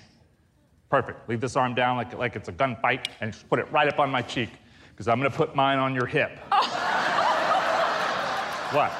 Perfect. 0.89 1.28
Leave 1.28 1.41
this 1.41 1.58
arm 1.58 1.76
down 1.76 1.97
like, 1.97 2.18
like 2.18 2.38
it's 2.38 2.47
a 2.47 2.54
gunfight 2.54 3.08
and 3.20 3.34
just 3.34 3.49
put 3.49 3.60
it 3.60 3.70
right 3.70 3.89
up 3.89 3.99
on 3.99 4.12
my 4.12 4.22
cheek 4.22 4.51
because 4.91 5.10
I'm 5.10 5.20
going 5.20 5.30
to 5.30 5.36
put 5.36 5.58
mine 5.58 5.78
on 5.78 5.93
your 5.93 6.06
hip. 6.06 6.39
What? 8.74 8.91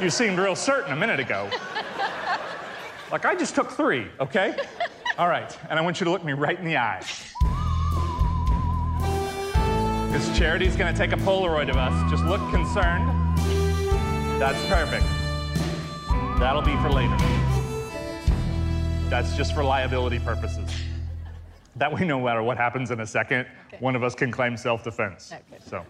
You 0.00 0.10
seemed 0.10 0.38
real 0.38 0.54
certain 0.54 0.92
a 0.92 0.96
minute 0.96 1.18
ago. 1.18 1.50
Like 3.10 3.24
I 3.24 3.34
just 3.34 3.56
took 3.56 3.72
three, 3.72 4.06
okay? 4.20 4.54
All 5.18 5.26
right, 5.26 5.58
and 5.68 5.76
I 5.76 5.82
want 5.82 5.98
you 5.98 6.04
to 6.04 6.10
look 6.10 6.24
me 6.24 6.34
right 6.34 6.56
in 6.56 6.64
the 6.64 6.76
eye. 6.76 7.04
Because 10.10 10.36
Charity's 10.36 10.74
gonna 10.74 10.92
take 10.92 11.12
a 11.12 11.16
Polaroid 11.16 11.70
of 11.70 11.76
us. 11.76 12.10
Just 12.10 12.24
look 12.24 12.40
concerned. 12.50 13.08
That's 14.40 14.60
perfect. 14.66 15.06
That'll 16.40 16.62
be 16.62 16.74
for 16.78 16.90
later. 16.90 17.16
That's 19.08 19.36
just 19.36 19.54
for 19.54 19.62
liability 19.62 20.18
purposes. 20.18 20.68
That 21.76 21.92
way, 21.92 22.04
no 22.04 22.20
matter 22.20 22.42
what 22.42 22.56
happens 22.56 22.90
in 22.90 22.98
a 22.98 23.06
second, 23.06 23.46
one 23.78 23.94
of 23.94 24.02
us 24.02 24.16
can 24.16 24.32
claim 24.32 24.56
self 24.56 24.82
defense. 24.82 25.32
Okay. 25.32 25.58
So, 25.64 25.86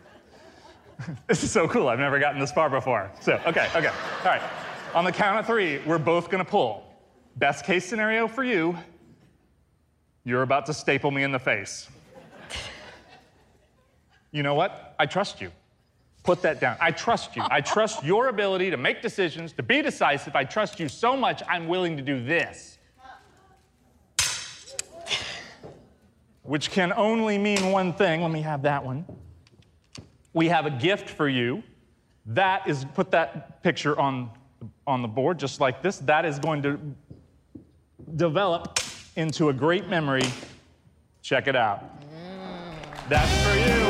this 1.27 1.43
is 1.43 1.51
so 1.51 1.67
cool. 1.67 1.89
I've 1.89 1.99
never 1.99 2.19
gotten 2.19 2.39
this 2.39 2.53
far 2.53 2.69
before. 2.69 3.11
So, 3.23 3.41
okay, 3.47 3.69
okay. 3.75 3.89
All 3.89 4.27
right. 4.27 4.43
On 4.93 5.07
the 5.07 5.13
count 5.13 5.39
of 5.39 5.47
three, 5.47 5.79
we're 5.87 5.97
both 5.97 6.29
gonna 6.29 6.45
pull. 6.45 6.85
Best 7.37 7.65
case 7.65 7.87
scenario 7.87 8.29
for 8.29 8.45
you, 8.45 8.77
you're 10.25 10.43
about 10.43 10.67
to 10.67 10.75
staple 10.75 11.11
me 11.11 11.23
in 11.23 11.33
the 11.33 11.39
face. 11.39 11.89
You 14.33 14.43
know 14.43 14.55
what? 14.55 14.95
I 14.99 15.07
trust 15.07 15.41
you. 15.41 15.51
Put 16.23 16.43
that 16.43 16.61
down. 16.61 16.77
I 16.81 16.91
trust 16.91 17.35
you. 17.35 17.43
I 17.51 17.61
trust 17.61 18.05
your 18.05 18.29
ability 18.29 18.71
to 18.71 18.77
make 18.77 19.03
decisions, 19.03 19.53
to 19.55 19.63
be 19.63 19.83
decisive. 19.83 20.37
I 20.37 20.45
trust 20.45 20.79
you 20.79 20.89
so 20.89 21.17
much, 21.17 21.43
I'm 21.49 21.67
willing 21.67 21.97
to 21.97 22.03
do 22.03 22.23
this. 22.23 22.79
Which 26.43 26.71
can 26.71 26.93
only 26.93 27.39
mean 27.39 27.71
one 27.71 27.93
thing. 27.93 28.23
Let 28.23 28.31
me 28.31 28.43
have 28.43 28.63
that 28.63 28.85
one. 28.85 29.05
We 30.33 30.49
have 30.49 30.67
a 30.67 30.71
gift 30.71 31.09
for 31.09 31.29
you. 31.29 31.63
That 32.27 32.69
is, 32.69 32.85
put 32.95 33.11
that 33.13 33.63
picture 33.63 33.99
on, 33.99 34.31
on 34.87 35.03
the 35.03 35.09
board 35.09 35.39
just 35.39 35.61
like 35.61 35.83
this. 35.83 35.99
That 35.99 36.25
is 36.25 36.39
going 36.39 36.63
to 36.63 36.79
develop 38.17 38.81
into 39.17 39.49
a 39.49 39.53
great 39.53 39.89
memory. 39.89 40.25
Check 41.23 41.47
it 41.47 41.57
out. 41.57 41.85
That's 43.09 43.45
for 43.45 43.57
you. 43.57 43.90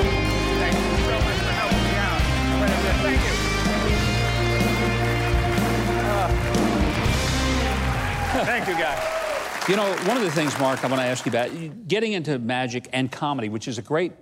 Thank 8.45 8.69
you, 8.69 8.75
guys. 8.75 9.69
You 9.69 9.77
know, 9.77 9.93
one 10.07 10.17
of 10.17 10.23
the 10.23 10.31
things, 10.31 10.59
Mark, 10.59 10.83
I 10.85 10.89
want 10.89 11.01
to 11.01 11.07
ask 11.07 11.27
you 11.27 11.31
about 11.31 11.87
getting 11.87 12.13
into 12.15 12.39
magic 12.39 12.89
and 12.93 13.13
comedy, 13.13 13.49
which 13.49 13.69
is 13.69 13.79
a 13.79 13.83
great 13.83 14.13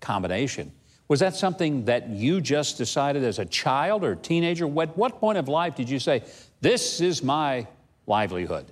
combination. 0.00 0.72
Was 1.08 1.20
that 1.20 1.34
something 1.34 1.84
that 1.84 2.08
you 2.08 2.40
just 2.40 2.78
decided 2.78 3.24
as 3.24 3.38
a 3.38 3.44
child 3.44 4.04
or 4.04 4.14
teenager? 4.14 4.66
What, 4.66 4.96
what 4.96 5.20
point 5.20 5.36
of 5.36 5.48
life 5.48 5.74
did 5.74 5.90
you 5.90 5.98
say, 5.98 6.22
this 6.60 7.00
is 7.00 7.22
my 7.22 7.66
livelihood? 8.06 8.66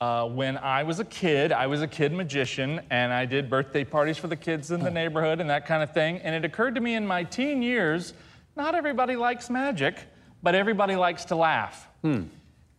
Uh, 0.00 0.28
when 0.28 0.58
I 0.58 0.82
was 0.82 0.98
a 0.98 1.04
kid, 1.04 1.52
I 1.52 1.68
was 1.68 1.80
a 1.80 1.86
kid 1.86 2.12
magician, 2.12 2.80
and 2.90 3.12
I 3.12 3.24
did 3.24 3.48
birthday 3.48 3.84
parties 3.84 4.18
for 4.18 4.26
the 4.26 4.36
kids 4.36 4.72
in 4.72 4.80
the 4.80 4.90
neighborhood 4.90 5.40
and 5.40 5.48
that 5.48 5.64
kind 5.64 5.82
of 5.82 5.94
thing. 5.94 6.18
And 6.18 6.34
it 6.34 6.44
occurred 6.44 6.74
to 6.74 6.80
me 6.80 6.96
in 6.96 7.06
my 7.06 7.22
teen 7.22 7.62
years, 7.62 8.12
not 8.56 8.74
everybody 8.74 9.14
likes 9.14 9.48
magic, 9.48 9.96
but 10.42 10.56
everybody 10.56 10.96
likes 10.96 11.24
to 11.26 11.36
laugh. 11.36 11.88
Hmm. 12.02 12.24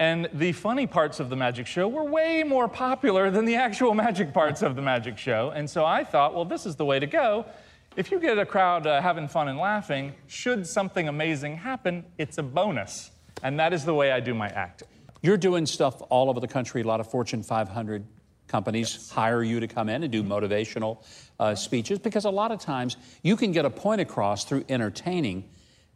And 0.03 0.27
the 0.33 0.51
funny 0.51 0.85
parts 0.85 1.21
of 1.21 1.29
the 1.29 1.37
magic 1.37 1.65
show 1.65 1.87
were 1.87 2.03
way 2.03 2.43
more 2.43 2.67
popular 2.67 3.31
than 3.31 3.45
the 3.45 3.55
actual 3.55 3.93
magic 4.05 4.33
parts 4.33 4.61
of 4.61 4.75
the 4.75 4.81
magic 4.81 5.17
show. 5.17 5.51
And 5.55 5.69
so 5.69 5.85
I 5.85 6.03
thought, 6.03 6.35
well, 6.35 6.43
this 6.43 6.65
is 6.65 6.75
the 6.75 6.83
way 6.83 6.99
to 6.99 7.07
go. 7.07 7.45
If 7.95 8.11
you 8.11 8.19
get 8.19 8.37
a 8.37 8.45
crowd 8.45 8.85
uh, 8.85 8.99
having 9.01 9.29
fun 9.29 9.47
and 9.47 9.57
laughing, 9.57 10.11
should 10.27 10.67
something 10.67 11.07
amazing 11.07 11.55
happen, 11.55 12.03
it's 12.17 12.37
a 12.37 12.43
bonus. 12.43 13.11
And 13.43 13.57
that 13.61 13.71
is 13.71 13.85
the 13.85 13.93
way 13.93 14.11
I 14.11 14.19
do 14.19 14.33
my 14.33 14.49
acting. 14.49 14.89
You're 15.21 15.37
doing 15.37 15.65
stuff 15.65 16.01
all 16.09 16.29
over 16.29 16.41
the 16.41 16.49
country. 16.49 16.81
A 16.81 16.85
lot 16.85 16.99
of 16.99 17.09
Fortune 17.09 17.41
500 17.41 18.05
companies 18.49 18.93
yes. 18.93 19.09
hire 19.09 19.41
you 19.41 19.61
to 19.61 19.69
come 19.69 19.87
in 19.87 20.03
and 20.03 20.11
do 20.11 20.21
motivational 20.21 20.97
uh, 21.39 21.55
speeches 21.55 21.97
because 21.97 22.25
a 22.25 22.29
lot 22.29 22.51
of 22.51 22.59
times 22.59 22.97
you 23.21 23.37
can 23.37 23.53
get 23.53 23.63
a 23.63 23.69
point 23.69 24.01
across 24.01 24.43
through 24.43 24.65
entertaining 24.67 25.45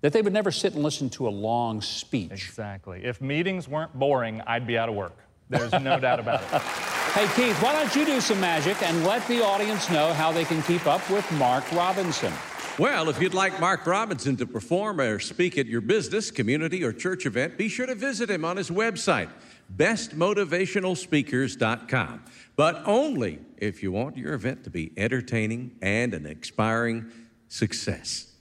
that 0.01 0.13
they 0.13 0.21
would 0.21 0.33
never 0.33 0.51
sit 0.51 0.73
and 0.73 0.83
listen 0.83 1.09
to 1.11 1.27
a 1.27 1.29
long 1.29 1.81
speech. 1.81 2.31
Exactly. 2.31 3.03
If 3.03 3.21
meetings 3.21 3.67
weren't 3.67 3.97
boring, 3.97 4.41
I'd 4.45 4.67
be 4.67 4.77
out 4.77 4.89
of 4.89 4.95
work. 4.95 5.17
There's 5.49 5.71
no 5.71 5.99
doubt 5.99 6.19
about 6.19 6.43
it. 6.43 6.61
Hey, 7.17 7.25
Keith, 7.35 7.57
why 7.63 7.71
don't 7.71 7.95
you 7.95 8.05
do 8.05 8.21
some 8.21 8.39
magic 8.39 8.79
and 8.83 9.03
let 9.03 9.27
the 9.27 9.43
audience 9.43 9.89
know 9.89 10.13
how 10.13 10.31
they 10.31 10.45
can 10.45 10.61
keep 10.63 10.85
up 10.85 11.09
with 11.09 11.25
Mark 11.31 11.63
Robinson? 11.71 12.31
Well, 12.77 13.09
if 13.09 13.19
you'd 13.19 13.33
like 13.33 13.59
Mark 13.59 13.87
Robinson 13.87 14.37
to 14.37 14.45
perform 14.45 15.01
or 15.01 15.17
speak 15.17 15.57
at 15.57 15.65
your 15.65 15.81
business, 15.81 16.29
community, 16.29 16.83
or 16.83 16.93
church 16.93 17.25
event, 17.25 17.57
be 17.57 17.69
sure 17.69 17.87
to 17.87 17.95
visit 17.95 18.29
him 18.29 18.45
on 18.45 18.57
his 18.57 18.69
website, 18.69 19.31
bestmotivationalspeakers.com. 19.75 22.23
But 22.55 22.83
only 22.85 23.39
if 23.57 23.81
you 23.81 23.91
want 23.91 24.15
your 24.15 24.35
event 24.35 24.63
to 24.65 24.69
be 24.69 24.91
entertaining 24.95 25.71
and 25.81 26.13
an 26.13 26.27
inspiring 26.27 27.11
success. 27.47 28.31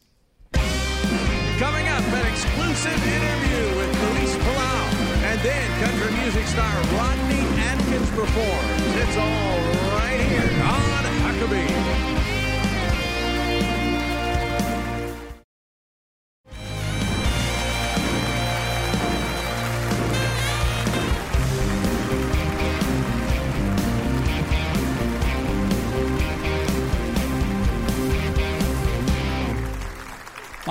Coming 1.58 1.88
up, 1.88 2.04
an 2.12 2.26
exclusive 2.26 3.00
interview 3.06 3.78
with 3.78 3.88
Luis 4.02 4.36
Palau. 4.36 4.92
And 5.24 5.40
then 5.40 5.82
country 5.82 6.12
music 6.20 6.46
star 6.46 6.70
Rodney 6.92 7.40
Atkins 7.62 8.10
performs. 8.10 8.96
It's 9.00 9.16
all 9.16 9.58
right 9.96 10.20
here 10.20 10.52
on 10.62 11.04
Huckabee. 11.24 12.15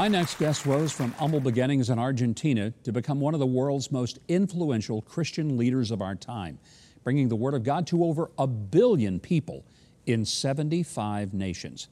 My 0.06 0.10
next 0.10 0.38
guest 0.38 0.68
rose 0.68 0.92
from 0.92 1.14
humble 1.14 1.40
beginnings 1.40 1.90
in 1.90 1.98
Argentina 1.98 2.72
to 2.84 2.92
become 2.92 3.20
one 3.20 3.34
of 3.34 3.40
the 3.40 3.48
world's 3.48 3.92
most 3.92 4.20
influential 4.28 5.02
Christian 5.02 5.58
leaders 5.58 5.90
of 5.90 6.00
our 6.00 6.14
time, 6.14 6.60
bringing 7.04 7.28
the 7.28 7.36
Word 7.36 7.56
of 7.56 7.64
God 7.64 7.88
to 7.88 8.04
over 8.04 8.30
a 8.38 8.46
billion 8.46 9.20
people 9.20 9.66
in 10.06 10.24
75 10.24 11.34
nations. 11.34 11.88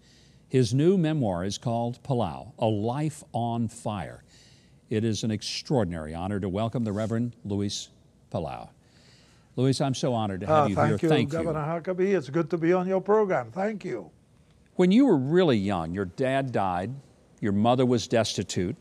His 0.47 0.75
new 0.75 0.95
memoir 0.95 1.43
is 1.43 1.57
called 1.57 2.03
Palau 2.03 2.51
A 2.59 2.67
Life 2.67 3.23
on 3.33 3.67
Fire. 3.67 4.23
It 4.91 5.03
is 5.03 5.23
an 5.23 5.31
extraordinary 5.31 6.13
honor 6.13 6.39
to 6.39 6.47
welcome 6.47 6.83
the 6.83 6.93
Reverend 6.93 7.35
Luis 7.43 7.89
Palau. 8.31 8.69
Luis, 9.55 9.81
I'm 9.81 9.95
so 9.95 10.13
honored 10.13 10.41
to 10.41 10.45
have 10.45 10.65
uh, 10.65 10.67
you 10.67 10.75
thank 10.75 10.87
here. 10.87 10.99
You, 11.01 11.09
thank 11.09 11.29
Governor 11.31 11.61
you, 11.61 11.65
Governor 11.65 11.81
Huckabee. 11.81 12.15
It's 12.15 12.29
good 12.29 12.51
to 12.51 12.59
be 12.59 12.73
on 12.73 12.87
your 12.87 13.01
program. 13.01 13.49
Thank 13.49 13.83
you. 13.83 14.11
When 14.75 14.91
you 14.91 15.07
were 15.07 15.17
really 15.17 15.57
young, 15.57 15.95
your 15.95 16.05
dad 16.05 16.51
died 16.51 16.91
your 17.43 17.51
mother 17.51 17.85
was 17.85 18.07
destitute. 18.07 18.77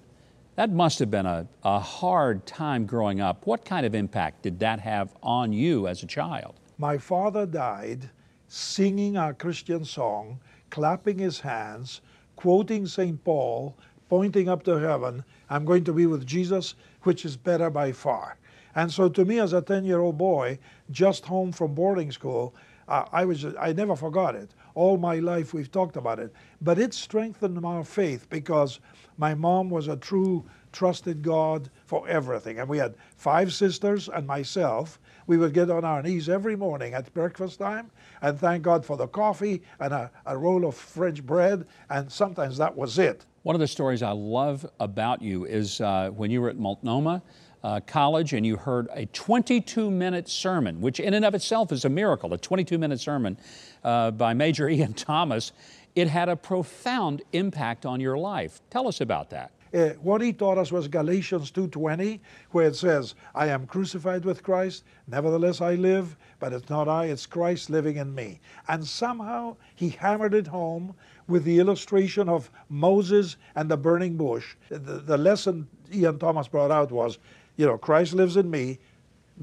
That 0.55 0.71
must 0.71 1.01
have 1.01 1.11
been 1.11 1.27
a, 1.27 1.49
a 1.65 1.81
hard 1.81 2.47
time 2.47 2.87
growing 2.87 3.21
up. 3.21 3.45
What 3.45 3.65
kind 3.65 3.85
of 3.85 3.95
impact 3.95 4.43
did 4.43 4.61
that 4.61 4.79
have 4.79 5.13
on 5.23 5.53
you 5.53 5.89
as 5.89 6.03
a 6.03 6.07
child? 6.07 6.55
My 6.79 6.97
father 6.97 7.45
died 7.45 8.09
singing 8.47 9.17
our 9.17 9.35
Christian 9.35 9.85
song, 9.85 10.39
clapping 10.71 11.19
his 11.19 11.41
hands, 11.41 12.03
quoting 12.37 12.87
St. 12.87 13.23
Paul, 13.25 13.77
pointing 14.09 14.49
up 14.49 14.63
to 14.65 14.79
heaven, 14.79 15.25
I'm 15.51 15.65
going 15.65 15.85
to 15.85 15.93
be 15.93 16.07
with 16.07 16.27
Jesus, 16.27 16.75
which 17.03 17.25
is 17.25 17.37
better 17.37 17.69
by 17.71 17.93
far. 17.93 18.39
And 18.75 18.93
so 18.93 19.09
to 19.09 19.25
me 19.25 19.41
as 19.41 19.55
a 19.55 19.63
10-year-old 19.63 20.19
boy, 20.19 20.59
just 20.91 21.25
home 21.25 21.51
from 21.51 21.75
boarding 21.75 22.13
school, 22.13 22.55
uh, 22.89 23.07
I 23.11 23.25
was 23.25 23.45
I 23.59 23.73
never 23.73 23.97
forgot 23.97 24.35
it 24.35 24.51
all 24.75 24.97
my 24.97 25.17
life 25.17 25.55
we've 25.55 25.71
talked 25.71 25.97
about 25.97 26.19
it. 26.19 26.33
But 26.61 26.79
it 26.79 26.95
strengthened 26.95 27.65
our 27.65 27.85
faith 27.85 28.29
because 28.31 28.81
my 29.19 29.35
mom 29.35 29.71
was 29.71 29.89
a 29.89 29.97
true 29.97 30.45
trusted 30.73 31.23
God 31.23 31.71
for 31.85 32.09
everything. 32.09 32.59
And 32.59 32.69
we 32.69 32.79
had 32.79 32.95
five 33.17 33.53
sisters 33.53 34.09
and 34.09 34.27
myself. 34.27 34.99
We 35.27 35.37
would 35.37 35.53
get 35.53 35.71
on 35.71 35.85
our 35.85 36.03
knees 36.03 36.29
every 36.29 36.57
morning 36.57 36.95
at 36.95 37.13
breakfast 37.15 37.59
time 37.59 37.91
and 38.23 38.39
thank 38.39 38.63
God 38.63 38.85
for 38.85 38.97
the 38.97 39.07
coffee 39.07 39.63
and 39.81 39.93
a, 39.93 40.11
a 40.27 40.37
roll 40.37 40.65
of 40.65 40.75
French 40.75 41.25
bread. 41.25 41.67
And 41.91 42.11
sometimes 42.11 42.57
that 42.59 42.75
was 42.75 42.99
it. 42.99 43.27
One 43.43 43.55
of 43.57 43.61
the 43.61 43.67
stories 43.67 44.03
I 44.03 44.13
love 44.13 44.65
about 44.79 45.21
you 45.21 45.45
is 45.45 45.81
uh, 45.81 46.11
when 46.11 46.31
you 46.31 46.41
were 46.41 46.49
at 46.49 46.59
Multnomah 46.59 47.23
uh, 47.65 47.81
College 47.87 48.33
and 48.33 48.45
you 48.45 48.57
heard 48.57 48.89
a 48.93 49.07
22 49.07 49.91
minute 49.91 50.29
sermon, 50.29 50.81
which 50.81 51.01
in 51.01 51.15
and 51.15 51.25
of 51.25 51.35
itself 51.35 51.73
is 51.73 51.85
a 51.85 51.89
miracle, 51.89 52.33
a 52.33 52.39
22 52.39 52.79
minute 52.79 53.01
sermon 53.01 53.37
uh, 53.85 54.11
by 54.11 54.35
Major 54.35 54.69
Ian 54.71 54.95
Thomas, 54.95 55.53
it 55.95 56.09
had 56.09 56.29
a 56.29 56.37
profound 56.37 57.23
impact 57.33 57.85
on 57.85 58.01
your 58.01 58.17
life. 58.17 58.61
Tell 58.71 58.89
us 58.89 59.01
about 59.01 59.31
that. 59.31 59.53
Uh, 59.75 59.91
what 60.03 60.21
he 60.21 60.35
taught 60.35 60.59
us 60.59 60.71
was 60.71 60.87
Galatians 60.87 61.51
2:20, 61.51 62.21
where 62.51 62.67
it 62.67 62.77
says, 62.77 63.15
"I 63.35 63.47
am 63.47 63.67
crucified 63.67 64.23
with 64.23 64.43
Christ; 64.43 64.85
nevertheless 65.07 65.63
I 65.63 65.77
live, 65.77 66.19
but 66.41 66.53
it's 66.53 66.69
not 66.69 66.89
I, 66.89 67.07
it's 67.07 67.25
Christ 67.25 67.71
living 67.71 67.97
in 67.97 68.15
me." 68.15 68.41
And 68.69 68.87
somehow 68.87 69.57
he 69.75 69.89
hammered 69.89 70.35
it 70.35 70.47
home 70.47 70.95
with 71.27 71.45
the 71.45 71.59
illustration 71.59 72.29
of 72.29 72.51
Moses 72.69 73.37
and 73.55 73.71
the 73.71 73.79
burning 73.79 74.19
bush. 74.19 74.57
The, 74.69 74.79
the 74.79 75.17
lesson 75.17 75.67
Ian 75.91 76.19
Thomas 76.19 76.49
brought 76.49 76.71
out 76.71 76.93
was, 76.93 77.19
you 77.57 77.67
know, 77.67 77.79
Christ 77.79 78.15
lives 78.15 78.37
in 78.37 78.51
me, 78.51 78.79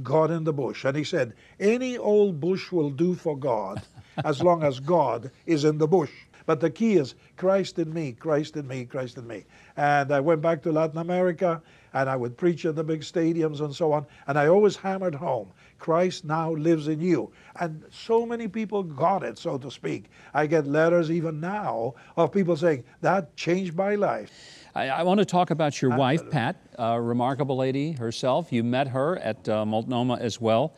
God 0.03 0.31
in 0.31 0.43
the 0.43 0.53
bush. 0.53 0.85
And 0.85 0.95
he 0.95 1.03
said, 1.03 1.33
any 1.59 1.97
old 1.97 2.39
bush 2.39 2.71
will 2.71 2.89
do 2.89 3.15
for 3.15 3.37
God 3.37 3.81
as 4.23 4.41
long 4.41 4.63
as 4.63 4.79
God 4.79 5.31
is 5.45 5.63
in 5.65 5.77
the 5.77 5.87
bush. 5.87 6.11
But 6.45 6.59
the 6.59 6.71
key 6.71 6.95
is 6.95 7.13
Christ 7.37 7.77
in 7.77 7.93
me, 7.93 8.13
Christ 8.13 8.57
in 8.57 8.67
me, 8.67 8.83
Christ 8.83 9.17
in 9.17 9.27
me. 9.27 9.45
And 9.77 10.11
I 10.11 10.19
went 10.19 10.41
back 10.41 10.63
to 10.63 10.71
Latin 10.71 10.97
America 10.97 11.61
and 11.93 12.09
I 12.09 12.15
would 12.15 12.37
preach 12.37 12.65
in 12.65 12.73
the 12.73 12.83
big 12.83 13.01
stadiums 13.01 13.61
and 13.61 13.73
so 13.73 13.91
on. 13.91 14.05
And 14.25 14.37
I 14.37 14.47
always 14.47 14.75
hammered 14.75 15.13
home 15.13 15.51
Christ 15.79 16.25
now 16.25 16.51
lives 16.53 16.87
in 16.87 16.99
you. 16.99 17.31
And 17.59 17.83
so 17.91 18.25
many 18.25 18.47
people 18.47 18.83
got 18.83 19.23
it, 19.23 19.37
so 19.37 19.57
to 19.57 19.71
speak. 19.71 20.05
I 20.33 20.45
get 20.45 20.67
letters 20.67 21.09
even 21.09 21.39
now 21.39 21.95
of 22.17 22.31
people 22.31 22.55
saying, 22.57 22.83
that 23.01 23.35
changed 23.35 23.75
my 23.75 23.95
life. 23.95 24.31
I, 24.75 24.89
I 24.89 25.03
want 25.03 25.19
to 25.19 25.25
talk 25.25 25.51
about 25.51 25.81
your 25.81 25.93
Absolutely. 25.93 26.25
wife, 26.25 26.31
Pat, 26.31 26.55
a 26.79 27.01
remarkable 27.01 27.57
lady 27.57 27.91
herself. 27.91 28.51
You 28.51 28.63
met 28.63 28.87
her 28.87 29.17
at 29.19 29.47
uh, 29.49 29.65
Multnomah 29.65 30.17
as 30.19 30.39
well. 30.39 30.73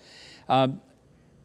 Um, 0.50 0.82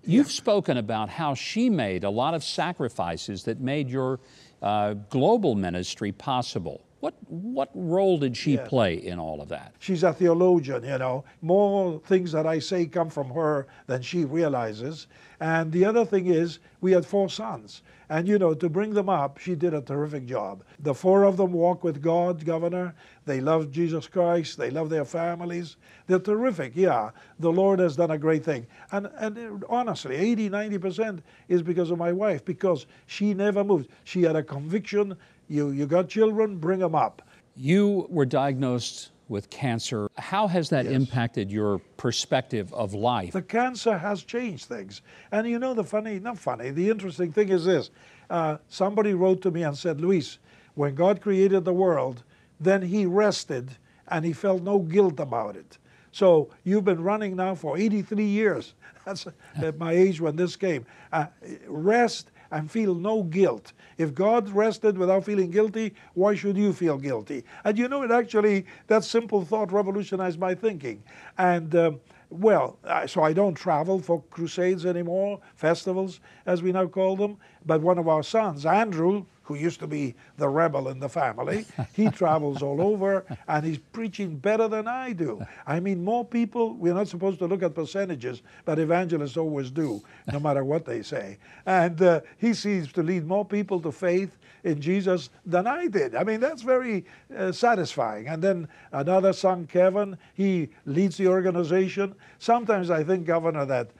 You've 0.08 0.30
spoken 0.30 0.76
about 0.76 1.08
how 1.08 1.34
she 1.34 1.68
made 1.68 2.04
a 2.04 2.10
lot 2.10 2.34
of 2.34 2.44
sacrifices 2.44 3.42
that 3.42 3.60
made 3.60 3.90
your 3.90 4.20
uh, 4.62 4.94
global 5.10 5.56
ministry 5.56 6.12
possible. 6.12 6.84
What, 7.00 7.14
what 7.28 7.70
role 7.74 8.16
did 8.16 8.36
she 8.36 8.56
play 8.56 8.94
in 8.94 9.18
all 9.18 9.42
of 9.42 9.48
that? 9.48 9.74
She's 9.80 10.04
a 10.04 10.12
theologian, 10.12 10.84
you 10.84 10.98
know. 10.98 11.24
More 11.42 12.00
things 12.06 12.30
that 12.32 12.46
I 12.46 12.60
say 12.60 12.86
come 12.86 13.10
from 13.10 13.30
her 13.30 13.66
than 13.86 14.00
she 14.00 14.24
realizes. 14.24 15.08
And 15.40 15.72
the 15.72 15.84
other 15.84 16.04
thing 16.04 16.26
is, 16.26 16.58
we 16.80 16.92
had 16.92 17.04
four 17.04 17.28
sons. 17.28 17.82
And, 18.08 18.28
you 18.28 18.38
know, 18.38 18.54
to 18.54 18.68
bring 18.68 18.94
them 18.94 19.08
up, 19.08 19.38
she 19.38 19.54
did 19.54 19.74
a 19.74 19.80
terrific 19.80 20.26
job. 20.26 20.62
The 20.78 20.94
four 20.94 21.24
of 21.24 21.36
them 21.36 21.52
walk 21.52 21.82
with 21.82 22.00
God, 22.00 22.44
Governor. 22.44 22.94
They 23.24 23.40
love 23.40 23.72
Jesus 23.72 24.06
Christ. 24.06 24.56
They 24.56 24.70
love 24.70 24.90
their 24.90 25.04
families. 25.04 25.76
They're 26.06 26.20
terrific, 26.20 26.72
yeah. 26.76 27.10
The 27.40 27.50
Lord 27.50 27.80
has 27.80 27.96
done 27.96 28.12
a 28.12 28.18
great 28.18 28.44
thing. 28.44 28.66
And, 28.92 29.08
and 29.18 29.64
honestly, 29.68 30.14
80, 30.14 30.50
90% 30.50 31.20
is 31.48 31.62
because 31.62 31.90
of 31.90 31.98
my 31.98 32.12
wife, 32.12 32.44
because 32.44 32.86
she 33.06 33.34
never 33.34 33.64
moved. 33.64 33.88
She 34.04 34.22
had 34.22 34.36
a 34.36 34.42
conviction 34.42 35.16
you, 35.48 35.70
you 35.70 35.86
got 35.86 36.08
children, 36.08 36.58
bring 36.58 36.80
them 36.80 36.94
up. 36.94 37.22
You 37.56 38.06
were 38.10 38.26
diagnosed 38.26 39.10
with 39.28 39.50
cancer. 39.50 40.08
How 40.16 40.46
has 40.46 40.68
that 40.70 40.86
impacted 40.86 41.50
your 41.50 41.78
perspective 41.96 42.72
of 42.72 42.94
life? 42.94 43.32
The 43.32 43.42
cancer 43.42 43.98
has 43.98 44.22
changed 44.22 44.66
things. 44.66 45.02
And 45.32 45.48
you 45.48 45.58
know, 45.58 45.74
the 45.74 45.84
funny, 45.84 46.18
not 46.18 46.38
funny, 46.38 46.70
the 46.70 46.88
interesting 46.90 47.32
thing 47.32 47.48
is 47.48 47.64
this. 47.64 47.90
Uh, 48.30 48.58
somebody 48.68 49.14
wrote 49.14 49.42
to 49.42 49.50
me 49.50 49.62
and 49.62 49.76
said, 49.76 50.00
Luis, 50.00 50.38
when 50.74 50.94
God 50.94 51.20
created 51.20 51.64
the 51.64 51.72
world, 51.72 52.22
then 52.60 52.82
he 52.82 53.06
rested 53.06 53.70
and 54.08 54.24
he 54.24 54.32
felt 54.32 54.62
no 54.62 54.78
guilt 54.78 55.20
about 55.20 55.56
it. 55.56 55.78
So 56.12 56.48
you've 56.64 56.84
been 56.84 57.02
running 57.02 57.36
now 57.36 57.54
for 57.54 57.76
83 57.76 58.24
years. 58.24 58.74
That's 59.04 59.26
at 59.56 59.78
my 59.78 59.92
age 59.92 60.20
when 60.20 60.36
this 60.36 60.56
came. 60.56 60.86
Uh, 61.12 61.26
rest 61.68 62.30
and 62.50 62.70
feel 62.70 62.94
no 62.94 63.22
guilt. 63.22 63.72
If 63.98 64.14
God 64.14 64.48
rested 64.50 64.98
without 64.98 65.24
feeling 65.24 65.50
guilty, 65.50 65.94
why 66.14 66.34
should 66.34 66.56
you 66.56 66.72
feel 66.72 66.98
guilty? 66.98 67.44
And 67.64 67.78
you 67.78 67.88
know, 67.88 68.02
it 68.02 68.10
actually, 68.10 68.66
that 68.86 69.04
simple 69.04 69.44
thought 69.44 69.72
revolutionized 69.72 70.38
my 70.38 70.54
thinking. 70.54 71.02
And 71.38 71.74
um, 71.74 72.00
well, 72.30 72.78
so 73.06 73.22
I 73.22 73.32
don't 73.32 73.54
travel 73.54 74.00
for 74.00 74.22
crusades 74.30 74.84
anymore, 74.84 75.40
festivals, 75.54 76.20
as 76.44 76.62
we 76.62 76.72
now 76.72 76.86
call 76.86 77.16
them. 77.16 77.36
But 77.64 77.80
one 77.82 77.98
of 77.98 78.08
our 78.08 78.22
sons, 78.22 78.66
Andrew, 78.66 79.24
who 79.46 79.54
used 79.54 79.78
to 79.78 79.86
be 79.86 80.14
the 80.38 80.48
rebel 80.48 80.88
in 80.88 80.98
the 80.98 81.08
family, 81.08 81.64
he 81.94 82.10
travels 82.10 82.62
all 82.62 82.80
over 82.80 83.24
and 83.46 83.64
he's 83.64 83.78
preaching 83.78 84.36
better 84.36 84.66
than 84.66 84.88
I 84.88 85.12
do. 85.12 85.40
I 85.66 85.78
mean, 85.78 86.02
more 86.02 86.24
people, 86.24 86.74
we're 86.74 86.94
not 86.94 87.06
supposed 87.06 87.38
to 87.38 87.46
look 87.46 87.62
at 87.62 87.74
percentages, 87.74 88.42
but 88.64 88.80
evangelists 88.80 89.36
always 89.36 89.70
do, 89.70 90.02
no 90.32 90.40
matter 90.40 90.64
what 90.64 90.84
they 90.84 91.02
say. 91.02 91.38
And 91.64 92.00
uh, 92.02 92.20
he 92.38 92.54
seems 92.54 92.92
to 92.92 93.02
lead 93.02 93.24
more 93.24 93.44
people 93.44 93.80
to 93.80 93.92
faith 93.92 94.36
in 94.64 94.80
Jesus 94.80 95.30
than 95.46 95.68
I 95.68 95.86
did. 95.86 96.16
I 96.16 96.24
mean, 96.24 96.40
that's 96.40 96.62
very 96.62 97.04
uh, 97.36 97.52
satisfying. 97.52 98.26
And 98.26 98.42
then 98.42 98.68
another 98.90 99.32
son, 99.32 99.66
Kevin, 99.66 100.18
he 100.34 100.70
leads 100.86 101.16
the 101.16 101.28
organization. 101.28 102.16
Sometimes 102.40 102.90
I 102.90 103.04
think, 103.04 103.26
Governor, 103.26 103.64
that 103.66 103.92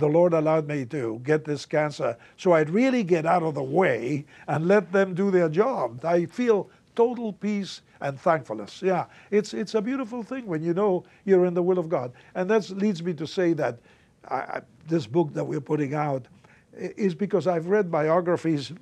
the 0.00 0.08
Lord 0.08 0.32
allowed 0.32 0.66
me 0.66 0.84
to 0.86 1.20
get 1.22 1.44
this 1.44 1.64
cancer 1.66 2.16
so 2.36 2.52
I'd 2.52 2.70
really 2.70 3.04
get 3.04 3.26
out 3.26 3.42
of 3.42 3.54
the 3.54 3.62
way 3.62 4.24
and 4.48 4.66
let 4.66 4.90
them 4.92 5.14
do 5.14 5.30
their 5.30 5.48
job. 5.48 6.04
I 6.04 6.26
feel 6.26 6.70
total 6.96 7.32
peace 7.32 7.82
and 8.00 8.18
thankfulness. 8.18 8.82
Yeah, 8.82 9.06
it's, 9.30 9.54
it's 9.54 9.74
a 9.74 9.80
beautiful 9.80 10.22
thing 10.22 10.46
when 10.46 10.62
you 10.62 10.74
know 10.74 11.04
you're 11.24 11.46
in 11.46 11.54
the 11.54 11.62
will 11.62 11.78
of 11.78 11.88
God. 11.88 12.12
And 12.34 12.50
that 12.50 12.68
leads 12.70 13.02
me 13.02 13.14
to 13.14 13.26
say 13.26 13.52
that 13.54 13.78
I, 14.28 14.36
I, 14.36 14.60
this 14.88 15.06
book 15.06 15.32
that 15.34 15.44
we're 15.44 15.60
putting 15.60 15.94
out 15.94 16.26
is 16.74 17.14
because 17.14 17.46
I've 17.46 17.66
read 17.66 17.90
biographies 17.90 18.72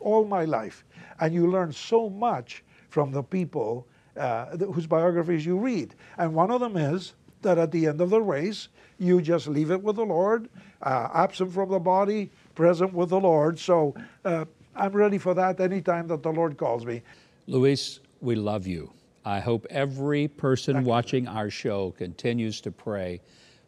all 0.00 0.24
my 0.24 0.44
life, 0.44 0.84
and 1.20 1.32
you 1.32 1.50
learn 1.50 1.72
so 1.72 2.10
much 2.10 2.64
from 2.88 3.12
the 3.12 3.22
people 3.22 3.86
uh, 4.16 4.56
whose 4.56 4.86
biographies 4.86 5.46
you 5.46 5.58
read. 5.58 5.94
And 6.18 6.34
one 6.34 6.50
of 6.50 6.60
them 6.60 6.76
is 6.76 7.14
that 7.42 7.58
at 7.58 7.70
the 7.70 7.86
end 7.86 8.00
of 8.00 8.10
the 8.10 8.20
race, 8.20 8.68
you 8.98 9.20
just 9.20 9.48
leave 9.48 9.70
it 9.70 9.82
with 9.82 9.96
the 9.96 10.04
Lord, 10.04 10.48
uh, 10.82 11.08
absent 11.14 11.52
from 11.52 11.70
the 11.70 11.78
body, 11.78 12.30
present 12.54 12.92
with 12.92 13.10
the 13.10 13.20
Lord. 13.20 13.58
So 13.58 13.94
uh, 14.24 14.44
I'm 14.74 14.92
ready 14.92 15.18
for 15.18 15.34
that 15.34 15.60
anytime 15.60 16.06
that 16.08 16.22
the 16.22 16.32
Lord 16.32 16.56
calls 16.56 16.84
me. 16.84 17.02
Luis, 17.46 18.00
we 18.20 18.34
love 18.34 18.66
you. 18.66 18.92
I 19.24 19.40
hope 19.40 19.66
every 19.70 20.28
person 20.28 20.84
watching 20.84 21.28
our 21.28 21.50
show 21.50 21.92
continues 21.92 22.60
to 22.62 22.72
pray 22.72 23.20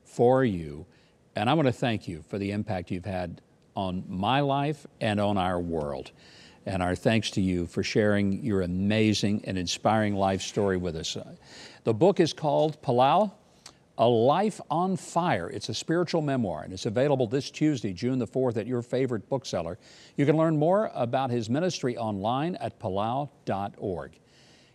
for 0.05 0.45
you. 0.45 0.87
And 1.37 1.49
I 1.51 1.55
want 1.55 1.67
to 1.67 1.73
thank 1.73 2.09
you 2.09 2.23
for 2.23 2.39
the 2.39 2.51
impact 2.51 2.91
you've 2.91 3.05
had 3.05 3.41
on 3.77 4.05
my 4.09 4.41
life 4.41 4.87
and 5.01 5.21
on 5.21 5.37
our 5.37 5.61
world. 5.61 6.13
And 6.67 6.83
our 6.83 6.95
thanks 6.95 7.31
to 7.33 7.41
you 7.41 7.67
for 7.67 7.83
sharing 7.83 8.43
your 8.45 8.63
amazing 8.63 9.43
and 9.45 9.59
inspiring 9.59 10.15
life 10.15 10.41
story 10.41 10.77
with 10.77 10.97
us. 10.97 11.17
The 11.85 11.95
book 11.95 12.21
is 12.21 12.33
called 12.33 12.81
Palau 12.81 13.33
A 13.97 14.09
Life 14.09 14.61
on 14.71 14.97
Fire. 14.97 15.49
It's 15.49 15.69
a 15.69 15.75
spiritual 15.75 16.21
memoir, 16.21 16.63
and 16.63 16.73
it's 16.73 16.87
available 16.87 17.27
this 17.29 17.51
Tuesday, 17.51 17.93
June 17.93 18.19
the 18.19 18.27
4th, 18.27 18.57
at 18.57 18.67
your 18.67 18.83
favorite 18.83 19.29
bookseller. 19.29 19.79
You 20.17 20.27
can 20.27 20.37
learn 20.37 20.57
more 20.57 20.91
about 20.95 21.31
his 21.31 21.49
ministry 21.49 21.97
online 21.97 22.57
at 22.57 22.81
palau.org. 22.81 24.19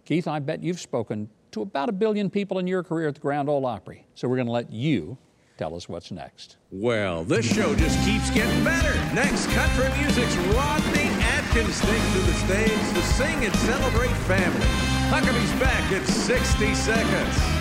Keith, 0.06 0.28
I 0.28 0.40
bet 0.40 0.64
you've 0.64 0.80
spoken 0.80 1.30
to 1.52 1.62
about 1.62 1.90
a 1.90 1.92
billion 1.92 2.30
people 2.30 2.60
in 2.60 2.68
your 2.68 2.82
career 2.82 3.10
at 3.10 3.16
the 3.16 3.22
Grand 3.22 3.50
Ole 3.50 3.66
Opry. 3.66 4.06
So 4.16 4.28
we're 4.28 4.38
going 4.38 4.48
to 4.48 4.54
let 4.54 4.72
you 4.72 5.18
tell 5.58 5.76
us 5.76 5.90
what's 5.90 6.12
next. 6.12 6.56
Well, 6.72 7.26
this 7.26 7.46
show 7.46 7.76
just 7.76 8.00
keeps 8.06 8.30
getting 8.30 8.64
better. 8.64 8.94
Next, 9.14 9.48
country 9.48 9.90
music's 10.00 10.36
Rodney 10.56 11.10
Atkins 11.20 11.82
takes 11.82 12.14
to 12.14 12.20
the 12.20 12.34
stage 12.34 12.94
to 12.94 13.02
sing 13.02 13.44
and 13.44 13.56
celebrate 13.58 14.16
family. 14.28 14.68
Huckabee's 15.10 15.60
back 15.60 15.92
in 15.92 16.06
60 16.06 16.74
seconds. 16.76 17.59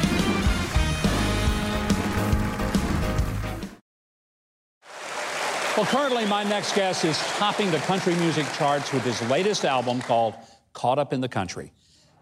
Well, 5.79 5.87
currently, 5.87 6.27
my 6.27 6.43
next 6.43 6.75
guest 6.75 7.05
is 7.05 7.17
topping 7.37 7.71
the 7.71 7.79
country 7.79 8.13
music 8.17 8.47
charts 8.55 8.93
with 8.93 9.05
his 9.05 9.23
latest 9.31 9.65
album 9.65 10.01
called 10.01 10.35
Caught 10.73 10.99
Up 10.99 11.13
in 11.13 11.21
the 11.21 11.29
Country. 11.29 11.71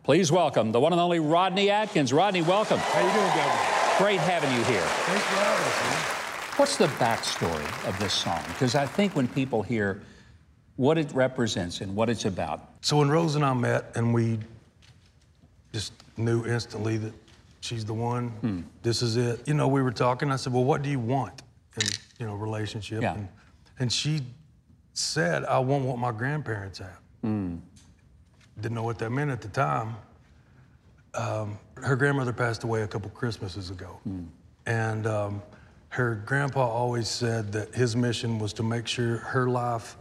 Please 0.03 0.31
welcome 0.31 0.73
the 0.73 0.79
one 0.79 0.93
and 0.93 1.01
only 1.01 1.21
Rodney 1.21 1.71
Atkins. 1.71 2.13
Rodney, 2.13 2.43
welcome. 2.43 2.77
How 2.77 2.99
you 2.99 3.11
doing, 3.15 3.29
Governor? 3.29 3.97
Great 3.97 4.21
having 4.21 4.51
you 4.51 4.63
here. 4.65 4.83
Thanks 4.83 5.25
for 5.25 5.37
having 5.37 5.67
us. 5.69 5.81
man. 5.81 6.59
What's 6.59 6.77
the 6.77 6.89
backstory 6.99 7.89
of 7.89 7.99
this 7.99 8.13
song? 8.13 8.43
Because 8.49 8.75
I 8.75 8.85
think 8.85 9.17
when 9.17 9.27
people 9.27 9.63
hear 9.63 10.03
what 10.77 10.99
it 10.99 11.11
represents 11.15 11.81
and 11.81 11.97
what 11.97 12.11
it's 12.11 12.27
about, 12.27 12.69
So 12.83 12.99
when 12.99 13.09
Rose 13.09 13.37
and 13.37 13.45
I 13.45 13.55
met, 13.55 13.91
and 13.95 14.13
we 14.13 14.39
just 15.73 15.95
knew 16.19 16.45
instantly 16.45 16.99
that 16.99 17.15
she's 17.63 17.87
the 17.87 17.95
one. 17.95 18.29
Hmm. 18.29 18.61
This 18.83 19.01
is 19.01 19.17
it. 19.17 19.49
You 19.49 19.55
know, 19.55 19.67
we 19.67 19.81
were 19.81 19.93
talking. 19.93 20.31
I 20.31 20.37
said, 20.37 20.53
"Well, 20.53 20.65
what 20.65 20.83
do 20.83 20.91
you 20.91 21.01
want 21.01 21.41
in 21.81 21.89
you 22.19 22.27
know 22.27 22.35
relationship?" 22.35 23.01
Yeah. 23.01 23.15
And, 23.15 23.29
and 23.79 23.93
she 23.93 24.21
said, 24.95 25.45
"I 25.45 25.59
want 25.59 25.85
what 25.85 25.99
my 25.99 26.13
grandparents 26.13 26.79
have." 26.79 27.01
Didn't 28.61 28.75
know 28.75 28.83
what 28.85 28.99
that 29.01 29.11
meant 29.11 29.31
at 29.31 29.41
the 29.43 29.49
time. 29.49 29.97
Um, 31.15 31.59
her 31.77 31.97
grandmother 31.97 32.33
passed 32.33 32.63
away 32.65 32.83
a 32.83 32.87
couple 32.87 33.11
Christmases 33.11 33.71
ago, 33.71 34.01
and 34.67 35.07
um, 35.07 35.43
her 35.89 36.15
grandpa 36.27 36.67
always 36.67 37.09
said 37.09 37.53
that 37.53 37.75
his 37.75 37.97
mission 37.97 38.39
was 38.39 38.53
to 38.55 38.63
make 38.63 38.87
sure 38.87 39.19
her 39.19 39.49
life 39.49 39.97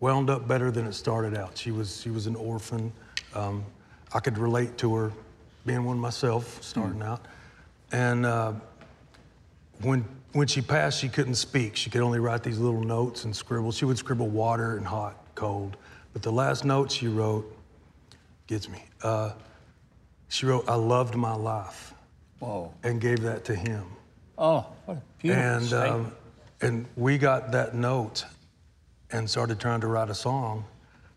wound 0.00 0.28
up 0.30 0.46
better 0.48 0.70
than 0.70 0.86
it 0.86 0.92
started 0.92 1.36
out. 1.36 1.56
She 1.56 1.70
was 1.70 2.00
she 2.00 2.10
was 2.10 2.26
an 2.26 2.36
orphan. 2.36 2.92
Um, 3.34 3.64
I 4.14 4.20
could 4.20 4.38
relate 4.38 4.76
to 4.78 4.94
her, 4.94 5.12
being 5.64 5.84
one 5.84 5.98
myself, 5.98 6.62
starting 6.62 7.02
out, 7.02 7.26
and 7.92 8.24
uh, 8.26 8.52
when 9.82 10.04
when 10.32 10.46
she 10.46 10.60
passed, 10.60 11.00
she 11.00 11.08
couldn't 11.08 11.36
speak. 11.36 11.76
She 11.76 11.90
could 11.90 12.02
only 12.02 12.18
write 12.18 12.42
these 12.42 12.58
little 12.58 12.82
notes 12.82 13.24
and 13.24 13.34
scribble. 13.34 13.72
She 13.72 13.84
would 13.84 13.98
scribble 13.98 14.28
water 14.28 14.76
and 14.76 14.86
hot, 14.86 15.16
cold. 15.34 15.76
But 16.12 16.22
the 16.22 16.32
last 16.32 16.64
note 16.64 16.90
she 16.90 17.08
wrote 17.08 17.50
gets 18.46 18.68
me. 18.68 18.82
Uh, 19.02 19.32
she 20.28 20.46
wrote, 20.46 20.68
"I 20.68 20.74
loved 20.74 21.14
my 21.14 21.34
life," 21.34 21.94
Whoa. 22.38 22.72
and 22.82 23.00
gave 23.00 23.22
that 23.22 23.44
to 23.46 23.54
him. 23.54 23.84
oh, 24.38 24.66
what 24.84 24.96
a 24.98 25.02
beautiful 25.18 25.44
And 25.44 25.72
um, 25.72 26.12
and 26.60 26.86
we 26.96 27.18
got 27.18 27.52
that 27.52 27.74
note 27.74 28.24
and 29.10 29.28
started 29.28 29.60
trying 29.60 29.80
to 29.80 29.86
write 29.86 30.10
a 30.10 30.14
song 30.14 30.64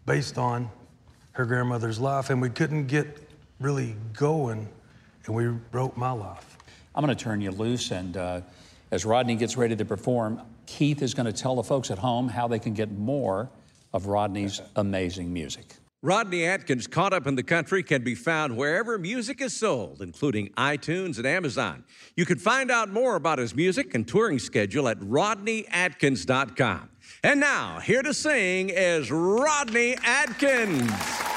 based 0.06 0.38
on 0.38 0.70
her 1.32 1.46
grandmother's 1.46 2.00
life, 2.00 2.30
and 2.30 2.42
we 2.42 2.50
couldn't 2.50 2.88
get 2.88 3.30
really 3.60 3.96
going, 4.14 4.68
and 5.26 5.36
we 5.36 5.48
wrote 5.72 5.96
my 5.98 6.12
life. 6.12 6.58
I'm 6.94 7.06
going 7.06 7.16
to 7.16 7.24
turn 7.24 7.40
you 7.42 7.52
loose, 7.52 7.92
and 7.92 8.18
uh, 8.18 8.42
as 8.92 9.06
Rodney 9.06 9.36
gets 9.36 9.58
ready 9.58 9.76
to 9.76 9.86
perform, 9.86 10.42
Keith 10.66 11.02
is 11.02 11.14
going 11.14 11.26
to 11.26 11.34
tell 11.34 11.56
the 11.56 11.64
folks 11.64 11.92
at 11.92 11.98
home 12.00 12.30
how 12.30 12.48
they 12.48 12.60
can 12.60 12.74
get 12.74 12.92
more 12.92 13.50
of 13.94 14.08
Rodney's 14.08 14.62
amazing 14.76 15.32
music. 15.32 15.76
Rodney 16.02 16.46
Atkins 16.46 16.88
Caught 16.88 17.12
Up 17.12 17.28
in 17.28 17.36
the 17.36 17.44
Country 17.44 17.84
can 17.84 18.06
be 18.06 18.16
found 18.16 18.56
wherever 18.56 18.98
music 18.98 19.42
is 19.42 19.54
sold, 19.54 20.02
including 20.02 20.48
iTunes 20.52 21.18
and 21.18 21.28
Amazon. 21.28 21.84
You 22.16 22.26
can 22.26 22.38
find 22.38 22.72
out 22.72 22.90
more 22.90 23.18
about 23.18 23.38
his 23.38 23.54
music 23.54 23.94
and 23.94 24.08
touring 24.08 24.40
schedule 24.40 24.88
at 24.88 24.98
rodneyatkins.com. 25.00 26.90
And 27.22 27.42
now, 27.42 27.80
here 27.80 28.02
to 28.02 28.14
sing 28.14 28.70
is 28.70 29.12
Rodney 29.12 29.98
Atkins. 30.06 31.29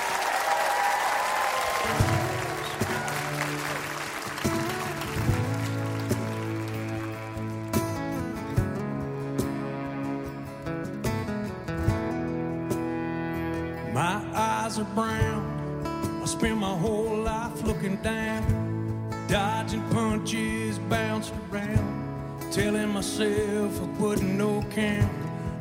Are 14.78 14.84
brown. 14.94 16.20
I 16.22 16.24
spend 16.24 16.58
my 16.58 16.74
whole 16.74 17.16
life 17.16 17.62
looking 17.62 17.96
down, 17.96 19.10
dodging 19.28 19.82
punches, 19.90 20.78
bouncing 20.78 21.38
around, 21.50 22.40
telling 22.50 22.88
myself 22.88 23.80
I 23.82 23.84
wouldn't 24.00 24.34
no 24.34 24.62
count. 24.70 25.12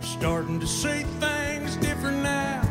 Starting 0.01 0.59
to 0.59 0.67
see 0.67 1.03
things 1.19 1.75
different 1.77 2.23
now. 2.23 2.61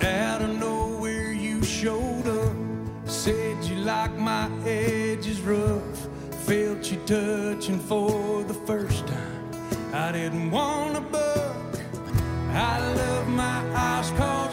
Out 0.00 0.40
of 0.40 0.58
nowhere, 0.58 1.32
you 1.32 1.62
showed 1.62 2.26
up. 2.26 2.56
Said 3.04 3.62
you 3.64 3.76
like 3.76 4.14
my 4.16 4.48
edges 4.64 5.40
rough. 5.42 6.08
Felt 6.46 6.90
you 6.90 6.98
touching 7.04 7.78
for 7.80 8.42
the 8.44 8.54
first 8.54 9.06
time. 9.06 9.50
I 9.92 10.12
didn't 10.12 10.50
want 10.50 10.94
to 10.94 11.00
buck. 11.02 11.56
I 12.52 12.94
love 12.94 13.28
my 13.28 13.60
eyes 13.76 14.10
cause 14.12 14.47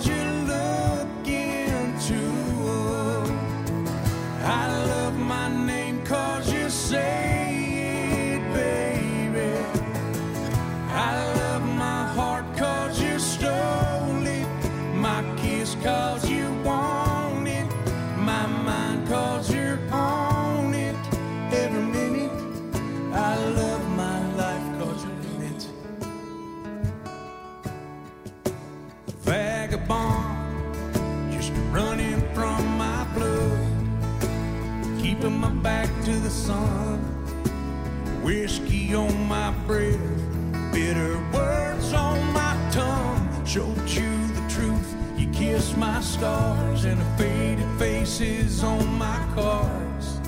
sun. 36.45 36.99
Whiskey 38.23 38.93
on 38.93 39.27
my 39.27 39.49
breath, 39.65 39.99
bitter 40.71 41.17
words 41.33 41.91
on 41.93 42.19
my 42.33 42.55
tongue. 42.71 43.45
Showed 43.45 43.89
you 43.89 44.11
the 44.37 44.45
truth. 44.47 44.95
You 45.17 45.27
kissed 45.29 45.75
my 45.77 46.01
scars 46.01 46.85
and 46.85 47.01
the 47.01 47.09
faded 47.17 47.71
faces 47.79 48.63
on 48.63 48.85
my 48.97 49.19
cars. 49.33 50.19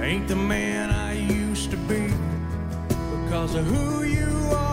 I 0.00 0.04
ain't 0.04 0.28
the 0.28 0.36
man 0.36 0.90
I 0.90 1.12
used 1.14 1.70
to 1.70 1.76
be 1.76 2.04
because 3.24 3.54
of 3.54 3.64
who 3.64 4.04
you 4.04 4.30
are. 4.54 4.71